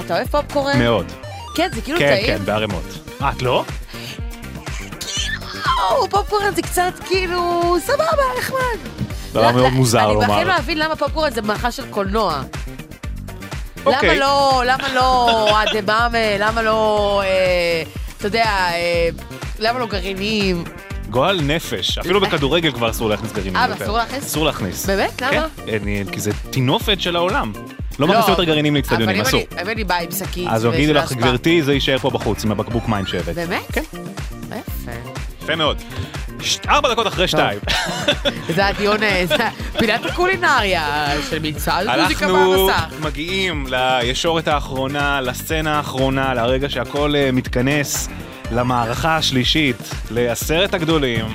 [0.00, 0.78] אתה אוהב פופקורן?
[0.78, 1.12] מאוד.
[1.54, 2.38] כן, זה כאילו כן, טעים.
[2.38, 2.98] כן, בערימות.
[3.22, 3.64] אה, את לא?
[5.90, 8.95] או, פופקורן זה קצת כאילו, סבבה, נחמד.
[9.40, 10.24] דבר מאוד מוזר אני לומר.
[10.26, 12.42] בכלל לא אבין למה פופקורן זה מאכל של קולנוע.
[13.86, 14.18] למה אוקיי.
[14.18, 17.82] לא, למה לא אדמאמה, למה לא, אה,
[18.18, 19.08] אתה יודע, אה,
[19.58, 20.64] למה לא גרעינים?
[21.10, 21.98] גועל נפש.
[21.98, 23.56] אפילו בכדורגל כבר אסור להכניס גרעינים.
[23.56, 23.84] אה, יותר.
[23.84, 24.24] אסור להכניס?
[24.24, 24.86] אסור להכניס.
[24.86, 25.22] באמת?
[25.22, 25.30] למה?
[25.66, 27.52] כן, אני- כי זה טינופת של העולם.
[27.98, 29.40] לא מכניסים יותר גרעינים לאצטדיונים, אבל אסור.
[29.52, 31.12] אני- אם אני באה עם שקית אז ושל יגידו לך.
[31.12, 33.34] גברתי, זה יישאר פה בחוץ עם הבקבוק מים שהבאת.
[33.34, 33.62] באמת?
[33.72, 33.82] כן.
[34.50, 34.92] יפה.
[35.46, 35.82] יפה מאוד.
[36.68, 37.58] ארבע דקות אחרי שתיים.
[38.54, 39.36] זה הדיון, אה, זה
[39.78, 42.84] פינת הקולינריה של מצעד מוזיקה אנחנו במסך.
[43.00, 48.08] מגיעים לישורת האחרונה, לסצנה האחרונה, לרגע שהכל אה, מתכנס
[48.52, 51.26] למערכה השלישית, לעשרת הגדולים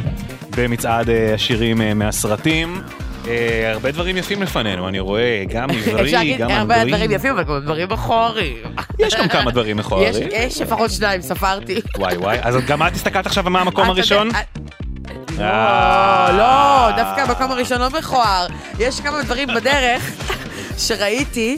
[0.57, 2.81] במצעד אה, השירים מהסרטים.
[3.27, 7.15] אה, הרבה דברים יפים לפנינו, אני רואה, גם אפשר עברי, להגיד גם הרבה דברים אנגלי.
[7.15, 8.57] יפים, אבל גם דברים מכוערים.
[8.99, 10.27] יש גם כמה דברים מכוערים.
[10.31, 11.81] יש- לפחות שניים, ספרתי.
[11.97, 14.27] וואי וואי, אז גם את הסתכלת עכשיו מה המקום הראשון?
[14.27, 18.47] יודע, אה, לא, לא, דווקא המקום הראשון לא מכוער.
[18.79, 20.11] יש כמה דברים בדרך
[20.87, 21.57] שראיתי.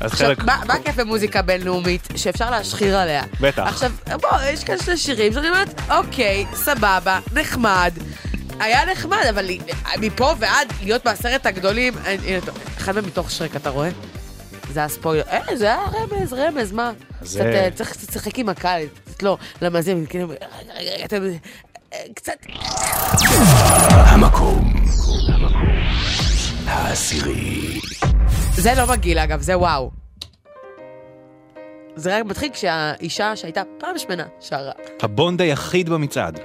[0.00, 0.44] אז עכשיו, חלק...
[0.44, 2.08] מה מה הכיף במוזיקה בינלאומית?
[2.16, 3.22] שאפשר להשחיר עליה.
[3.40, 3.62] בטח.
[3.66, 3.90] עכשיו,
[4.20, 7.92] בוא, יש כאן שני שירים שאני אומרת, אוקיי, סבבה, נחמד.
[8.60, 9.46] היה נחמד, אבל
[10.00, 11.94] מפה ועד להיות בעשרת הגדולים,
[12.78, 13.88] אחד מהם מתוך שרק, אתה רואה?
[14.72, 15.22] זה הספוילר.
[15.30, 16.92] אה, זה היה רמז, רמז, מה?
[17.22, 20.46] זה- קצת, אה, צריך קצת לשחק עם הקהל, קצת לא, למאזינים, כאילו, רגע,
[20.78, 21.22] רגע, רגע, אתם...
[21.92, 22.32] אה, קצת...
[23.90, 24.72] המקום
[26.66, 27.80] העשירי.
[28.54, 29.90] זה לא מגעיל, אגב, זה וואו.
[31.96, 34.72] זה רק מתחיל כשהאישה שהייתה פעם שמנה שרה.
[35.02, 36.40] הבונד היחיד במצעד.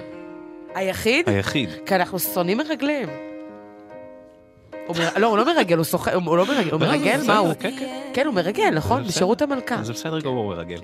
[0.78, 1.30] היחיד?
[1.30, 1.70] היחיד.
[1.86, 3.10] כי אנחנו שונאים מרגלים.
[4.88, 7.18] הוא מר- לא, הוא לא מרגל, הוא סוחר, הוא לא מרגל, הוא לא, מרגל?
[7.18, 7.54] זה מה הוא?
[7.60, 8.02] כן, כן.
[8.14, 9.04] כן, הוא מרגל, נכון?
[9.04, 9.84] בשירות המלכה.
[9.84, 10.80] זה בסדר גמור מרגל.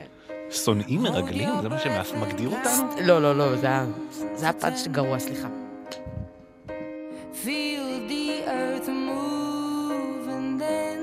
[0.52, 1.50] שונאים מרגלים?
[1.62, 2.90] זה מה שמגדיר אותנו?
[3.06, 5.48] לא, לא, לא, זה היה- פאנץ' גרוע, סליחה.
[7.44, 11.00] Feel the earth move and then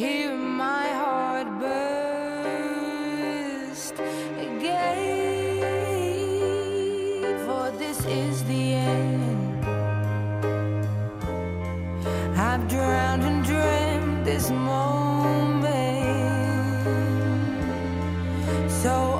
[0.00, 0.30] hear
[0.60, 2.07] my heart burst
[12.58, 15.68] I've drowned and dreamt this moment.
[18.82, 19.17] So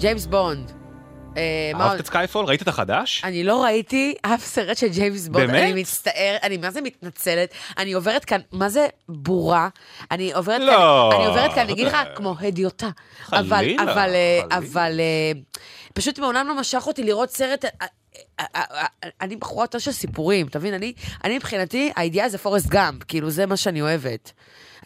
[0.00, 0.72] ג'יימס בונד.
[1.36, 2.00] אה, אהבת?
[2.00, 2.44] את Skyfall?
[2.44, 3.22] ראית את החדש?
[3.24, 5.62] אני לא ראיתי אף סרט של ג'יימס בונד, באמת?
[5.62, 9.68] אני מצטער, אני מה זה מתנצלת, אני עוברת כאן, מה זה בורה?
[10.10, 11.08] אני עוברת לא.
[11.12, 12.88] כאן, אני עוברת כאן, אני אגיד לך, כמו הדיוטה.
[13.32, 15.40] אבל, חלילה, אבל, אה, אבל, אה,
[15.94, 17.70] פשוט מעולם לא משך אותי לראות סרט, אה,
[18.40, 20.74] אה, אה, אה, אני בחורה יותר של סיפורים, אתה מבין?
[20.74, 20.92] אני,
[21.24, 24.32] אני מבחינתי, הידיעה זה פורסט גאמפ, כאילו זה מה שאני אוהבת.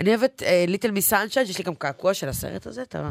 [0.01, 3.11] אני אוהבת Little Miss Sunshine, יש לי גם קעקוע של הסרט הזה, אתה...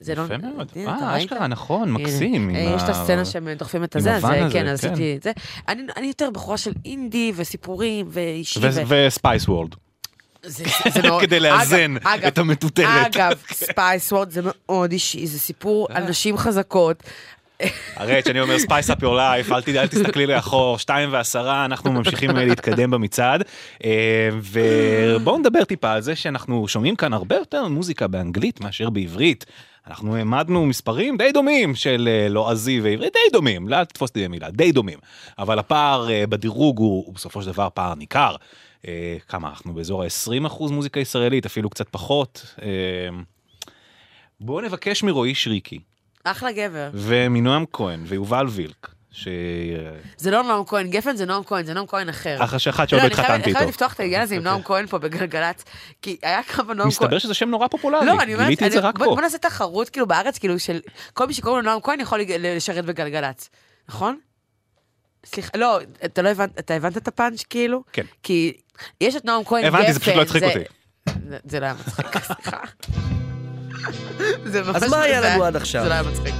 [0.00, 0.22] זה לא...
[0.22, 0.70] יפה מאוד.
[0.76, 1.16] אה?
[1.18, 1.92] אשכרה, נכון.
[1.92, 2.54] מקסים.
[2.56, 4.88] אה, יש את הסצנה שהם דוחפים את הזה, אז אה, כן, אז כן.
[4.88, 5.32] עשיתי את זה.
[5.68, 8.60] אני אני יותר בחורה של אינדי וסיפורים ואישי.
[8.88, 9.74] ו Spice World.
[10.42, 10.64] זה-
[10.94, 13.16] זה מאוד- כדי לאזן אגב- את המטוטלת.
[13.16, 17.02] אגב, Spice World זה מאוד אישי, זה סיפור על נשים חזקות.
[17.96, 22.44] הרי כשאני אומר spice up your life, אל תסתכלי לאחור, שתיים ועשרה, אנחנו ממשיכים אה,
[22.44, 23.42] להתקדם במצעד.
[23.84, 29.44] אה, ובואו נדבר טיפה על זה שאנחנו שומעים כאן הרבה יותר מוזיקה באנגלית מאשר בעברית.
[29.90, 34.50] אנחנו העמדנו מספרים די דומים של אה, לועזי ועברית, די דומים, לא, תתפוס אותי במילה,
[34.50, 34.98] די דומים.
[35.38, 38.36] אבל הפער אה, בדירוג הוא הוא בסופו של דבר פער ניכר.
[38.88, 42.54] אה, כמה אנחנו באזור ה-20% מוזיקה ישראלית, אפילו קצת פחות.
[42.62, 42.68] אה,
[44.40, 45.78] בואו נבקש מרועי שריקי.
[46.24, 46.90] אחלה גבר.
[46.94, 49.28] ומנועם כהן ויובל וילק, ש...
[50.16, 52.36] זה לא נועם כהן גפן, זה נועם כהן, זה נועם כהן אחר.
[52.44, 53.70] אחרי שאחד שעוד לא, לא אני חייבת- התחתנתי אני חייבת איתו.
[53.70, 55.64] לפתוח את העניין הזה עם נועם כהן פה בגלגלצ,
[56.02, 56.88] כי היה כמה נועם כהן.
[56.88, 59.04] מסתבר שזה שם נורא פופולרי, לא, גיליתי את זה רק פה.
[59.04, 60.80] בוא נעשה תחרות כאילו בארץ, כאילו של
[61.14, 63.50] כל מי שקוראים לו נועם כהן יכול לשרת בגלגלצ,
[63.88, 64.18] נכון?
[65.26, 67.82] סליחה, לא, אתה לא הבנת, אתה הבנת את הפאנץ' כאילו?
[67.92, 68.02] כן.
[68.22, 68.52] כי
[69.00, 69.74] יש את נועם כהן גפן.
[69.76, 70.64] הבנתי, זה פשוט לא הצחיק זה- אותי.
[71.44, 72.56] זה- לא היה מצחיק, סליחה.
[74.74, 75.82] אז מה היה לנו עד עכשיו?
[75.82, 76.34] זה לא היה מצחיק.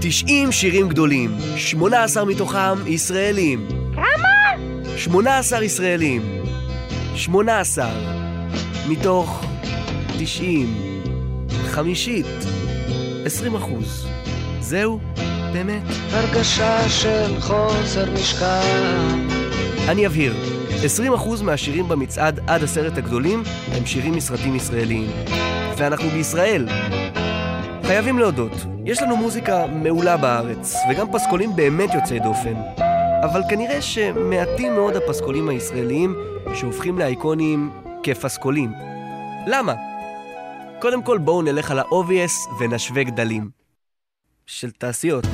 [0.00, 3.68] 90 שירים גדולים, 18 מתוכם ישראלים.
[3.94, 4.62] כמה?
[4.96, 6.22] 18 ישראלים.
[7.14, 7.90] 18
[8.88, 9.44] מתוך
[10.18, 10.74] 90.
[11.64, 12.26] חמישית.
[13.24, 14.06] 20 אחוז.
[14.60, 15.00] זהו?
[15.52, 15.82] באמת?
[16.10, 18.84] הרגשה של חוסר משקל.
[19.88, 20.34] אני אבהיר.
[21.40, 23.42] 20% מהשירים במצעד עד עשרת הגדולים
[23.72, 25.10] הם שירים מסרטים ישראליים.
[25.76, 26.66] ואנחנו בישראל.
[27.88, 28.52] חייבים להודות,
[28.84, 32.54] יש לנו מוזיקה מעולה בארץ, וגם פסקולים באמת יוצאי דופן.
[33.24, 36.14] אבל כנראה שמעטים מאוד הפסקולים הישראליים
[36.54, 37.70] שהופכים לאייקונים
[38.02, 38.72] כפסקולים.
[39.46, 39.74] למה?
[40.80, 43.50] קודם כל בואו נלך על ה-obvious ונשווה גדלים.
[44.46, 45.24] של תעשיות.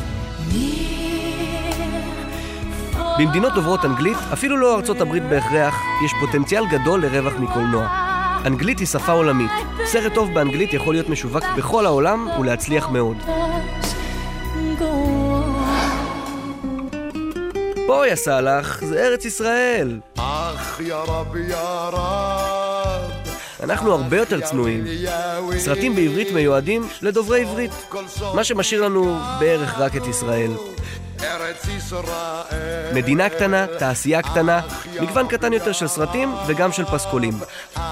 [3.18, 5.74] במדינות דוברות אנגלית, אפילו לא ארצות הברית בהכרח,
[6.04, 8.13] יש פוטנציאל גדול לרווח מקולנוע.
[8.44, 9.50] אנגלית היא שפה עולמית.
[9.84, 13.16] סרט טוב באנגלית יכול להיות משווק בכל העולם ולהצליח מאוד.
[17.86, 20.00] בואי סאלח, זה ארץ ישראל.
[20.16, 21.56] אך יא רבי יא
[21.92, 23.10] רב
[23.62, 24.84] אנחנו הרבה יותר צנועים.
[25.58, 27.70] סרטים בעברית מיועדים לדוברי עברית.
[28.34, 30.50] מה שמשאיר לנו בערך רק את ישראל.
[31.24, 34.60] ארץ ישראל מדינה קטנה, תעשייה קטנה,
[35.00, 37.34] מגוון קטן יותר של סרטים וגם של פסקולים.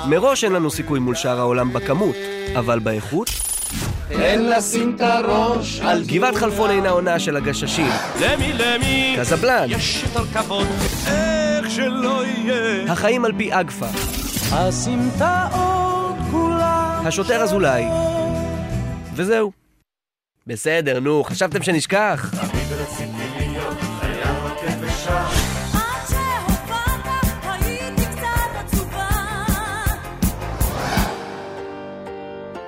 [0.07, 2.17] מראש אין לנו סיכוי מול שאר העולם בכמות,
[2.59, 3.29] אבל באיכות...
[4.11, 7.91] אין לשים את הראש על גבעת חלפון אינה עונה של הגששים.
[8.21, 9.65] למי למי קזבלן.
[9.69, 10.67] יש יותר כבוד
[11.07, 13.87] איך שלא יהיה החיים על פי אגפה.
[14.53, 17.85] הסמטאות כולן השוטר אזולאי.
[19.15, 19.53] וזהו.
[20.47, 22.31] בסדר, נו, חשבתם שנשכח?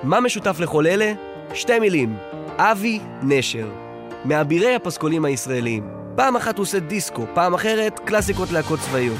[0.04, 1.12] מה משותף לכל אלה?
[1.54, 2.16] שתי מילים.
[2.56, 3.68] אבי נשר.
[4.24, 5.88] מאבירי הפסקולים הישראלים.
[6.16, 9.18] פעם אחת הוא עושה דיסקו, פעם אחרת קלאסיקות להקות צבאיות.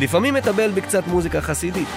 [0.00, 1.88] לפעמים מטבל בקצת מוזיקה חסידית.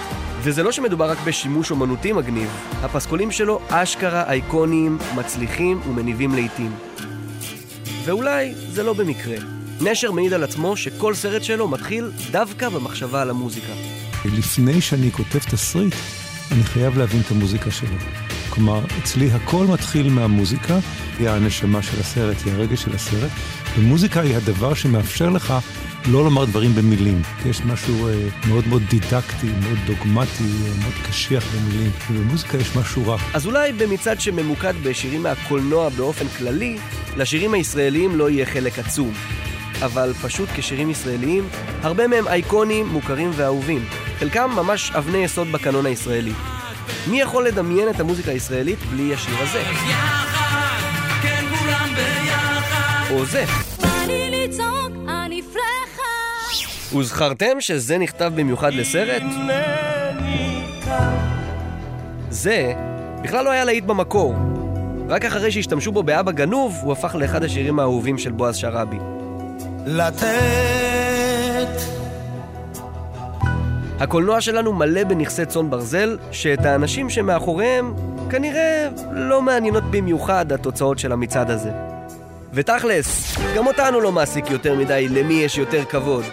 [0.42, 2.48] וזה לא שמדובר רק בשימוש אומנותי מגניב,
[2.82, 6.72] הפסקולים שלו אשכרה אייקוניים, מצליחים ומניבים לעיתים.
[8.04, 9.36] ואולי זה לא במקרה.
[9.80, 13.72] נשר מעיד על עצמו שכל סרט שלו מתחיל דווקא במחשבה על המוזיקה.
[14.24, 15.94] לפני שאני כותב תסריט,
[16.52, 18.27] אני חייב להבין את המוזיקה שלו.
[18.50, 20.78] כלומר, אצלי הכל מתחיל מהמוזיקה,
[21.18, 23.30] היא הנשמה של הסרט, היא הרגש של הסרט,
[23.78, 25.54] ומוזיקה היא הדבר שמאפשר לך
[26.06, 27.22] לא לומר דברים במילים.
[27.46, 28.14] יש משהו אה,
[28.48, 33.16] מאוד מאוד דידקטי, מאוד דוגמטי, אה, מאוד קשיח במילים, ובמוזיקה יש משהו רע.
[33.34, 36.78] אז אולי במצעד שממוקד בשירים מהקולנוע באופן כללי,
[37.16, 39.12] לשירים הישראליים לא יהיה חלק עצום.
[39.82, 41.48] אבל פשוט כשירים ישראליים,
[41.82, 43.84] הרבה מהם אייקונים, מוכרים ואהובים.
[44.18, 46.32] חלקם ממש אבני יסוד בקנון הישראלי.
[47.06, 49.62] מי יכול לדמיין את המוזיקה הישראלית בלי השיר הזה?
[51.22, 53.44] כן כולם ביחד או זה.
[56.98, 59.22] וזכרתם שזה נכתב במיוחד לסרט?
[62.30, 62.72] זה
[63.22, 64.34] בכלל לא היה להיט במקור.
[65.08, 68.96] רק אחרי שהשתמשו בו באבא גנוב, הוא הפך לאחד השירים האהובים של בועז שראבי.
[69.86, 71.07] לתת
[74.00, 77.94] הקולנוע שלנו מלא בנכסי צאן ברזל, שאת האנשים שמאחוריהם
[78.30, 81.70] כנראה לא מעניינות במיוחד התוצאות של המצעד הזה.
[82.52, 86.24] ותכלס, גם אותנו לא מעסיק יותר מדי למי יש יותר כבוד.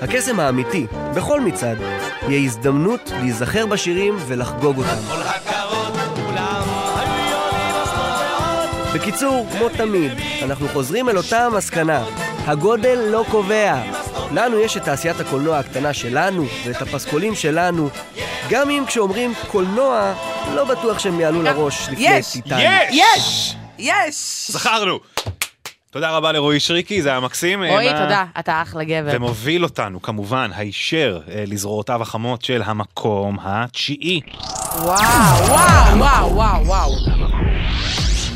[0.00, 1.78] הקסם האמיתי, בכל מצעד,
[2.28, 5.02] יהיה הזדמנות להיזכר בשירים ולחגוג אותם.
[8.94, 10.12] בקיצור, כמו תמיד,
[10.42, 12.04] אנחנו חוזרים אל אותה המסקנה.
[12.46, 13.82] הגודל לא קובע.
[14.32, 17.88] לנו יש את תעשיית הקולנוע הקטנה שלנו, ואת הפסקולים שלנו.
[18.50, 20.14] גם אם כשאומרים קולנוע,
[20.54, 22.32] לא בטוח שהם יעלו לראש לפני יש!
[22.32, 22.66] טיטניק.
[22.90, 23.54] יש!
[23.78, 24.14] יש!
[24.50, 24.98] זכרנו!
[25.90, 27.64] תודה רבה לרועי שריקי, זה היה מקסים.
[27.64, 29.10] רועי, מה- תודה, אתה אחלה גבר.
[29.12, 34.20] ומוביל אותנו, כמובן, הישר אה, לזרועותיו החמות של המקום התשיעי.
[34.76, 34.96] וואו,
[35.48, 36.90] וואו, וואו, וואו, וואו.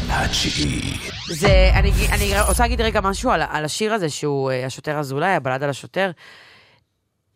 [0.09, 1.12] התשיעי.
[1.33, 5.35] זה, אני, אני רוצה להגיד רגע משהו על, על השיר הזה, שהוא אה, השוטר אזולאי,
[5.35, 6.11] הבלד על השוטר.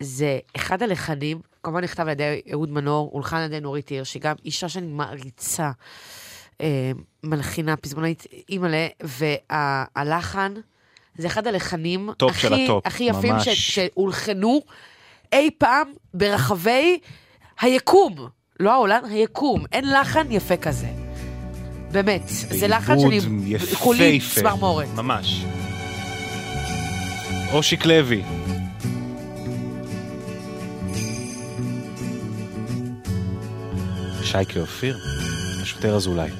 [0.00, 4.22] זה אחד הלחנים, כמובן נכתב על ידי אהוד מנור, הולחן על ידי נורית הירש, שהיא
[4.22, 5.70] גם אישה שאני מעריצה,
[6.60, 6.90] אה,
[7.24, 10.54] מלחינה, פזמונאית, אימא'לה, והלחן,
[11.18, 13.48] זה אחד הלחנים טופ הכי, של הטופ, הכי יפים ממש.
[13.48, 14.62] ש, שהולחנו
[15.32, 16.98] אי פעם ברחבי
[17.60, 18.28] היקום.
[18.60, 19.64] לא העולם, היקום.
[19.72, 21.05] אין לחן יפה כזה.
[21.92, 22.22] באמת.
[22.28, 23.20] זה לחן שאני
[23.78, 24.20] כולי.
[24.34, 24.88] צמרמורת.
[24.94, 25.44] ממש.
[27.52, 28.22] אושיק לוי.
[34.22, 34.98] שייקה אופיר,
[35.62, 36.30] השוטר אזולאי.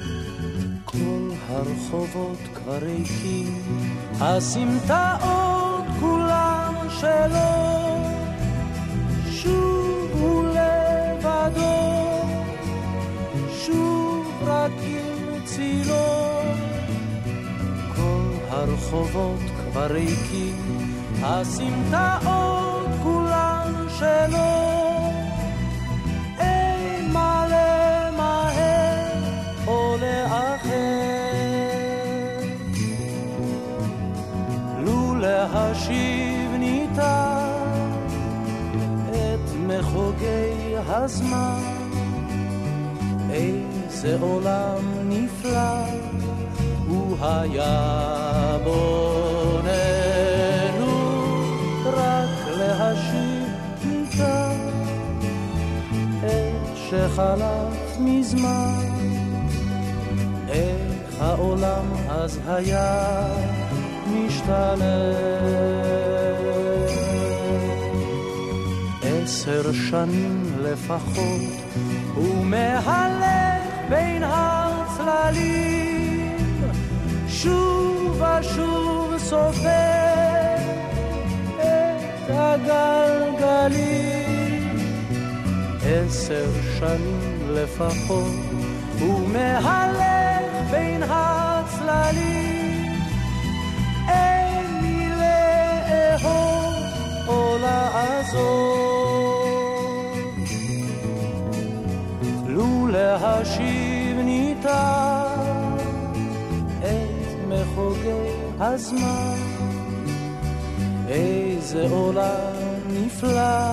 [0.85, 3.61] כל הרחובות כבר ריקים,
[4.21, 7.97] הסמטאות כולן שלו,
[9.31, 12.21] שוב הוא לבדו,
[13.65, 14.71] שוב רק
[15.57, 16.41] צילו.
[17.95, 20.55] כל הרחובות כבר ריקים,
[21.23, 24.53] הסמטאות כולן שלו.
[26.39, 29.13] אין מה למהר
[29.67, 30.67] או לאחר.
[34.79, 37.61] לו להשיב ניתן
[39.11, 41.61] את מחוגי הזמן,
[43.97, 45.85] איזה עולם נפלא
[46.87, 49.77] הוא היה בוננו,
[51.85, 53.47] רק להשיב
[53.85, 54.57] ניתן
[56.19, 58.85] את שחלף מזמן,
[60.49, 63.27] איך העולם אז היה
[64.07, 65.13] משתנה.
[69.03, 71.41] עשר שנים לפחות,
[72.15, 73.56] הוא מהלך
[73.89, 75.77] בין הצללים,
[77.27, 80.55] שוב ושוב סופר
[81.57, 83.87] את הגלגלים.
[85.83, 86.45] עשר
[86.79, 88.35] שנים לפחות,
[88.99, 92.91] הוא מהלך בין הצללים.
[94.07, 96.73] אין מי לאהוב
[97.27, 98.97] או לעזור.
[102.47, 103.76] לו להשיב
[104.67, 105.77] ניתן
[106.79, 109.37] את מחוגי הזמן,
[111.07, 112.53] איזה עולם
[112.89, 113.67] נפלא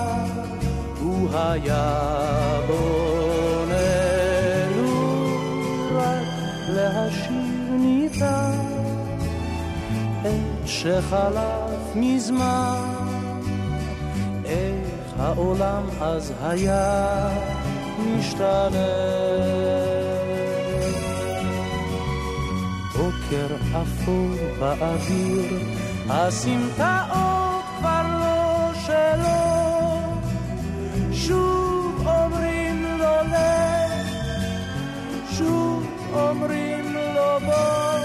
[1.01, 4.05] הוא היה בוננו,
[5.91, 6.27] רק
[6.69, 8.59] להשיב ניתן
[10.21, 12.93] את שחלף מזמן,
[14.45, 17.29] איך העולם אז היה
[17.99, 19.54] משתנה.
[23.35, 24.29] בוקר אפור
[24.59, 25.59] באוויר,
[26.09, 29.45] הסמטאות כבר לא שלו,
[31.13, 34.07] שוב אומרים לו לך,
[35.37, 37.99] שוב אומרים לו בוא.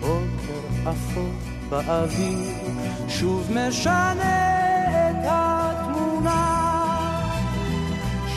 [0.00, 1.32] בוקר אפור
[1.68, 2.54] באוויר,
[3.08, 4.50] שוב משנה
[5.10, 6.54] את התמונה.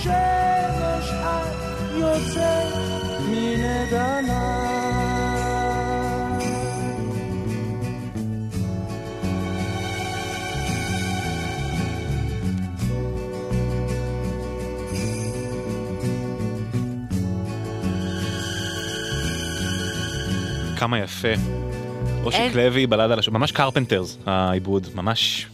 [0.01, 2.73] שמש את יוצאת
[3.29, 4.56] מן עדנה.
[20.77, 21.27] כמה יפה.
[22.23, 25.47] אושיק לוי, בלד על השוטר, ממש קרפנטרס, העיבוד, ממש...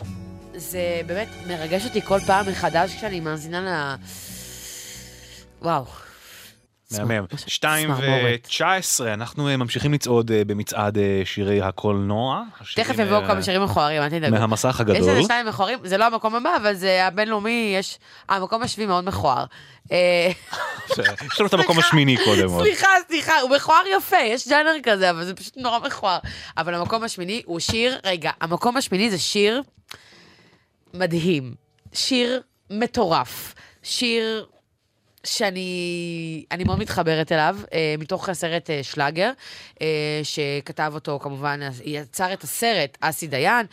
[0.56, 3.95] זה באמת מרגש אותי כל פעם מחדש כשאני מאזינה ל...
[5.62, 5.86] וואו.
[6.99, 7.26] מהמם.
[7.48, 8.40] שתיים צמרמורת.
[8.45, 12.44] ותשע עשרה, אנחנו אה, ממשיכים לצעוד אה, במצעד אה, שירי הקולנוע.
[12.76, 14.36] תכף יבואו כמה שירים מכוערים, אל תדאגו.
[14.36, 14.95] מהמסך יש הגדול.
[14.95, 17.99] איזה שניים מכוערים, זה לא המקום הבא, אבל זה הבינלאומי, יש...
[18.30, 19.45] המקום השביעי מאוד מכוער.
[19.90, 22.49] יש לנו את המקום השמיני קודם.
[22.60, 26.20] סליחה, סליחה, הוא מכוער יפה, יש ג'אנר כזה, אבל זה פשוט נורא מכוער.
[26.57, 29.61] אבל המקום השמיני הוא שיר, רגע, המקום השמיני זה שיר
[30.94, 31.53] מדהים.
[31.94, 33.53] שיר מטורף.
[33.84, 34.45] שיר
[35.26, 39.32] שאני אני מאוד מתחברת אליו, אה, מתוך הסרט אה, שלאגר,
[39.82, 39.88] אה,
[40.24, 43.66] שכתב אותו כמובן, יצר את הסרט אסי דיין,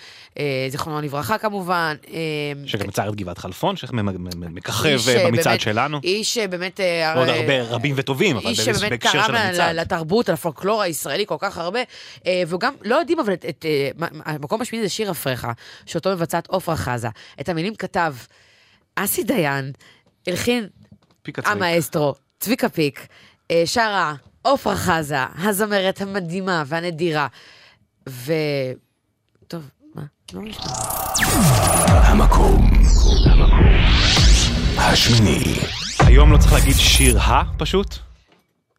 [0.68, 1.96] זיכרונו לברכה כמובן.
[2.66, 6.00] שגם יצר את גבעת חלפון, שמככב איש, במצעד באמת- שלנו.
[6.04, 6.80] איש שבאמת...
[6.80, 9.76] אה, הרבה רבים וטובים, אבל איש בהקשר שבאמת של תרם ל- המצעד.
[9.76, 11.80] לתרבות, לפולקלור הישראלי כל כך הרבה,
[12.46, 13.64] וגם לא יודעים, אבל את,
[14.24, 15.52] המקום השמיני זה שיר אפרחה,
[15.86, 17.08] שאותו מבצעת עפרה חזה.
[17.40, 18.14] את המילים כתב
[18.96, 19.72] אסי דיין,
[20.26, 20.66] הלחין
[21.44, 23.06] המאסטרו, צביקה פיק,
[23.50, 27.26] אה, שרה עפרה חזה, הזמרת המדהימה והנדירה,
[28.08, 28.32] ו...
[29.48, 29.62] טוב,
[29.94, 30.02] מה?
[30.32, 30.64] לא נשמע.
[31.86, 32.70] המקום
[34.78, 35.54] השמיני.
[35.98, 37.94] היום לא צריך להגיד שיר ה פשוט?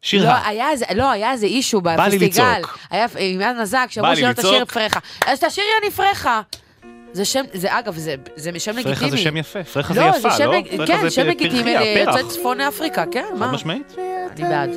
[0.02, 0.94] שיר לא, ה.
[0.94, 2.26] לא, היה איזה אישו לי בפסטיגל.
[2.26, 2.78] לצעוק.
[2.90, 4.64] היה עם יד מזק, בא שאמרו לי שירה תשאיר.
[4.64, 5.00] פרחה.
[5.26, 6.40] אז תשאירי אני פרחה.
[7.12, 8.94] זה שם, זה אגב, זה, זה שם לגיטימי.
[8.94, 10.86] פרחה זה שם יפה, פרחה זה לא, יפה, שם לא?
[10.86, 11.74] כן, זה שם לגיטימי.
[11.94, 13.52] ליוצאי צפון אפריקה, כן, חד מה?
[13.52, 13.94] משמעית.
[14.36, 14.70] אני בעד.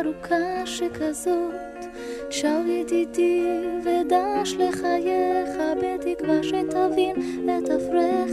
[0.00, 1.84] ארוכה שכזאת,
[2.30, 3.44] שב ידידי
[3.84, 8.30] ודש לחייך, בתקווה שתבין את אפרך.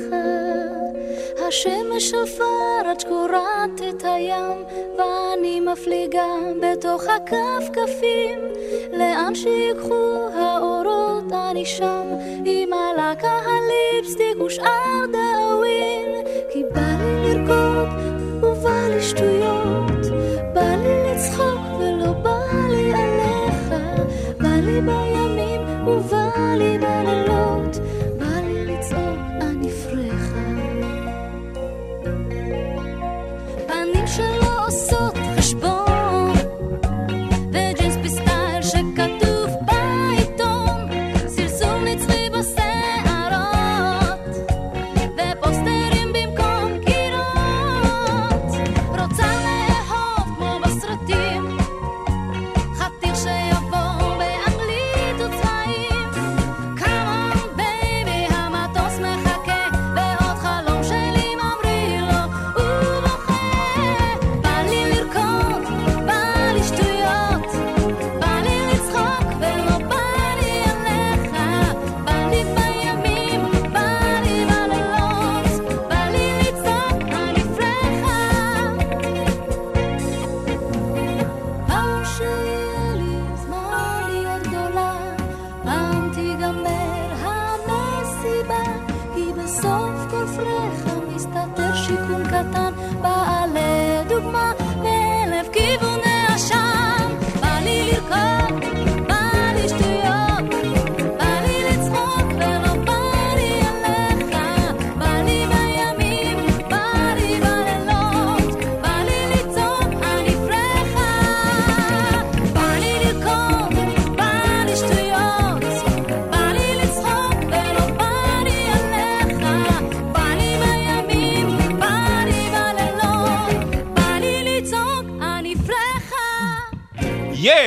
[1.48, 4.64] השמש שפר עד שקורעת את הים,
[4.98, 6.27] ואני מפליגה
[6.61, 8.40] בתוך הכפכפים.
[8.91, 12.07] לאן שיקחו האורות אני שם,
[12.45, 16.10] עם הלקה הליפסטיק ושאר דאווין.
[16.53, 17.88] כי בא לי לרקוד
[18.44, 19.93] ובא לי שטויות,
[20.73, 22.37] בא לי לצחוק ולא בא
[22.69, 23.73] לי עליך,
[24.39, 25.12] בא לי בימים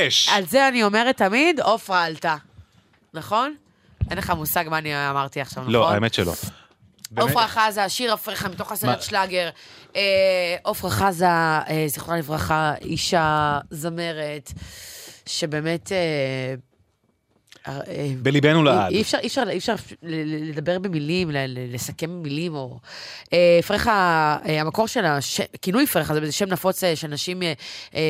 [0.07, 0.29] יש!
[0.33, 2.37] על זה אני אומרת תמיד, עופרה עלתה.
[3.15, 3.55] נכון?
[4.11, 5.73] אין לך מושג מה אני אמרתי עכשיו, נכון?
[5.75, 6.33] לא, האמת שלא.
[7.19, 9.03] עופרה חזה, שיר אפרחה מתוך הסרט?
[9.03, 9.49] שלאגר.
[9.97, 10.03] אה,
[10.63, 14.53] עופרה חזה, אה, זיכרונה לברכה, אישה זמרת,
[15.27, 15.93] שבאמת...
[18.23, 18.93] בליבנו לעד.
[18.93, 22.79] אי אפשר, אי אפשר, אי אפשר לדבר במילים, לסכם במילים, או...
[23.33, 25.05] אה, פרחה, אה, המקור של
[25.55, 27.53] הכינוי פרחה זה שם נפוץ אה, של נשים אה,
[27.95, 28.01] אה,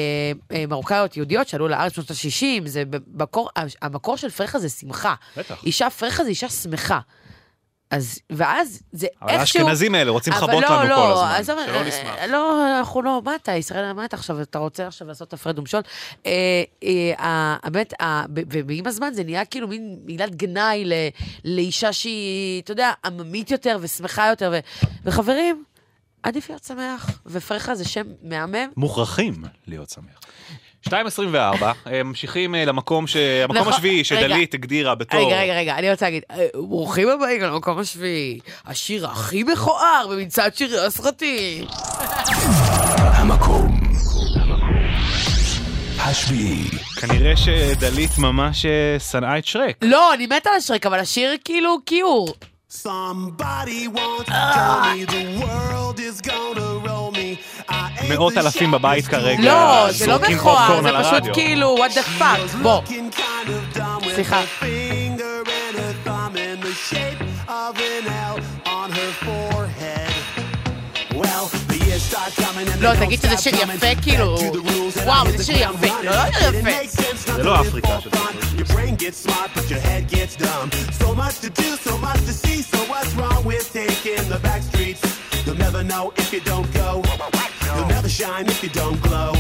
[0.53, 3.51] אה, מרוקאיות יהודיות שעלו לארץ בשנות ה-60, זה במקור,
[3.83, 5.15] המקור של פרחה זה שמחה.
[5.37, 5.65] בטח.
[5.66, 7.01] אישה פרחה זה אישה שמחה.
[7.91, 9.61] אז, ואז זה אבל איכשהו...
[9.61, 12.15] האשכנזים האלה רוצים אבל לכבות לא, לנו לא, כל הזמן, עזוב, שלא אה, נשמח.
[12.29, 15.81] לא, אנחנו לא, מה אתה, ישראל, מה אתה עכשיו, אתה רוצה עכשיו לעשות הפרד ומשול?
[16.27, 16.33] אה,
[17.19, 20.93] אה, באמת, ה- ב- ועם הזמן זה נהיה כאילו מין מילת גנאי ל-
[21.45, 24.53] לאישה שהיא, אתה יודע, עממית יותר ושמחה יותר,
[25.05, 25.65] וחברים,
[26.23, 28.69] עדיף להיות שמח, ופרחה זה שם מהמם.
[28.77, 29.35] מוכרחים
[29.67, 30.21] להיות שמח.
[30.89, 30.93] 2.24,
[31.87, 34.05] אה, ממשיכים אה, למקום ש- המקום נכון, השביעי.
[34.05, 35.21] שדלית הגדירה בתור...
[35.27, 40.55] רגע, רגע, רגע, אני רוצה להגיד, אה, ברוכים הבאים למקום השביעי, השיר הכי מכוער במצעד
[40.57, 41.65] שירי הסרטים.
[42.99, 43.81] המקום
[46.01, 46.65] השביעי.
[47.01, 49.77] כנראה שדלית ממש אה, שנאה את שרק.
[49.83, 52.29] לא, אני מתה על שרק, אבל השיר כאילו כיור.
[52.73, 56.76] Somebody wants to tell me the world is gonna
[58.09, 59.43] מאות אלפים בבית כרגע.
[59.43, 61.35] לא, זה לא מכוער, זה פשוט.
[61.35, 62.83] כאילו, what the fuck, בוא.
[64.15, 64.41] סליחה.
[72.81, 73.55] לא, תגיד שזה שיר.
[73.55, 74.39] יפה, כאילו,
[75.05, 75.87] וואו, זה שיר יפה.
[76.03, 77.01] לא, לא יפה.
[77.37, 77.99] זה לא אפריקה
[84.77, 85.01] streets?
[85.47, 87.03] You'll never know if you don't go.
[88.07, 89.33] Never shine if you don't glow.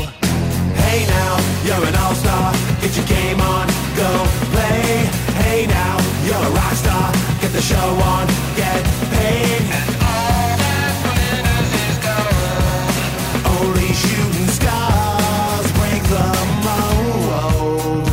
[0.74, 2.52] Hey now, you're an all-star.
[2.80, 5.06] Get your game on, go play.
[5.38, 7.12] Hey now, you're a rock star.
[7.40, 8.26] Get the show on,
[8.56, 8.82] get
[9.14, 9.62] paid.
[9.70, 13.54] And all that glitters is gold.
[13.54, 16.26] Only shooting stars break the
[16.66, 18.10] mold.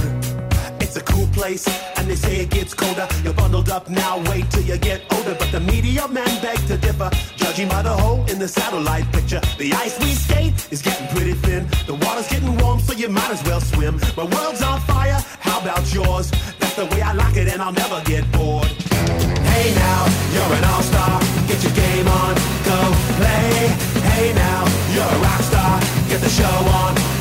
[0.84, 1.67] It's a cool place,
[1.97, 3.07] and they say it gets colder.
[3.23, 5.34] You're bundled up now, wait till you get older.
[5.34, 7.09] But the media men beg to differ,
[7.53, 9.39] judging by the hole in the satellite picture.
[9.59, 11.67] The ice we skate is getting pretty thin.
[11.85, 13.99] The water's getting warm, so you might as well swim.
[14.17, 16.31] My world's on fire, how about yours?
[16.57, 18.65] That's the way I like it, and I'll never get bored.
[19.53, 20.01] Hey now,
[20.34, 21.19] you're an all-star.
[21.47, 22.34] Get your game on,
[22.65, 22.80] go
[23.21, 23.69] play.
[24.09, 25.80] Hey now, you're a rock star.
[26.09, 27.12] Get the show on,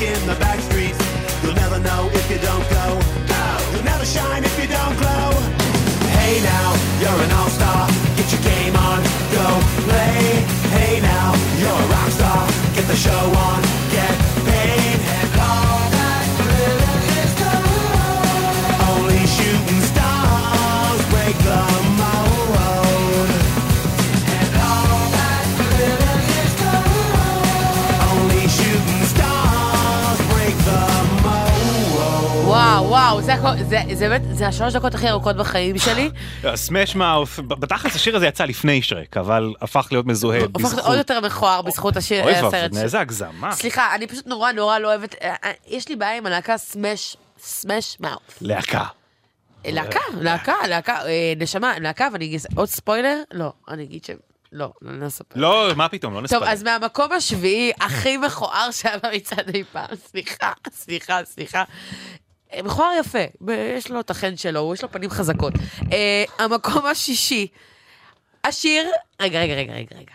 [0.00, 0.98] taking the back streets?
[1.42, 2.84] You'll never know if you don't go.
[3.72, 5.30] You'll never shine if you don't glow.
[6.16, 6.68] Hey now,
[7.00, 7.86] you're an all-star.
[8.16, 9.00] Get your game on,
[9.36, 9.46] go
[9.88, 10.40] play.
[10.76, 12.48] Hey now, you're a rock star.
[12.74, 13.59] Get the show on,
[33.00, 33.34] וואו, זה
[33.68, 36.10] זה זה באמת, זה השלוש דקות הכי ארוכות בחיים שלי.
[36.54, 40.84] סמש מאוף, בתכלס השיר הזה יצא לפני שרק, אבל הפך להיות מזוהה הפך בזכות.
[40.84, 42.54] עוד יותר מכוער בזכות השיר, אוי הסרט.
[42.54, 43.52] ואבוי, איזה הגזמה.
[43.52, 47.16] סליחה, אני פשוט נורא נורא לא אוהבת, אה, אה, יש לי בעיה עם הלהקה סמש,
[47.38, 48.38] סמש מאוף.
[48.40, 48.84] להקה.
[49.64, 53.16] להקה, להקה, להקה, אה, נשמה, להקה, ואני אגיד עוד ספוילר?
[53.32, 54.10] לא, אני אגיד ש...
[54.52, 55.40] לא, לא נספר.
[55.40, 56.38] לא, מה פתאום, לא נספר.
[56.38, 61.64] טוב, אז מהמקום השביעי הכי מכוער שהיה במצעד אי פעם, סליחה, סליחה, סליחה.
[62.54, 63.18] אה, מכוער יפה,
[63.76, 65.52] יש לו את החן שלו, יש לו פנים חזקות.
[65.92, 67.46] אה, המקום השישי,
[68.44, 70.14] השיר, רגע, רגע, רגע, רגע, רגע,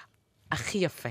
[0.52, 1.10] הכי יפה.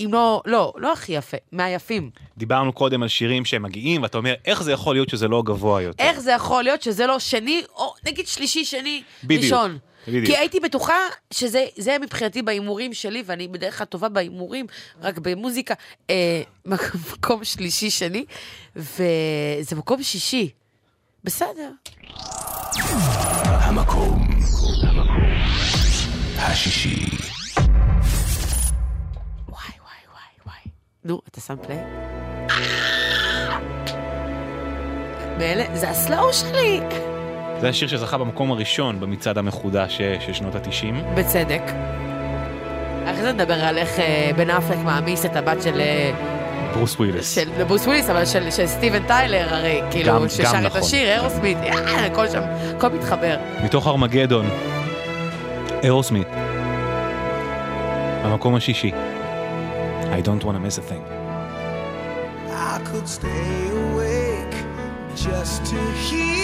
[0.00, 2.10] אם לא, לא, לא הכי יפה, מהיפים.
[2.36, 5.82] דיברנו קודם על שירים שהם מגיעים, ואתה אומר, איך זה יכול להיות שזה לא גבוה
[5.82, 6.04] יותר?
[6.04, 9.70] איך זה יכול להיות שזה לא שני, או נגיד שלישי, שני, בדיוק, ראשון?
[9.70, 9.89] בדיוק.
[10.04, 10.98] כי הייתי בטוחה
[11.30, 14.66] שזה זה מבחינתי בהימורים שלי, ואני בדרך כלל טובה בהימורים,
[15.02, 15.74] רק במוזיקה.
[16.10, 16.42] אה,
[17.12, 18.24] מקום שלישי, שני,
[18.76, 20.50] וזה מקום שישי.
[21.24, 21.70] בסדר.
[23.44, 24.28] המקום
[26.36, 27.06] השישי.
[31.04, 31.78] נו, אתה שם פליי?
[35.38, 36.80] מאלה, זה הסלואו שלי.
[37.60, 41.14] זה השיר שזכה במקום הראשון במצעד המחודש אה, של שנות ה-90.
[41.14, 41.62] בצדק.
[43.04, 45.80] אחרי זה נדבר על איך אה, בן אפלק מעמיס את הבת של...
[45.80, 46.12] אה,
[46.74, 47.34] ברוס וויליס.
[47.34, 50.80] של ברוס וויליס, אבל של, של סטיבן טיילר, הרי, כאילו, גם ששר את נכון.
[50.80, 51.58] השיר, אירוסמית,
[52.12, 52.42] הכל שם,
[52.76, 53.36] הכל מתחבר.
[53.64, 54.46] מתוך ארמגדון,
[55.82, 56.28] אירוסמית.
[58.22, 58.92] המקום השישי.
[60.12, 61.04] I don't want to miss a thing.
[62.50, 64.56] I could stay awake
[65.14, 66.39] just to hear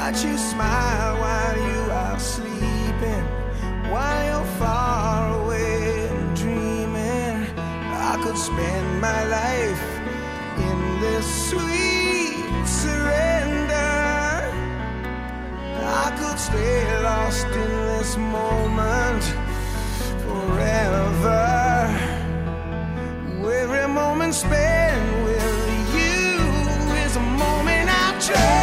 [0.00, 3.24] Watch you smile while you are sleeping,
[3.90, 7.36] while you're far away and dreaming.
[7.58, 9.84] I could spend my life
[10.68, 13.74] in this sweet surrender.
[16.04, 19.24] I could stay lost in this moment
[20.22, 21.44] forever.
[23.62, 26.38] Every moment spent with you
[27.04, 28.57] is a moment I treasure.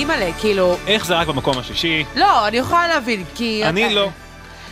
[0.00, 0.76] אימא'לה, כאילו...
[0.86, 2.04] איך זה רק במקום השישי?
[2.16, 3.64] לא, אני יכולה להבין, כי...
[3.64, 4.08] אני אתה- לא.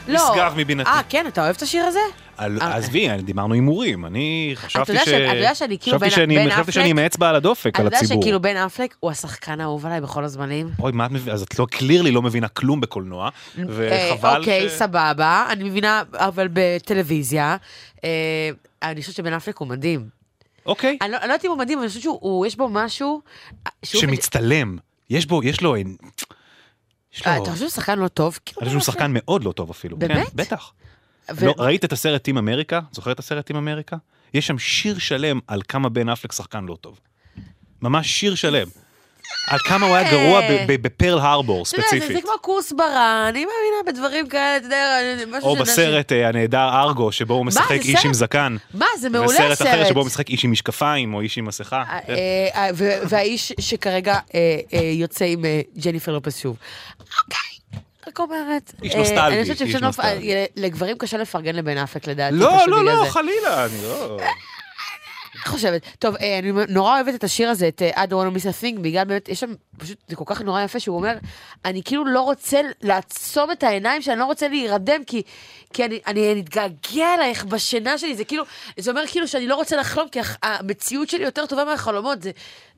[0.08, 0.30] לא.
[0.32, 0.90] נשגב מבינתי.
[0.90, 1.98] אה, כן, אתה אוהב את השיר הזה?
[2.40, 2.46] אה.
[2.76, 4.06] עזבי, דיברנו הימורים.
[4.06, 5.08] אני חשבתי יודע ש...
[5.08, 7.84] אתה יודע שאני כאילו בן- בן חשבתי שאני עם אפלק- האצבע על הדופק, אתה על
[7.84, 8.22] יודע הציבור.
[8.22, 10.70] שכאילו בן אפלק הוא השחקן האהוב עליי בכל הזמנים?
[10.78, 11.32] אוי, מה את מבינה?
[11.34, 13.88] אז את לא קלירלי לא מבינה כלום בקולנוע, וחבל
[14.32, 14.72] אה, אוקיי, ש...
[14.72, 17.56] סבבה, אני מבינה, אבל בטלוויזיה,
[18.04, 18.10] אה,
[18.82, 20.08] אני חושבת שבן אפלק הוא מדהים.
[20.66, 20.98] אוקיי.
[21.02, 23.20] אני לא אני לא יודעת אם הוא מדהים, אבל אני חושבת שהוא, יש בו משהו...
[23.82, 24.76] שמצטלם.
[25.10, 25.76] יש בו, יש לו...
[25.76, 27.32] יש לו...
[27.32, 28.38] אה, אתה חושב שהוא שחקן לא טוב?
[28.48, 29.96] אני חושב שהוא שחקן מאוד לא טוב אפילו.
[29.96, 30.28] באמת?
[30.28, 30.72] כן, בטח.
[31.42, 32.80] לא, ראית את הסרט טים אמריקה?
[32.92, 33.96] זוכר את הסרט טים אמריקה?
[34.34, 37.00] יש שם שיר שלם על כמה בן אפלק שחקן לא טוב.
[37.82, 38.68] ממש שיר שלם.
[39.50, 42.22] על כמה הוא היה גרוע ב- ב- בפרל הרבור יודע, זה- ספציפית.
[42.24, 44.86] כמו כוסברה, אני מאמינה בדברים כאלה, אתה יודע,
[45.38, 48.28] משהו או בסרט אה, הנהדר ארגו, שבו הוא משחק איש עם סרט?
[48.30, 48.56] זקן.
[48.74, 49.84] מה, זה מעולה וסרט אחר.
[49.88, 51.82] שבו הוא משחק איש עם משקפיים, או איש עם מסכה.
[52.08, 52.14] אה,
[52.54, 52.70] אה,
[53.08, 54.40] והאיש שכרגע אה,
[54.74, 56.56] אה, יוצא עם אה, ג'ניפר לופס שוב.
[57.00, 58.72] אוקיי, רק אומרת.
[58.82, 60.32] איש אה, נוסטלגי, אני חושבת איש שאפשר- נוסטלגי.
[60.34, 62.36] אה, לגברים קשה לפרגן לבן אפק לדעתי.
[62.36, 63.04] לא, לא, לא.
[63.08, 64.18] חלילה, אני לא...
[65.48, 65.82] חושבת.
[65.98, 68.44] טוב, אה, אני נורא אוהבת את השיר הזה, את אה, I don't want to miss
[68.44, 71.16] a thing, בגלל באמת, יש שם, פשוט, זה כל כך נורא יפה שהוא אומר,
[71.64, 75.22] אני כאילו לא רוצה לעצום את העיניים שלי, אני לא רוצה להירדם, כי,
[75.72, 78.44] כי אני, אני מתגעגע אלייך בשינה שלי, זה כאילו,
[78.78, 82.30] זה אומר כאילו שאני לא רוצה לחלום, כי המציאות שלי יותר טובה מהחלומות, זה,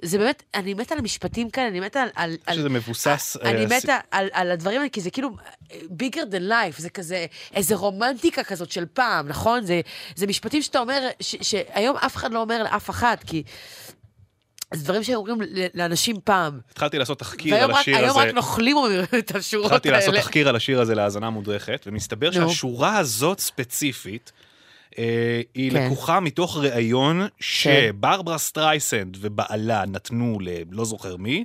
[0.02, 2.09] זה באמת, אני מתה על המשפטים כאלה, אני מתה על...
[2.15, 3.36] על, על שזה מבוסס...
[3.44, 5.31] אה, אני הס- מתה על, על הדברים האלה, כי זה כאילו
[5.73, 9.65] bigger than life, זה כזה, איזה רומנטיקה כזאת של פעם, נכון?
[9.67, 9.81] זה,
[10.17, 13.43] זה משפטים שאתה אומר, ש, שהיום אף אחד לא אומר לאף אחת, כי...
[14.74, 16.60] זה דברים שאומרים ל- לאנשים פעם.
[16.70, 18.28] התחלתי לעשות תחקיר על רק, השיר היום הזה.
[18.28, 19.76] רק נוכלים אומרים את השורות האלה.
[19.76, 22.32] התחלתי לעשות תחקיר על השיר הזה להאזנה מודרכת, ומסתבר נו.
[22.32, 24.32] שהשורה הזאת ספציפית,
[24.99, 25.84] אה, היא כן.
[25.86, 31.44] לקוחה מתוך ראיון שברברה סטרייסנד ובעלה נתנו ללא זוכר מי,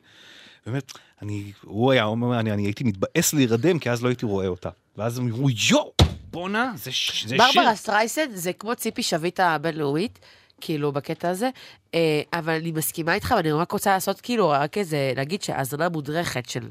[0.66, 4.48] באמת, אני, הוא היה אומר, אני, אני הייתי מתבאס להירדם, כי אז לא הייתי רואה
[4.48, 4.70] אותה.
[4.98, 5.94] ואז הם אמרו, יואו,
[6.32, 7.38] בואנה, זה, זה שיר.
[7.38, 10.20] ברברה סטרייסנד זה כמו ציפי שביט הבינלאומית,
[10.62, 11.50] כאילו, בקטע הזה,
[11.94, 12.00] אה,
[12.34, 16.70] אבל אני מסכימה איתך, ואני רק רוצה לעשות, כאילו, רק איזה, להגיד שהאזנה מודרכת של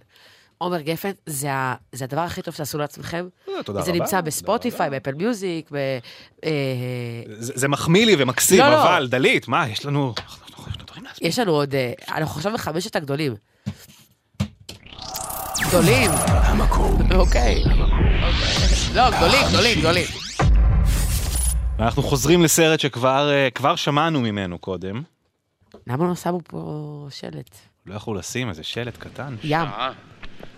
[0.59, 3.29] עומר גפן, זה, ה- זה הדבר הכי טוב שתעשו לעצמכם.
[3.49, 5.77] אה, תודה זה רבה, נמצא בספוטיפיי, באפל מיוזיק, ב...
[6.45, 6.51] אה,
[7.39, 8.83] זה, זה מחמיא לי ומקסים, לא, לא.
[8.83, 10.15] אבל דלית, מה, יש לנו...
[11.21, 11.75] יש לנו עוד,
[12.09, 13.35] אנחנו עכשיו בחמשת הגדולים.
[15.69, 16.11] גדולים.
[16.31, 16.99] המקום.
[17.15, 17.65] אוקיי.
[18.95, 20.24] לא, גדולים, גדולים, גדולים.
[21.79, 25.03] ואנחנו חוזרים לסרט שכבר אה, כבר שמענו ממנו קודם.
[25.87, 27.57] למה לא שמו פה שלט?
[27.87, 29.35] לא יכלו לשים איזה שלט קטן.
[29.45, 29.67] ים.
[29.67, 29.93] שעה,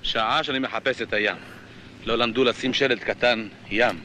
[0.02, 1.36] שעה שאני מחפש את הים.
[2.06, 4.00] לא למדו לשים שלט קטן, ים.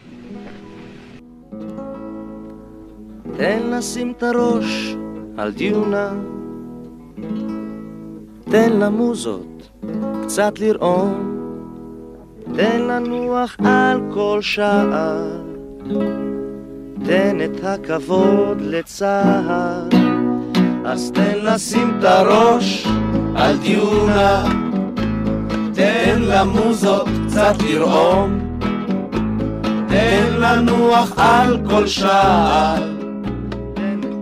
[3.38, 4.96] תן לשים את הראש
[5.38, 6.14] על דיונה,
[8.44, 9.70] תן למוזות
[10.24, 11.38] קצת לרעום,
[12.56, 15.42] תן לנוח על כל שער,
[17.06, 19.88] תן את הכבוד לצהר,
[20.86, 22.88] אז תן לשים את הראש
[23.36, 24.46] על דיונה,
[25.74, 28.60] תן למוזות קצת לרעום,
[29.88, 33.02] תן לנוח על כל שער.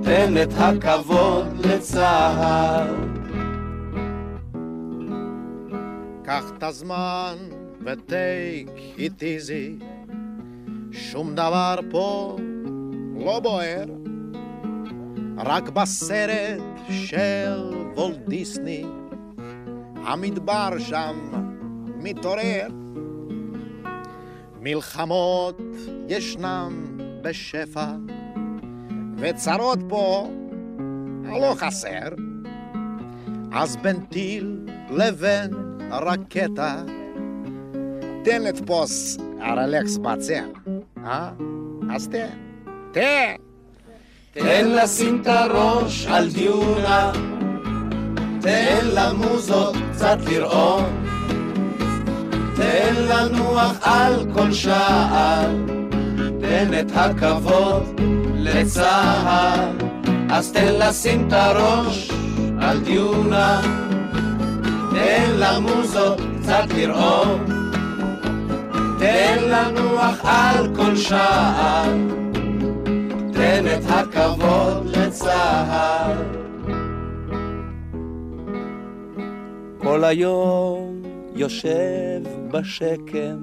[0.03, 2.95] תן את הכבוד לצהר.
[6.23, 7.35] קח את הזמן
[7.85, 9.23] ו-take it
[10.91, 12.37] שום דבר פה
[13.19, 13.85] לא בוער,
[15.37, 18.85] רק בסרט של וולט דיסני,
[19.95, 21.15] המדבר שם
[21.97, 22.67] מתעורר.
[24.61, 25.61] מלחמות
[26.07, 27.91] ישנם בשפע,
[29.17, 30.29] וצרות פה
[31.25, 32.09] לא חסר.
[33.51, 35.51] אז בין טיל לבין
[35.91, 36.83] רקטה,
[38.23, 40.43] תן לתפוס הרלקס בצע,
[40.97, 41.31] אה?
[41.91, 42.48] אז תן,
[42.91, 43.35] תן.
[44.33, 47.11] תן לשים את הראש על דיונה,
[48.41, 50.85] תן למוזות קצת לרעום,
[52.55, 55.51] תן לנוח על כל שער,
[56.41, 58.01] תן את הכבוד
[58.35, 59.71] לצהר,
[60.29, 62.11] אז תן לשים את הראש
[62.61, 63.61] על דיונה,
[64.91, 67.45] תן למוזות קצת לרעום,
[68.99, 71.93] תן לנוח על כל שער,
[73.39, 76.23] תן את הכבוד לצהר.
[79.77, 81.01] כל היום
[81.35, 83.41] יושב בשקם,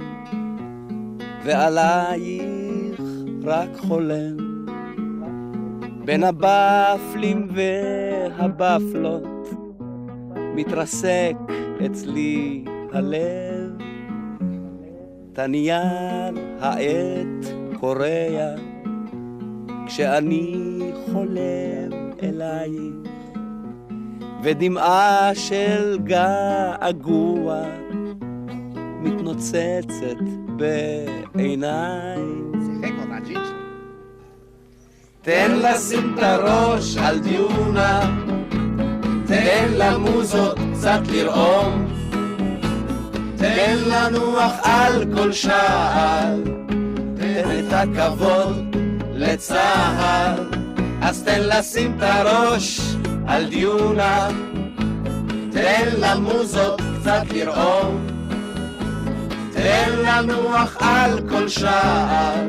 [1.45, 3.01] ועלייך
[3.45, 4.37] רק חולם.
[6.05, 9.51] בין הבפלים והבפלות,
[10.55, 11.35] מתרסק
[11.87, 13.79] אצלי הלב.
[15.33, 17.47] תניאל העט
[17.81, 18.55] קורע,
[19.87, 20.79] כשאני
[21.13, 23.11] חולם אלייך,
[24.43, 27.63] ודמעה של געגוע
[29.03, 30.17] מתנוצצת
[30.57, 32.21] בעיניי.
[35.23, 38.19] תן לשים את הראש על דיונה,
[39.27, 41.87] תן למוזות קצת לרעום,
[43.37, 46.37] תן לנוח על כל שער,
[47.17, 48.77] תן את הכבוד
[49.27, 50.43] לצהר,
[51.03, 52.81] אז תן לשים את הראש
[53.27, 54.29] על דיונה,
[55.53, 58.07] תן למוזות קצת לרעום,
[59.53, 62.47] תן לנוח על כל שער,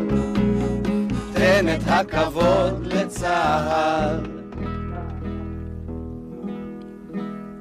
[1.33, 4.38] תן את הכבוד לצה"ל.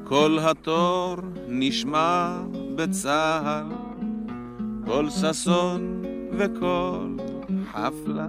[0.05, 1.17] כל התור
[1.49, 2.39] נשמע
[2.75, 3.65] בצהל,
[4.87, 6.03] כל ששון
[6.39, 7.17] וכל
[7.73, 8.27] חפלה,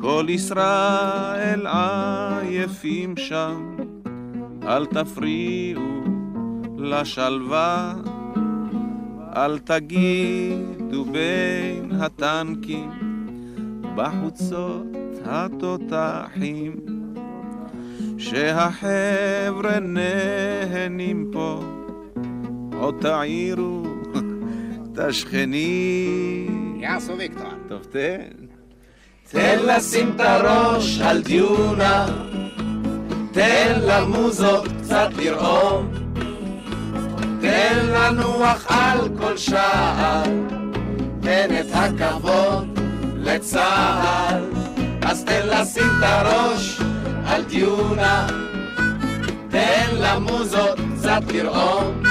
[0.00, 3.76] כל ישראל עייפים שם,
[4.62, 6.02] אל תפריעו
[6.78, 7.94] לשלווה,
[9.36, 12.90] אל תגידו בין הטנקים,
[13.96, 14.86] בחוצות
[15.24, 16.76] התותחים.
[18.18, 21.62] שהחבר'ה נהנים פה,
[22.80, 23.82] עוד תעירו
[24.92, 26.78] את השכנים.
[26.80, 27.48] יאסו ויקטור.
[27.68, 28.39] טוב, תן.
[29.32, 32.06] תן לשים את הראש על דיונה,
[33.32, 35.88] תן למוזות קצת לרעום,
[37.40, 40.22] תן לנוח על כל שער,
[41.20, 42.78] תן את הכבוד
[43.16, 44.42] לצה"ל,
[45.02, 46.80] אז תן לשים את הראש
[47.26, 48.26] על דיונה,
[49.50, 52.02] תן למוזות קצת לרעום,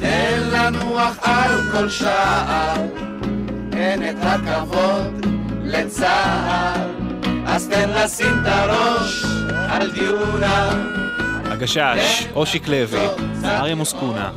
[0.00, 2.86] תן לנוח על כל שער,
[3.70, 5.29] תן את הכבוד
[5.70, 6.80] לצה"ל,
[7.46, 9.24] אז תן לשים את הראש
[9.68, 10.70] על דיונה.
[11.44, 13.06] הגשש, אושיק לוי,
[13.44, 14.30] אריה מוסקונה.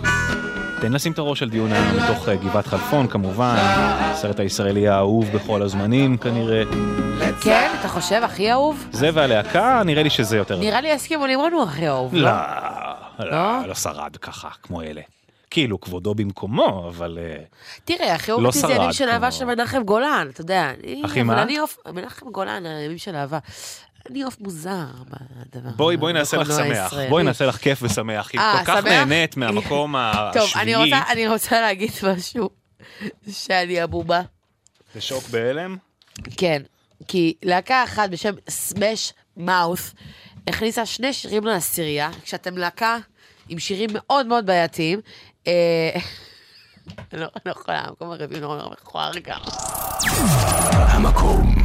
[0.82, 5.62] תן לשים את הראש על דיונה מתוך אה, גבעת חלפון כמובן, הסרט הישראלי האהוב בכל
[5.62, 6.64] הזמנים כנראה.
[7.42, 8.88] כן, אתה חושב הכי אהוב?
[8.92, 10.60] זה והלהקה, נראה לי שזה יותר...
[10.60, 12.16] נראה לי הסכימו לימון הוא הכי אהוב.
[12.16, 12.32] לא,
[13.20, 15.02] לא, לא שרד ככה כמו אלה.
[15.54, 17.20] כאילו, כבודו במקומו, אבל...
[17.22, 17.44] אה,
[17.86, 20.72] תראה, הכי לא אהוב אותי זה ימים של אהבה של מנחם גולן, אתה יודע.
[21.04, 21.46] הכי מה?
[21.94, 23.40] מנחם גולן, הימים של אהבה.
[24.10, 25.70] אני עוף מוזר בדבר.
[25.76, 26.94] בואי, בואי נעשה לך בקולנוע שמח.
[27.10, 28.36] בואי נעשה לך כיף ושמח.
[28.36, 28.84] אם אה, כל כך?
[28.86, 29.96] נהנית מהמקום
[30.34, 32.50] טוב, השביעי, רוצה, אני רוצה להגיד משהו,
[33.32, 34.22] שאני הבובה.
[34.94, 35.78] זה שוק בהלם.
[36.38, 36.62] כן,
[37.08, 39.94] כי להקה אחת בשם סמש מאוס
[40.48, 42.98] הכניסה שני שירים לעשירייה, כשאתם להקה
[43.50, 45.00] עם שירים מאוד מאוד בעייתיים.
[45.48, 45.90] אה,
[47.14, 49.40] אני לא אני לא יכולה, המקום הרביעי נורא נורא מכוער גם.
[50.68, 51.56] המקום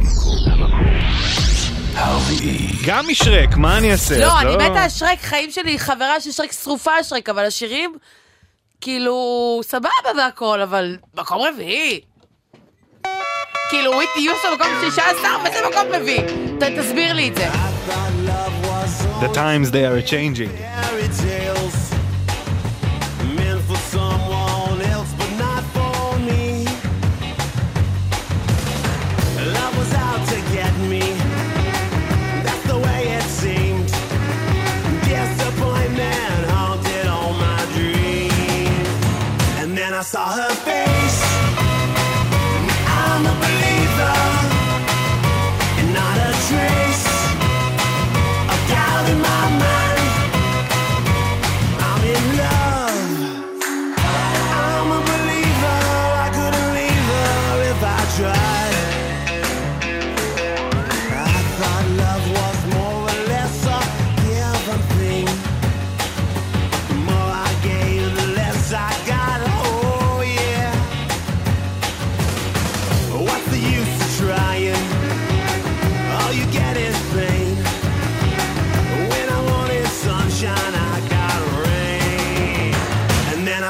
[1.95, 2.67] הרביעי.
[2.85, 4.19] גם משרק, מה אני אעשה?
[4.19, 7.97] לא, אני מתה על שרק, חיים שלי, חברה של שרק, שרופה על שרק, אבל השירים,
[8.81, 9.15] כאילו,
[9.63, 12.01] סבבה והכל, אבל מקום רביעי.
[13.69, 16.23] כאילו, וויטי יוסו מקום 16, וזה מקום רביעי.
[16.77, 17.49] תסביר לי את זה.
[19.21, 20.51] The times they are changing.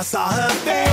[0.10, 0.89] Saw her face.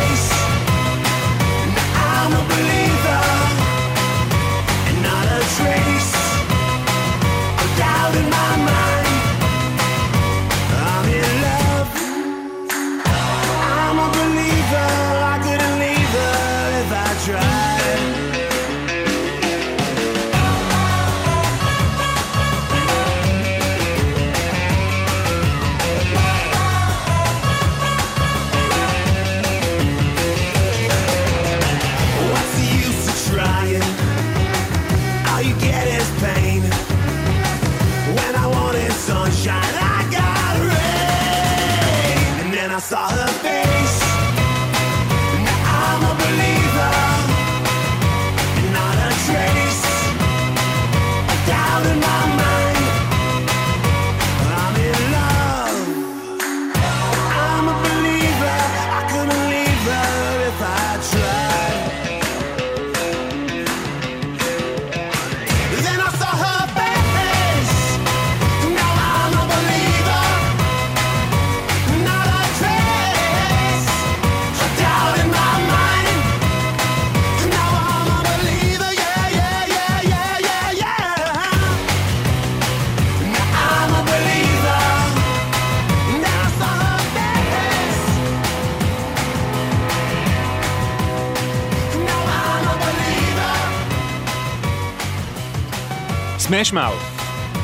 [96.56, 97.02] סמש מאוף,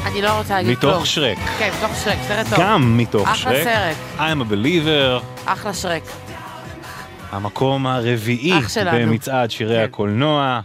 [0.07, 0.93] אני לא רוצה להגיד כלום.
[0.93, 1.39] מתוך שרק.
[1.59, 2.59] כן, מתוך שרק, סרט טוב.
[2.61, 3.65] גם מתוך אחלה שרק.
[3.65, 6.03] סרט, I'm a believer, אחלה שרק.
[7.31, 8.53] המקום הרביעי.
[8.93, 9.85] במצעד שירי כן.
[9.85, 10.61] הקולנוע,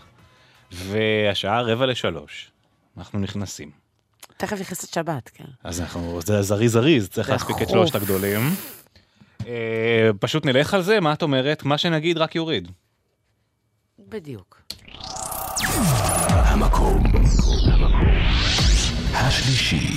[0.72, 2.52] והשעה רבע לשלוש.
[2.98, 3.72] אנחנו נכנסים.
[4.38, 5.44] תכף נכנסת שבת, כן.
[5.64, 7.70] אז אנחנו, זה זריז זריז, צריך להספיק את.
[7.70, 8.40] שלושת הגדולים.
[9.48, 11.64] אה, פשוט נלך על זה, מה את אומרת?
[11.64, 12.72] מה שנגיד רק יוריד.
[14.10, 14.62] בדיוק.
[16.30, 17.04] המקום
[19.20, 19.88] השלישי.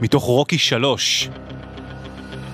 [0.00, 1.28] מתוך רוקי שלוש.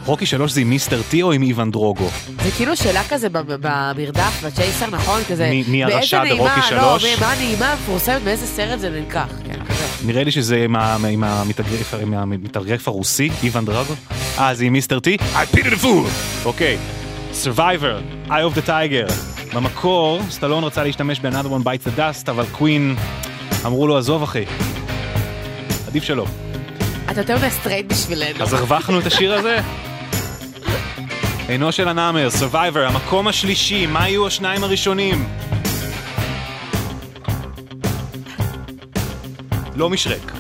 [0.07, 2.09] רוקי שלוש זה עם מיסטר טי או עם איוון דרוגו?
[2.45, 5.21] זה כאילו שאלה כזה במרדף, בצ'ייסר, נכון?
[5.29, 7.05] כזה, מי- הרשע ברוקי נעימה- שלוש?
[7.05, 10.07] לא, מה הנעימה המפורסמת, מאיזה סרט זה נלקח, כן, כזה.
[10.07, 10.65] נראה לי שזה
[11.11, 13.95] עם המתאגרף עם המתאגרף הרוסי, איוון דרגו.
[14.39, 15.17] אה, זה עם מיסטר טי?
[15.35, 16.09] I pity the fool!
[16.45, 16.79] אוקיי.
[17.45, 19.30] Survivor, Eye of the Tiger.
[19.55, 22.97] במקור, סטלון רצה להשתמש ב-Another One Bites the Dust, אבל קווין
[23.67, 24.45] אמרו לו, עזוב אחי.
[25.89, 26.27] עדיף שלא.
[27.11, 28.43] אתה יותר מדי סטרייט בשבילנו.
[28.43, 29.61] אז הרווחנו את השיר הזה?
[31.49, 35.29] עינו של הנמר, Survivor, המקום השלישי, מה יהיו השניים הראשונים?
[39.77, 40.40] לא משרק.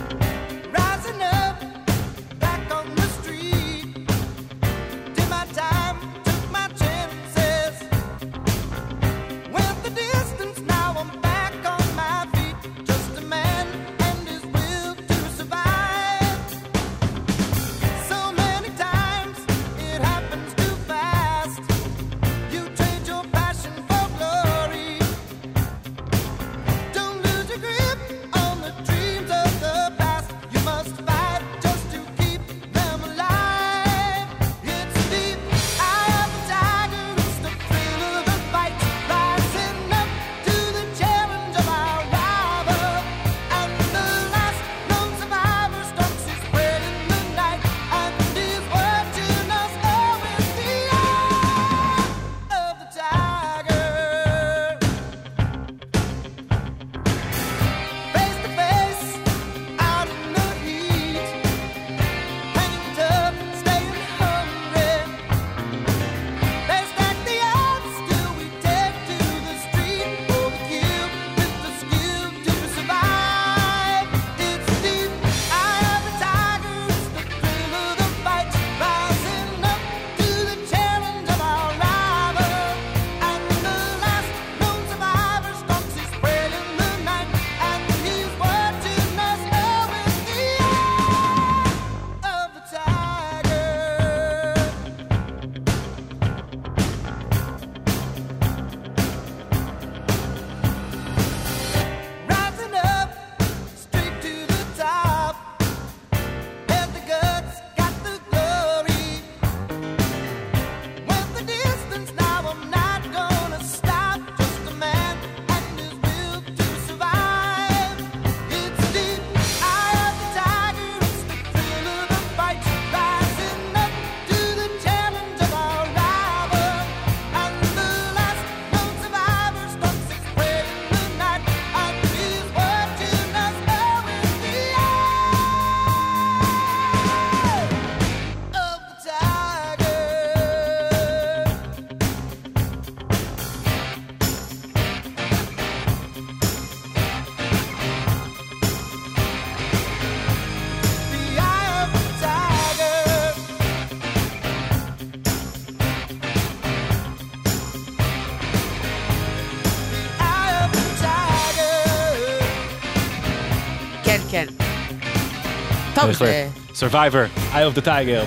[166.02, 166.12] טוב.
[166.12, 166.48] זה...
[166.72, 168.24] Survivor, Eye of the Tiger.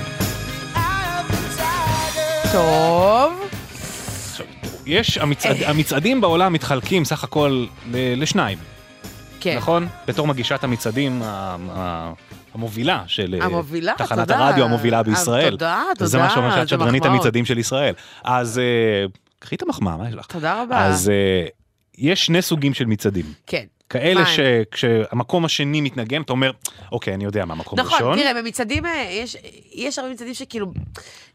[2.52, 3.34] טוב.
[4.86, 5.70] יש, המצעד, אה.
[5.70, 8.58] המצעדים בעולם מתחלקים סך הכל ל- לשניים.
[9.40, 9.58] כן.
[9.58, 9.88] נכון?
[10.08, 12.14] בתור מגישת המצעדים ה- ה-
[12.54, 14.38] המובילה של אה, המובילה, תחנת תודה.
[14.48, 15.46] הרדיו המובילה בישראל.
[15.46, 17.06] אה, תודה, זה תודה, מה שאומר שאת שדרנית.
[17.06, 17.94] המצעדים של ישראל.
[18.24, 18.64] אז אה,
[19.40, 20.26] קחי את המחמאה, מה יש לך?
[20.26, 20.86] תודה רבה.
[20.86, 21.12] אז
[21.98, 23.26] יש שני סוגים של מצעדים.
[23.48, 23.64] כן.
[23.90, 26.52] כאלה שכשהמקום השני מתנגן, אתה אומר,
[26.92, 28.20] אוקיי, אני יודע מה המקום נכון, הראשון.
[28.20, 29.36] תראה, במצעדים, אה, יש-
[29.74, 30.68] יש הרבה מצעדים שכאילו...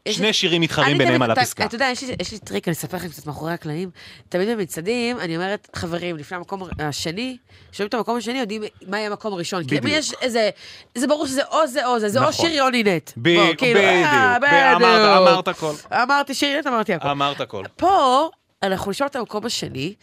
[0.09, 1.65] שני שירים מתחרים ביניהם על הפסקה.
[1.65, 3.91] אתה יודע, יש לי- יש לי טריק, אני אספר לכם קצת מאחורי הקלעים.
[4.29, 7.37] תמיד במצעדים, אני אומרת, חברים, לפני המקום השני,
[7.73, 9.65] שומעים את המקום השני, יודעים מה יהיה המקום הראשון.
[9.65, 9.85] כי בדיוק.
[9.99, 10.51] יש איזה,
[10.95, 12.47] זה ברור שזה או זה או זה, זה או נכון.
[12.47, 13.13] שיר יוני נט.
[13.17, 14.53] ב- בוא, כאילו, אה, בדיוק,
[14.83, 14.93] בדיוק.
[15.19, 15.73] אמרת הכל.
[15.93, 17.09] אמרתי שיר נט, אמרתי הכל.
[17.09, 17.65] אמרת הכל.
[17.77, 18.29] פה
[18.63, 19.95] אנחנו נשמע את המקום השני,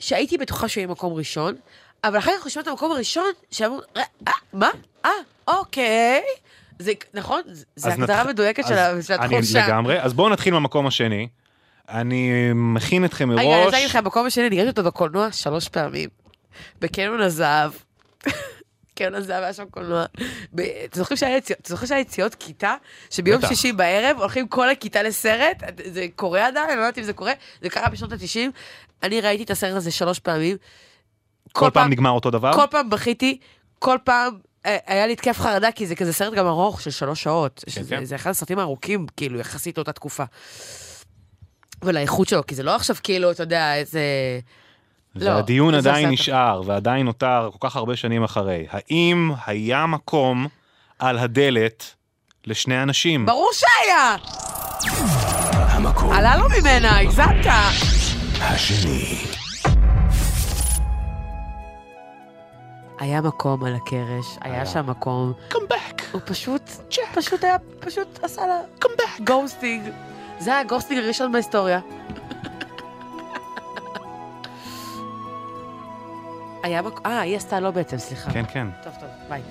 [0.00, 1.54] שהייתי בטוחה שהוא יהיה מקום ראשון,
[2.04, 4.70] אבל אחר כך אנחנו נשמע את המקום הראשון, שאמרו, "אה, אה, מה?
[5.04, 5.10] אה,
[5.48, 6.22] אוקיי.
[6.78, 7.40] זה, נכון?
[7.46, 9.66] אז הגדרה מדויקת של אז ה- של אני התחושה.
[9.66, 10.00] לגמרי.
[10.02, 11.28] אז בואו נתחיל מהמקום השני.
[11.88, 13.40] אני מכין אתכם מראש.
[13.40, 16.08] רגע, אני רוצה להגיד לך, במקום השני, אני ראיתי אותו בקולנוע שלוש פעמים.
[16.80, 17.72] בקניון הזהב.
[18.94, 20.04] קניון הזהב היה שם קולנוע.
[20.54, 20.62] אתם
[20.98, 21.16] זוכרים
[21.86, 22.74] שהיה יציאות- כיתה,
[23.10, 23.40] שביום.
[23.48, 25.56] שישי בערב הולכים כל הכיתה לסרט?
[25.84, 26.66] זה קורה עדיין?
[26.70, 27.32] אני לא יודעת אם זה קורה.
[27.62, 28.50] זה קרה בשנות ה-90.
[29.02, 30.56] אני ראיתי את הסרט הזה שלוש פעמים.
[31.52, 32.52] כל פעם נגמר אותו דבר?
[32.52, 33.38] כל פעם בכיתי,
[33.78, 34.34] כל פעם
[34.66, 37.64] אה, היה לי התקף חרדה, כי זה כזה סרט גם ארוך של שלוש שעות.
[37.68, 38.04] שזה- כן.
[38.04, 40.24] זה אחד הסרטים הארוכים, כאילו, יחסית לאותה תקופה.
[41.82, 44.00] ולאיכות שלו, כי זה לא עכשיו כאילו, אתה יודע, איזה...
[45.16, 48.66] לא, והדיון זה עדיין נשאר, ועדיין נותר כל כך הרבה שנים אחרי.
[48.70, 50.46] האם היה מקום
[50.98, 51.94] על הדלת
[52.46, 53.26] לשני אנשים?
[53.26, 54.16] ברור שהיה!
[55.70, 57.46] המקום עלה לו ממנה, הגזמת.
[58.40, 59.16] השני.
[62.98, 65.32] היה מקום על הקרש, היה שם מקום.
[65.50, 66.02] Come back.
[66.12, 66.70] הוא פשוט,
[67.14, 68.60] פשוט היה, פשוט עשה לה...
[68.84, 69.22] Come back.
[69.24, 69.90] ghosting.
[70.38, 71.80] זה היה ה ghosting הראשון בהיסטוריה.
[76.64, 78.30] היה מקום, אה, היא עשתה לו בעצם, סליחה.
[78.32, 78.66] כן, כן.
[78.84, 79.42] טוב, טוב, ביי.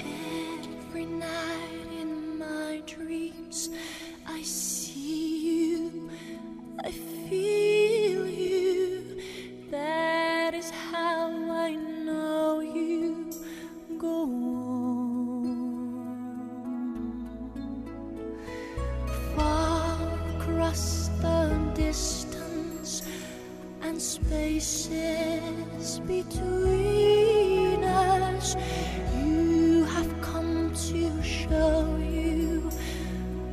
[31.49, 32.69] Show you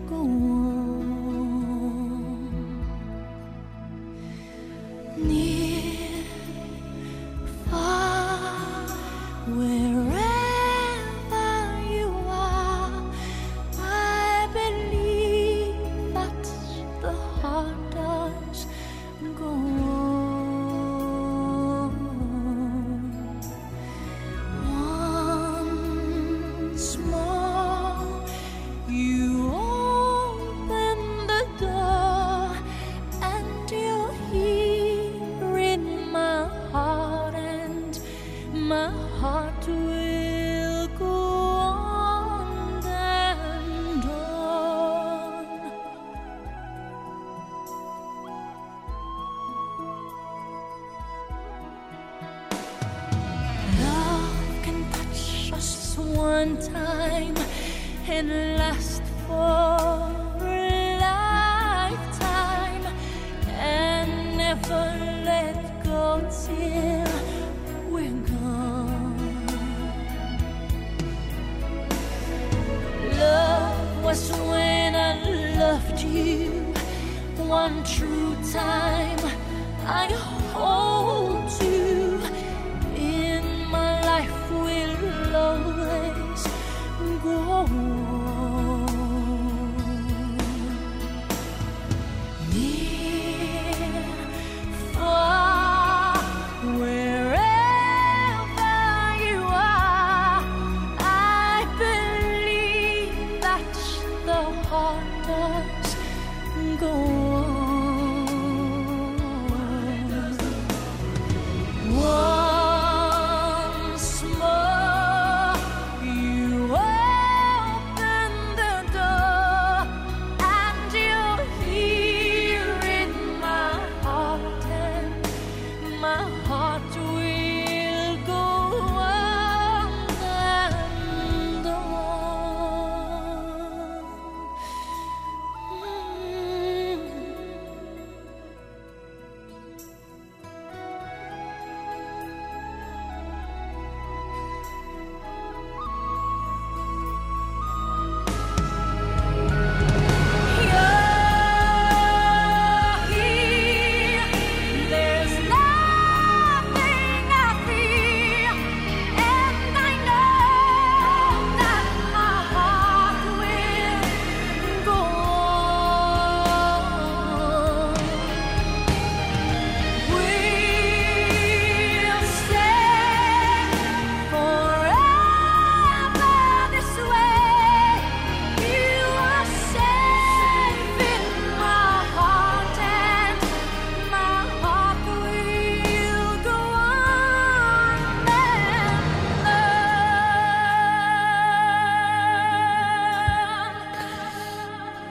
[0.08, 0.75] go on.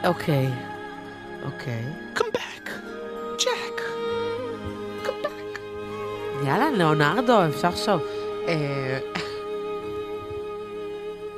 [0.05, 0.47] אוקיי.
[1.45, 1.83] אוקיי.
[2.15, 2.69] Come back,
[3.39, 3.81] Jack.
[6.45, 8.01] יאללה, ליאונרדו, אפשר לחשוב.
[8.47, 8.99] אה,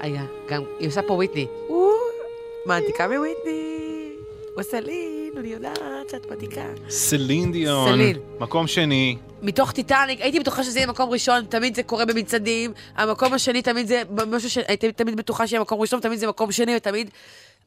[0.04, 1.48] רגע, גם, היא עושה פה וויטני.
[2.66, 4.10] מעתיקה מוויטני.
[4.60, 6.62] וסלין, אני יודעת שאת מעתיקה.
[6.90, 7.90] סלין דיון.
[7.94, 8.18] סלין.
[8.40, 9.18] מקום שני.
[9.42, 12.74] מתוך טיטניק, הייתי בטוחה שזה יהיה מקום ראשון, תמיד זה קורה במצעדים.
[12.96, 16.76] המקום השני תמיד זה משהו שהייתי תמיד בטוחה שיהיה מקום ראשון, תמיד זה מקום שני,
[16.76, 17.10] ותמיד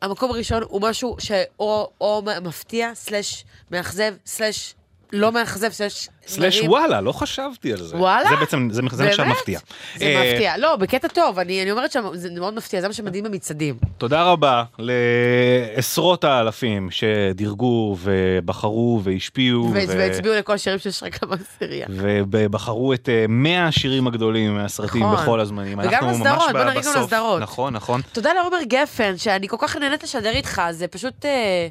[0.03, 4.75] המקום הראשון הוא משהו שאו או מפתיע, סלאש מאכזב, סלאש
[5.13, 6.61] לא מאכזב, סלאש סלאש.
[6.61, 7.97] וואלה, לא חשבתי על זה.
[7.97, 8.31] וואלה?
[8.31, 9.25] זה בעצם, זה נחשב?
[9.25, 9.59] מפתיע.
[9.97, 10.57] זה אה, מפתיע.
[10.59, 13.75] לא, בקטע טוב, אני אני אומרת שזה מאוד מפתיע, זה מה שמדהים במצעדים.
[13.99, 19.73] תודה רבה לעשרות האלפים שדירגו ובחרו והשפיעו.
[19.89, 21.87] והצביעו לכל השירים של שרקה בעשירייה.
[21.91, 25.17] ובחרו את אה, 100 השירים הגדולים מהסרטים נכון.
[25.17, 25.79] בכל הזמנים.
[25.79, 27.03] וגם לסדרות, בוא נריב גם.
[27.03, 27.43] לסדרות.
[27.43, 28.01] נכון, נכון.
[28.13, 31.69] תודה לעומר גפן, שאני כל כך נהנית לשדר איתך, זה פשוט אה,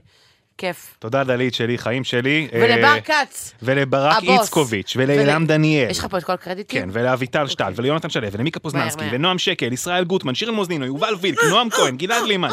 [0.60, 0.96] כיף.
[1.00, 2.48] תודה דלית שלי, חיים שלי.
[2.54, 3.54] אה, ולבר כץ.
[3.62, 4.24] ולברק.
[4.24, 5.90] איצקוביץ', ולאילם ול- דניאל.
[5.90, 6.82] יש לך פה את כל הקרדיטים?
[6.82, 9.04] כן, ולאביטל שטל, וליונתן שלו, ולמיקה פוזננסקי.
[9.12, 12.50] ונועם שקל, ישראל גוטמן, שירן מוזנינו, יובל וילק, נועם כהן, גלעד לימן,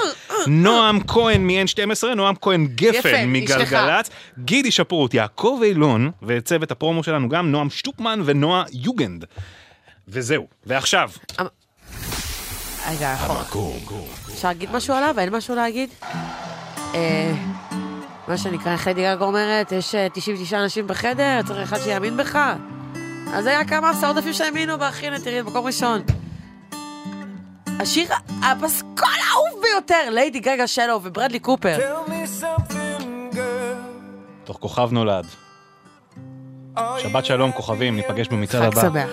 [0.47, 7.51] נועם כהן מ-N12, נועם כהן גפן מגלגלצ, גידי שפרוט, יעקב אילון, וצוות הפרומו שלנו גם
[7.52, 9.25] נועם שטופמן ונועה יוגנד.
[10.09, 11.10] וזהו, ועכשיו,
[12.91, 13.43] רגע, אחורה.
[14.35, 15.15] אפשר להגיד משהו עליו?
[15.18, 15.91] אין משהו להגיד?
[18.26, 22.16] אה, מה שנקרא, איך ליידי גגה אומרת, יש אה, 99 אנשים בחדר, צריך אחד שיאמין
[22.16, 22.38] בך.
[23.32, 26.02] אז היה כמה עשרות אלפים שהאמינו בה, אחי, תראי, מקום ראשון.
[27.80, 28.08] השיר
[28.42, 31.78] הפסקול האהוב ביותר, ליידי גגה שלו וברדלי קופר.
[34.44, 35.26] תוך כוכב נולד.
[36.98, 38.90] שבת שלום כוכבים, ניפגש במצעד חג הבא.
[38.90, 39.10] שמח.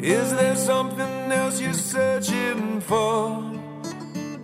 [0.00, 1.17] Is there something
[1.68, 3.42] you're searching for?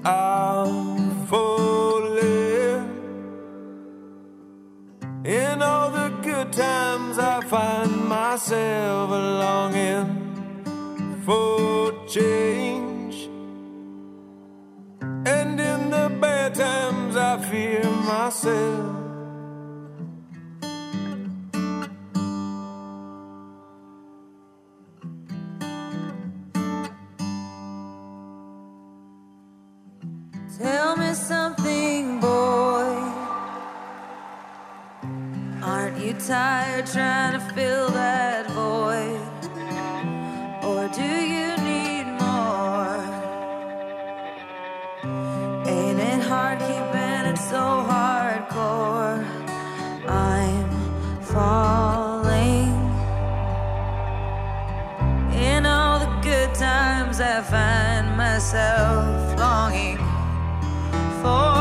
[0.04, 2.84] I'm falling.
[5.24, 10.10] In all the good times, I find myself longing
[11.24, 13.16] for change.
[15.34, 19.03] And in the bad times, I fear myself.
[36.26, 39.20] Tired trying to fill that void?
[40.64, 42.96] Or do you need more?
[45.66, 49.22] Ain't it hard keeping it so hardcore?
[50.08, 50.70] I'm
[51.20, 52.72] falling.
[55.34, 59.98] In all the good times, I find myself longing
[61.20, 61.53] for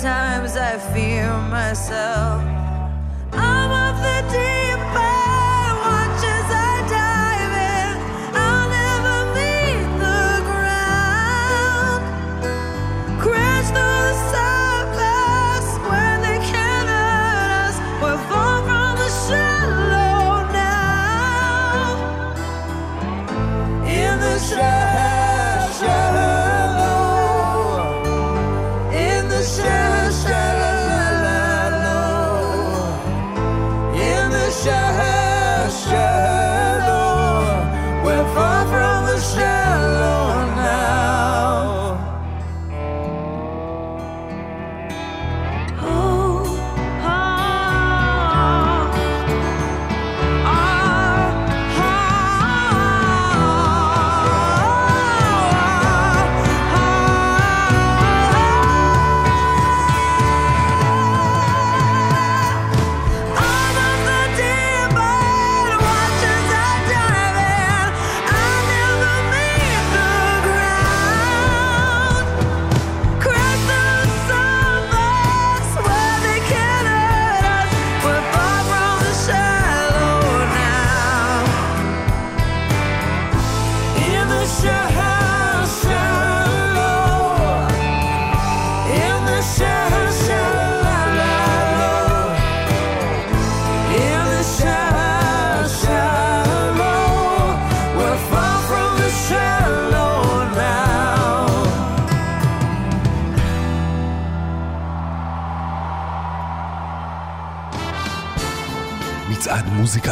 [0.00, 2.57] times, I fear myself.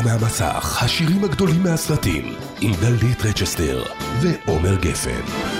[0.02, 3.82] מוזיקה מהמסך, השירים הגדולים מהסרטים, עם דלית רצ'סטר
[4.20, 5.55] ועומר גפן.